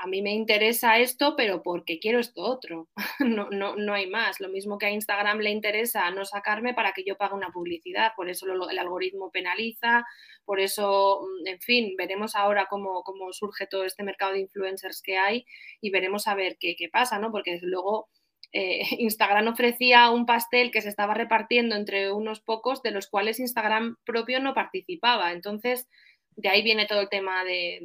a 0.00 0.06
mí 0.06 0.22
me 0.22 0.32
interesa 0.32 0.98
esto, 0.98 1.34
pero 1.36 1.62
porque 1.62 1.98
quiero 1.98 2.20
esto 2.20 2.42
otro, 2.42 2.88
no, 3.20 3.50
no, 3.50 3.74
no 3.74 3.94
hay 3.94 4.06
más. 4.06 4.40
Lo 4.40 4.48
mismo 4.48 4.78
que 4.78 4.86
a 4.86 4.90
Instagram 4.90 5.38
le 5.38 5.50
interesa 5.50 6.08
no 6.12 6.24
sacarme 6.24 6.72
para 6.72 6.92
que 6.92 7.02
yo 7.04 7.16
pague 7.16 7.34
una 7.34 7.50
publicidad, 7.50 8.12
por 8.16 8.28
eso 8.28 8.46
el 8.46 8.78
algoritmo 8.78 9.30
penaliza, 9.32 10.04
por 10.44 10.60
eso, 10.60 11.20
mm, 11.42 11.46
en 11.48 11.60
fin, 11.60 11.94
veremos 11.96 12.36
ahora 12.36 12.66
cómo, 12.70 13.02
cómo 13.02 13.32
surge 13.32 13.66
todo 13.66 13.84
este 13.84 14.04
mercado 14.04 14.32
de 14.32 14.40
influencers 14.40 15.02
que 15.02 15.18
hay 15.18 15.44
y 15.80 15.90
veremos 15.90 16.28
a 16.28 16.34
ver 16.36 16.56
qué, 16.60 16.76
qué 16.76 16.88
pasa, 16.88 17.18
¿no? 17.18 17.32
Porque 17.32 17.52
desde 17.52 17.66
luego 17.66 18.08
eh, 18.52 18.80
Instagram 18.98 19.48
ofrecía 19.48 20.10
un 20.10 20.26
pastel 20.26 20.70
que 20.70 20.82
se 20.82 20.88
estaba 20.88 21.14
repartiendo 21.14 21.76
entre 21.76 22.12
unos 22.12 22.40
pocos, 22.40 22.82
de 22.82 22.90
los 22.90 23.08
cuales 23.08 23.40
Instagram 23.40 23.96
propio 24.04 24.40
no 24.40 24.54
participaba. 24.54 25.32
Entonces, 25.32 25.88
de 26.38 26.48
ahí 26.48 26.62
viene 26.62 26.86
todo 26.86 27.00
el 27.00 27.08
tema 27.08 27.44
de, 27.44 27.84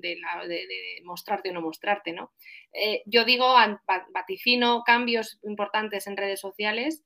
mostrarte 1.04 1.50
o 1.50 1.54
no 1.54 1.62
mostrarte, 1.62 2.14
¿no? 2.14 2.32
Eh, 2.72 3.02
yo 3.08 3.26
digo, 3.26 3.56
vaticino 4.14 4.84
cambios 4.86 5.40
importantes 5.44 6.06
en 6.06 6.18
redes 6.18 6.40
sociales. 6.40 7.04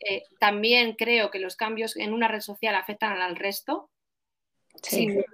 Eh, 0.00 0.24
también 0.40 0.94
creo 0.94 1.30
que 1.30 1.38
los 1.38 1.54
cambios 1.54 1.96
en 1.96 2.12
una 2.12 2.26
red 2.26 2.40
social 2.40 2.74
afectan 2.74 3.20
al 3.20 3.36
resto. 3.36 3.90
Sin, 4.82 5.24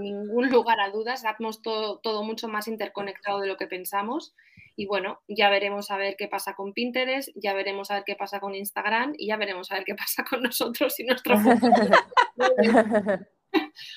ningún 0.00 0.50
lugar 0.50 0.80
a 0.80 0.90
dudas, 0.90 1.22
estamos 1.24 1.60
todo, 1.62 1.98
todo 2.00 2.22
mucho 2.22 2.48
más 2.48 2.66
interconectado 2.66 3.40
de 3.40 3.48
lo 3.48 3.56
que 3.58 3.66
pensamos. 3.66 4.34
Y 4.76 4.86
bueno, 4.86 5.22
ya 5.26 5.48
veremos 5.48 5.90
a 5.90 5.96
ver 5.96 6.16
qué 6.16 6.28
pasa 6.28 6.54
con 6.54 6.74
Pinterest, 6.74 7.30
ya 7.34 7.54
veremos 7.54 7.90
a 7.90 7.94
ver 7.94 8.04
qué 8.04 8.14
pasa 8.14 8.40
con 8.40 8.54
Instagram 8.54 9.14
y 9.16 9.28
ya 9.28 9.36
veremos 9.36 9.72
a 9.72 9.76
ver 9.76 9.84
qué 9.84 9.94
pasa 9.94 10.22
con 10.22 10.42
nosotros 10.42 11.00
y 11.00 11.04
nuestro 11.04 11.36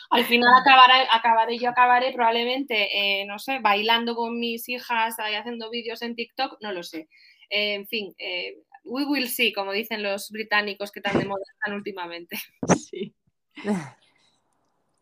Al 0.10 0.26
final 0.26 0.54
acabaré, 0.62 1.08
acabaré 1.12 1.58
yo 1.58 1.70
acabaré 1.70 2.14
probablemente, 2.14 3.22
eh, 3.22 3.26
no 3.26 3.40
sé, 3.40 3.60
bailando 3.60 4.16
con 4.16 4.40
mis 4.40 4.70
hijas, 4.70 5.20
ahí 5.20 5.36
haciendo 5.36 5.70
vídeos 5.70 6.02
en 6.02 6.16
TikTok, 6.16 6.58
no 6.62 6.72
lo 6.72 6.84
sé. 6.84 7.10
Eh, 7.50 7.74
en 7.74 7.88
fin, 7.88 8.16
eh, 8.18 8.60
we 8.84 9.06
will 9.06 9.28
see, 9.28 9.52
como 9.52 9.74
dicen 9.74 10.02
los 10.02 10.32
británicos 10.32 10.92
que 10.92 11.02
tan 11.02 11.20
de 11.20 11.26
moda 11.26 11.44
están 11.52 11.76
últimamente. 11.76 12.38
Sí. 12.78 13.14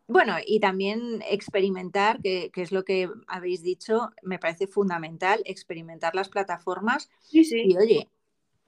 Bueno, 0.08 0.36
y 0.46 0.62
también 0.62 1.22
experimentar, 1.30 2.22
que, 2.22 2.50
es 2.56 2.72
lo 2.72 2.86
que 2.86 3.10
habéis 3.28 3.62
dicho, 3.62 4.10
me 4.24 4.40
parece 4.40 4.66
fundamental, 4.66 5.42
experimentar 5.46 6.16
las 6.16 6.30
plataformas. 6.30 7.10
Sí, 7.24 7.44
sí. 7.44 7.64
Y 7.66 7.78
oye, 7.78 8.10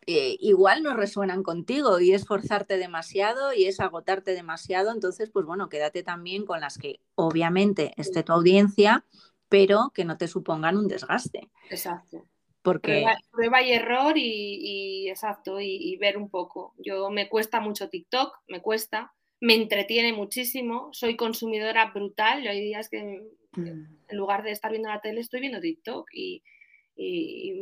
eh, 0.05 0.35
igual 0.41 0.83
no 0.83 0.93
resuenan 0.95 1.43
contigo 1.43 1.99
y 2.01 2.11
es 2.11 2.25
forzarte 2.25 2.77
demasiado 2.77 3.53
y 3.53 3.65
es 3.65 3.79
agotarte 3.79 4.33
demasiado. 4.33 4.91
Entonces, 4.91 5.29
pues 5.29 5.45
bueno, 5.45 5.69
quédate 5.69 6.03
también 6.03 6.45
con 6.45 6.59
las 6.59 6.77
que 6.77 6.99
obviamente 7.15 7.93
esté 7.95 8.23
tu 8.23 8.33
audiencia, 8.33 9.05
pero 9.47 9.91
que 9.93 10.03
no 10.03 10.17
te 10.17 10.27
supongan 10.27 10.77
un 10.77 10.89
desgaste. 10.89 11.49
Exacto. 11.69 12.25
Porque... 12.61 13.05
Prueba, 13.31 13.61
y 13.61 13.71
error 13.71 14.17
y, 14.17 15.07
exacto, 15.07 15.61
y, 15.61 15.77
y, 15.77 15.95
ver 15.95 16.17
un 16.17 16.29
poco. 16.29 16.73
Yo 16.77 17.09
me 17.09 17.29
cuesta 17.29 17.61
mucho 17.61 17.87
TikTok, 17.87 18.35
me 18.49 18.61
cuesta, 18.61 19.13
me 19.41 19.55
entretiene 19.55 20.13
muchísimo, 20.13 20.89
soy 20.91 21.15
consumidora 21.15 21.91
brutal, 21.91 22.43
yo 22.43 22.51
hay 22.51 22.61
días 22.61 22.89
que 22.89 23.23
mm. 23.53 23.67
en 24.07 24.17
lugar 24.17 24.43
de 24.43 24.51
estar 24.51 24.71
viendo 24.71 24.89
la 24.89 25.01
tele 25.01 25.21
estoy 25.21 25.39
viendo 25.39 25.61
TikTok 25.61 26.09
y, 26.13 26.43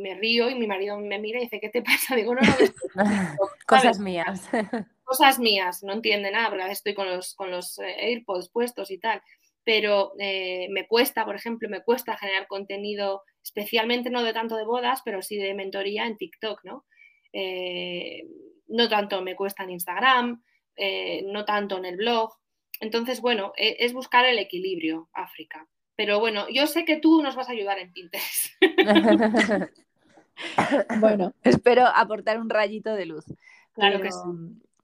me 0.00 0.16
río 0.16 0.50
y 0.50 0.56
mi 0.56 0.66
marido 0.66 0.98
me 0.98 1.20
mira 1.20 1.38
y 1.38 1.44
dice, 1.44 1.60
¿qué 1.60 1.68
te 1.68 1.80
pasa? 1.80 2.16
Digo, 2.16 2.34
no, 2.34 2.40
no, 2.40 3.04
cosas 3.66 4.00
mías. 4.00 4.48
Cosas 5.04 5.38
mías, 5.38 5.82
no 5.84 5.94
entiende 5.94 6.30
nada, 6.30 6.50
porque 6.50 6.70
estoy 6.70 6.92
con 6.92 7.08
los, 7.08 7.34
con 7.34 7.50
los 7.50 7.78
eh, 7.78 7.94
AirPods 7.98 8.50
puestos 8.50 8.90
y 8.90 8.98
tal, 8.98 9.22
pero 9.64 10.12
eh, 10.18 10.66
me 10.70 10.86
cuesta, 10.86 11.24
por 11.24 11.36
ejemplo, 11.36 11.68
me 11.68 11.82
cuesta 11.82 12.16
generar 12.16 12.46
contenido, 12.46 13.22
especialmente 13.42 14.10
no 14.10 14.22
de 14.22 14.32
tanto 14.32 14.56
de 14.56 14.64
bodas, 14.64 15.00
pero 15.04 15.22
sí 15.22 15.36
de 15.36 15.54
mentoría 15.54 16.06
en 16.06 16.16
TikTok, 16.16 16.64
¿no? 16.64 16.84
Eh, 17.32 18.26
no 18.66 18.88
tanto 18.88 19.22
me 19.22 19.36
cuesta 19.36 19.64
en 19.64 19.70
Instagram, 19.70 20.42
eh, 20.78 21.22
no 21.26 21.44
tanto 21.44 21.76
en 21.76 21.84
el 21.84 21.96
blog. 21.96 22.32
Entonces, 22.80 23.20
bueno, 23.20 23.52
e, 23.56 23.76
es 23.80 23.92
buscar 23.92 24.24
el 24.24 24.38
equilibrio, 24.38 25.08
África. 25.12 25.66
Pero 25.96 26.20
bueno, 26.20 26.48
yo 26.48 26.66
sé 26.66 26.84
que 26.84 26.96
tú 26.96 27.22
nos 27.22 27.34
vas 27.34 27.48
a 27.48 27.52
ayudar 27.52 27.78
en 27.78 27.92
Pinterest. 27.92 28.52
bueno, 31.00 31.34
espero 31.42 31.86
aportar 31.86 32.38
un 32.38 32.48
rayito 32.48 32.94
de 32.94 33.06
luz. 33.06 33.24
Claro 33.72 34.00
que 34.00 34.12
sí. 34.12 34.18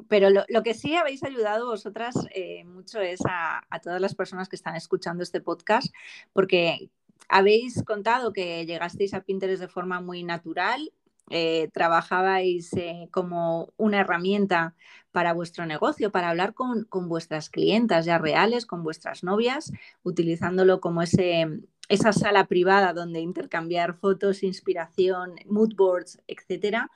Pero 0.08 0.28
lo, 0.30 0.62
que 0.62 0.74
sí 0.74 0.96
habéis 0.96 1.22
ayudado 1.22 1.66
vosotras 1.66 2.14
eh, 2.34 2.64
mucho 2.64 3.00
es 3.00 3.20
a, 3.26 3.64
a, 3.70 3.80
todas 3.80 4.00
las 4.00 4.14
personas 4.14 4.48
que 4.48 4.56
están 4.56 4.74
escuchando 4.74 5.22
este 5.22 5.40
podcast, 5.40 5.94
porque 6.32 6.90
habéis 7.28 7.82
contado 7.84 8.32
que 8.32 8.66
llegasteis 8.66 9.14
a 9.14 9.22
Pinterest 9.22 9.62
de 9.62 9.68
forma 9.68 10.00
muy 10.00 10.24
natural, 10.24 10.92
eh, 11.30 11.70
trabajabais 11.72 12.72
eh, 12.74 13.08
como 13.10 13.72
una 13.76 14.00
herramienta 14.00 14.74
para 15.10 15.32
vuestro 15.32 15.64
negocio, 15.64 16.10
para 16.10 16.30
hablar 16.30 16.54
con, 16.54 16.86
vuestras 17.08 17.48
clientas 17.48 18.04
ya 18.04 18.18
reales, 18.18 18.66
con 18.66 18.82
vuestras 18.82 19.24
novias, 19.24 19.72
utilizándolo 20.02 20.80
como 20.80 21.02
ese, 21.02 21.60
esa 21.88 22.12
sala 22.12 22.46
privada 22.46 22.92
donde 22.92 23.20
intercambiar 23.20 23.94
fotos, 23.94 24.42
inspiración, 24.42 25.36
mood 25.46 25.74
boards, 25.76 26.20
etcétera, 26.26 26.90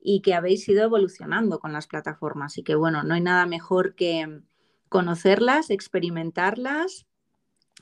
y 0.00 0.22
que 0.22 0.34
habéis 0.34 0.68
ido 0.68 0.84
evolucionando 0.84 1.58
con 1.58 1.72
las 1.72 1.86
plataformas. 1.86 2.58
Y 2.58 2.62
que 2.62 2.74
bueno, 2.74 3.02
no 3.02 3.14
hay 3.14 3.20
nada 3.20 3.46
mejor 3.46 3.94
que 3.94 4.40
conocerlas, 4.88 5.70
experimentarlas 5.70 7.06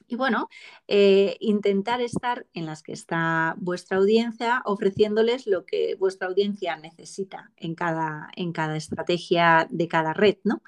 y 0.06 0.16
bueno, 0.16 0.48
eh, 0.88 1.36
intentar 1.40 2.00
estar 2.00 2.46
en 2.52 2.66
las 2.66 2.82
que 2.82 2.92
está 2.92 3.54
vuestra 3.58 3.98
audiencia, 3.98 4.62
ofreciéndoles 4.64 5.46
lo 5.46 5.64
que 5.64 5.96
vuestra 5.96 6.28
audiencia 6.28 6.76
necesita 6.76 7.50
en 7.56 7.74
cada, 7.74 8.30
en 8.36 8.52
cada 8.52 8.76
estrategia 8.76 9.66
de 9.70 9.88
cada 9.88 10.12
red, 10.12 10.36
¿no? 10.44 10.62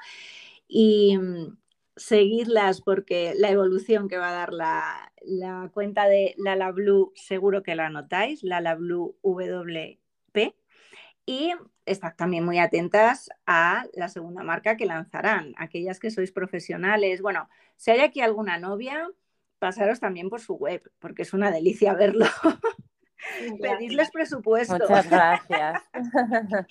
Y 0.69 1.17
mm, 1.19 1.57
seguirlas 1.97 2.81
porque 2.81 3.35
la 3.37 3.51
evolución 3.51 4.09
que 4.09 4.19
va 4.19 4.31
a 4.31 4.33
dar 4.33 4.53
la, 4.53 5.71
cuenta 5.73 6.07
de 6.07 6.35
Lala 6.39 6.71
Blue 6.73 7.13
seguro 7.15 7.63
que 7.63 7.75
la 7.75 7.91
notáis, 7.91 8.43
Lala 8.43 8.75
Blue 8.75 9.17
WP. 9.23 10.55
Y 11.27 11.53
estad 11.87 12.15
también 12.17 12.45
muy 12.45 12.59
atentas 12.59 13.31
a 13.47 13.87
la 13.95 14.09
segunda 14.09 14.43
marca 14.43 14.77
que 14.77 14.87
lanzarán, 14.87 15.55
aquellas 15.57 16.01
que 16.01 16.11
sois 16.11 16.33
profesionales. 16.33 17.23
Bueno, 17.23 17.49
si 17.77 17.93
hay 17.93 18.01
aquí 18.01 18.21
alguna 18.21 18.59
novia, 18.59 19.09
pasaros 19.65 19.99
también 19.99 20.29
por 20.29 20.43
su 20.43 20.57
web, 20.57 20.83
porque 20.99 21.23
es 21.23 21.33
una 21.33 21.51
delicia 21.51 21.95
verlo. 21.95 22.27
Pedirles 23.63 24.11
presupuesto. 24.11 24.77
Muchas 24.79 25.09
gracias. 25.09 25.83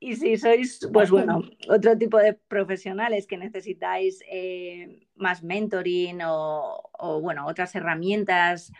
y 0.00 0.16
si 0.16 0.36
sois, 0.36 0.80
pues 0.92 1.12
bueno, 1.12 1.42
otro 1.68 1.96
tipo 1.96 2.18
de 2.18 2.32
profesionales 2.32 3.28
que 3.28 3.36
necesitáis 3.36 4.20
eh, 4.28 5.06
más 5.14 5.44
mentoring 5.44 6.22
o, 6.24 7.20
bueno, 7.22 7.46
otras 7.46 7.72
herramientas, 7.76 8.72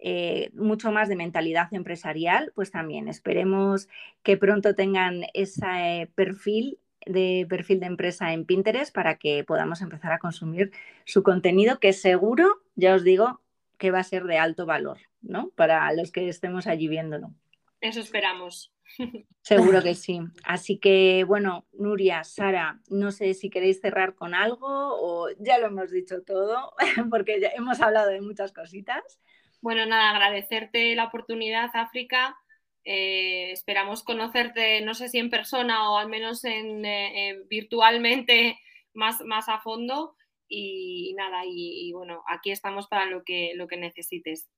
eh, 0.00 0.50
mucho 0.54 0.90
más 0.90 1.08
de 1.08 1.14
mentalidad 1.14 1.72
empresarial, 1.72 2.50
pues 2.56 2.72
también 2.72 3.06
esperemos 3.06 3.88
que 4.24 4.36
pronto 4.36 4.74
tengan 4.74 5.22
ese 5.34 6.10
perfil 6.16 6.80
de 7.08 7.46
perfil 7.48 7.80
de 7.80 7.86
empresa 7.86 8.32
en 8.32 8.44
Pinterest 8.44 8.94
para 8.94 9.16
que 9.16 9.44
podamos 9.44 9.80
empezar 9.80 10.12
a 10.12 10.18
consumir 10.18 10.70
su 11.04 11.22
contenido, 11.22 11.80
que 11.80 11.92
seguro, 11.92 12.62
ya 12.76 12.94
os 12.94 13.04
digo, 13.04 13.40
que 13.78 13.90
va 13.90 14.00
a 14.00 14.04
ser 14.04 14.24
de 14.24 14.38
alto 14.38 14.66
valor, 14.66 14.98
¿no? 15.22 15.50
Para 15.50 15.92
los 15.92 16.12
que 16.12 16.28
estemos 16.28 16.66
allí 16.66 16.88
viéndolo. 16.88 17.32
Eso 17.80 18.00
esperamos. 18.00 18.72
Seguro 19.42 19.82
que 19.82 19.94
sí. 19.94 20.20
Así 20.44 20.78
que, 20.78 21.24
bueno, 21.24 21.66
Nuria, 21.72 22.24
Sara, 22.24 22.80
no 22.88 23.12
sé 23.12 23.34
si 23.34 23.50
queréis 23.50 23.80
cerrar 23.80 24.14
con 24.14 24.34
algo 24.34 24.66
o 24.66 25.28
ya 25.38 25.58
lo 25.58 25.66
hemos 25.66 25.90
dicho 25.90 26.22
todo, 26.22 26.72
porque 27.10 27.40
ya 27.40 27.48
hemos 27.54 27.80
hablado 27.80 28.10
de 28.10 28.20
muchas 28.20 28.52
cositas. 28.52 29.20
Bueno, 29.60 29.86
nada, 29.86 30.10
agradecerte 30.10 30.94
la 30.94 31.04
oportunidad, 31.04 31.70
África. 31.74 32.36
Eh, 32.84 33.52
esperamos 33.52 34.02
conocerte, 34.02 34.80
no 34.80 34.94
sé 34.94 35.08
si 35.08 35.18
en 35.18 35.30
persona 35.30 35.90
o 35.90 35.98
al 35.98 36.08
menos 36.08 36.44
en, 36.44 36.84
eh, 36.84 37.42
virtualmente 37.48 38.58
más, 38.94 39.20
más 39.22 39.48
a 39.48 39.60
fondo. 39.60 40.14
Y, 40.48 41.14
nada, 41.18 41.42
y, 41.44 41.92
bueno, 41.92 42.24
aquí 42.26 42.50
estamos 42.50 42.88
para 42.88 43.04
lo 43.04 43.22
que, 43.22 43.52
lo 43.54 43.68
que 43.68 43.76
necesites. 43.76 44.48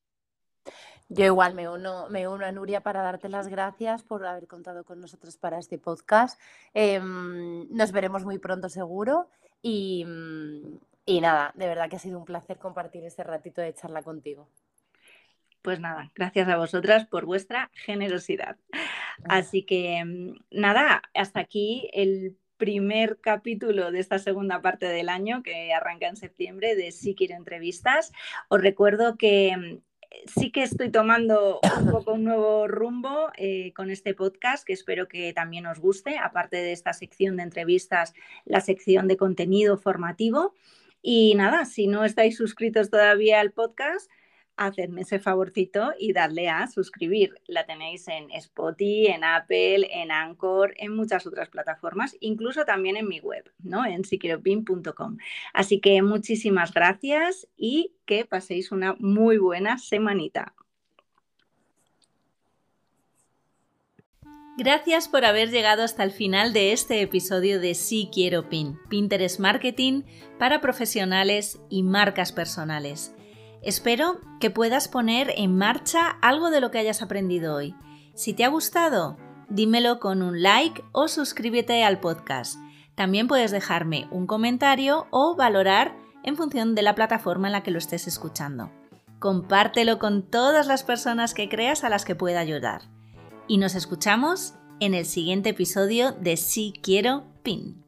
Yo 1.09 1.25
igual 1.25 1.53
me 1.53 1.67
uno, 1.67 2.07
me 2.09 2.25
uno 2.29 2.45
a 2.45 2.51
Nuria 2.53 2.79
para 2.79 3.01
darte 3.01 3.27
las 3.27 3.49
gracias 3.49 4.01
por 4.03 4.25
haber 4.25 4.47
contado 4.47 4.85
con 4.85 5.01
nosotros 5.01 5.35
para 5.35 5.59
este 5.59 5.77
podcast. 5.77 6.39
Em, 6.73 7.67
nos 7.69 7.91
veremos 7.91 8.23
muy 8.23 8.37
pronto 8.37 8.69
seguro 8.69 9.27
y, 9.61 10.05
y 11.05 11.19
nada, 11.19 11.51
de 11.55 11.67
verdad 11.67 11.89
que 11.89 11.97
ha 11.97 11.99
sido 11.99 12.17
un 12.17 12.23
placer 12.23 12.57
compartir 12.57 13.03
este 13.03 13.23
ratito 13.25 13.59
de 13.59 13.73
charla 13.73 14.01
contigo. 14.01 14.47
Pues 15.61 15.79
nada, 15.79 16.11
gracias 16.15 16.47
a 16.47 16.57
vosotras 16.57 17.05
por 17.05 17.25
vuestra 17.25 17.69
generosidad. 17.73 18.57
Así 19.25 19.63
que 19.63 20.03
mm, 20.03 20.39
nada, 20.49 21.03
hasta 21.13 21.39
aquí 21.39 21.89
el 21.93 22.37
primer 22.57 23.19
capítulo 23.21 23.91
de 23.91 23.99
esta 23.99 24.19
segunda 24.19 24.61
parte 24.61 24.85
del 24.85 25.09
año 25.09 25.41
que 25.43 25.73
arranca 25.73 26.07
en 26.07 26.15
septiembre 26.15 26.75
de 26.75 26.91
Si 26.91 27.15
Quiero 27.15 27.35
Entrevistas. 27.35 28.11
Os 28.49 28.61
recuerdo 28.61 29.17
que 29.17 29.55
mm, 29.57 29.77
sí 30.27 30.51
que 30.51 30.63
estoy 30.63 30.89
tomando 30.89 31.59
un 31.79 31.91
poco 31.91 32.13
un 32.13 32.23
nuevo 32.23 32.67
rumbo 32.67 33.31
eh, 33.35 33.73
con 33.73 33.89
este 33.89 34.13
podcast 34.13 34.65
que 34.65 34.73
espero 34.73 35.07
que 35.07 35.33
también 35.33 35.65
os 35.67 35.79
guste, 35.79 36.17
aparte 36.17 36.57
de 36.57 36.71
esta 36.71 36.93
sección 36.93 37.37
de 37.37 37.43
entrevistas, 37.43 38.13
la 38.45 38.61
sección 38.61 39.07
de 39.07 39.17
contenido 39.17 39.77
formativo. 39.77 40.53
Y 41.01 41.33
nada, 41.35 41.65
si 41.65 41.87
no 41.87 42.05
estáis 42.05 42.37
suscritos 42.37 42.89
todavía 42.89 43.39
al 43.39 43.51
podcast, 43.51 44.09
hacedme 44.65 45.01
ese 45.01 45.19
favorcito 45.19 45.93
y 45.97 46.13
dadle 46.13 46.49
a 46.49 46.67
suscribir. 46.67 47.33
La 47.47 47.65
tenéis 47.65 48.07
en 48.07 48.29
Spotify, 48.31 49.07
en 49.07 49.23
Apple, 49.23 49.87
en 49.91 50.11
Anchor, 50.11 50.73
en 50.77 50.95
muchas 50.95 51.25
otras 51.25 51.49
plataformas, 51.49 52.15
incluso 52.19 52.63
también 52.63 52.95
en 52.95 53.07
mi 53.07 53.19
web, 53.19 53.51
¿no? 53.63 53.85
En 53.85 54.05
siquieropin.com. 54.05 55.17
Así 55.53 55.79
que 55.79 56.01
muchísimas 56.01 56.73
gracias 56.73 57.47
y 57.57 57.93
que 58.05 58.25
paséis 58.25 58.71
una 58.71 58.95
muy 58.99 59.37
buena 59.37 59.77
semanita. 59.77 60.53
Gracias 64.57 65.07
por 65.07 65.25
haber 65.25 65.49
llegado 65.49 65.81
hasta 65.81 66.03
el 66.03 66.11
final 66.11 66.53
de 66.53 66.71
este 66.71 67.01
episodio 67.01 67.59
de 67.59 67.73
Sí 67.73 68.09
Quiero 68.13 68.49
Pin, 68.49 68.77
Pinterest 68.89 69.39
Marketing 69.39 70.03
para 70.37 70.61
profesionales 70.61 71.59
y 71.69 71.83
marcas 71.83 72.31
personales. 72.31 73.15
Espero 73.61 74.19
que 74.39 74.49
puedas 74.49 74.87
poner 74.87 75.33
en 75.37 75.55
marcha 75.55 76.17
algo 76.21 76.49
de 76.49 76.61
lo 76.61 76.71
que 76.71 76.79
hayas 76.79 77.01
aprendido 77.01 77.55
hoy. 77.55 77.75
Si 78.15 78.33
te 78.33 78.43
ha 78.43 78.49
gustado, 78.49 79.17
dímelo 79.49 79.99
con 79.99 80.23
un 80.23 80.41
like 80.41 80.83
o 80.91 81.07
suscríbete 81.07 81.83
al 81.83 81.99
podcast. 81.99 82.57
También 82.95 83.27
puedes 83.27 83.51
dejarme 83.51 84.07
un 84.09 84.25
comentario 84.25 85.07
o 85.11 85.35
valorar 85.35 85.95
en 86.23 86.37
función 86.37 86.73
de 86.73 86.81
la 86.81 86.95
plataforma 86.95 87.47
en 87.47 87.53
la 87.53 87.63
que 87.63 87.71
lo 87.71 87.77
estés 87.77 88.07
escuchando. 88.07 88.71
Compártelo 89.19 89.99
con 89.99 90.23
todas 90.23 90.65
las 90.65 90.83
personas 90.83 91.35
que 91.35 91.47
creas 91.47 91.83
a 91.83 91.89
las 91.89 92.03
que 92.03 92.15
pueda 92.15 92.39
ayudar. 92.39 92.81
Y 93.47 93.57
nos 93.57 93.75
escuchamos 93.75 94.55
en 94.79 94.95
el 94.95 95.05
siguiente 95.05 95.49
episodio 95.49 96.11
de 96.13 96.37
Si 96.37 96.73
Quiero 96.81 97.25
Pin. 97.43 97.80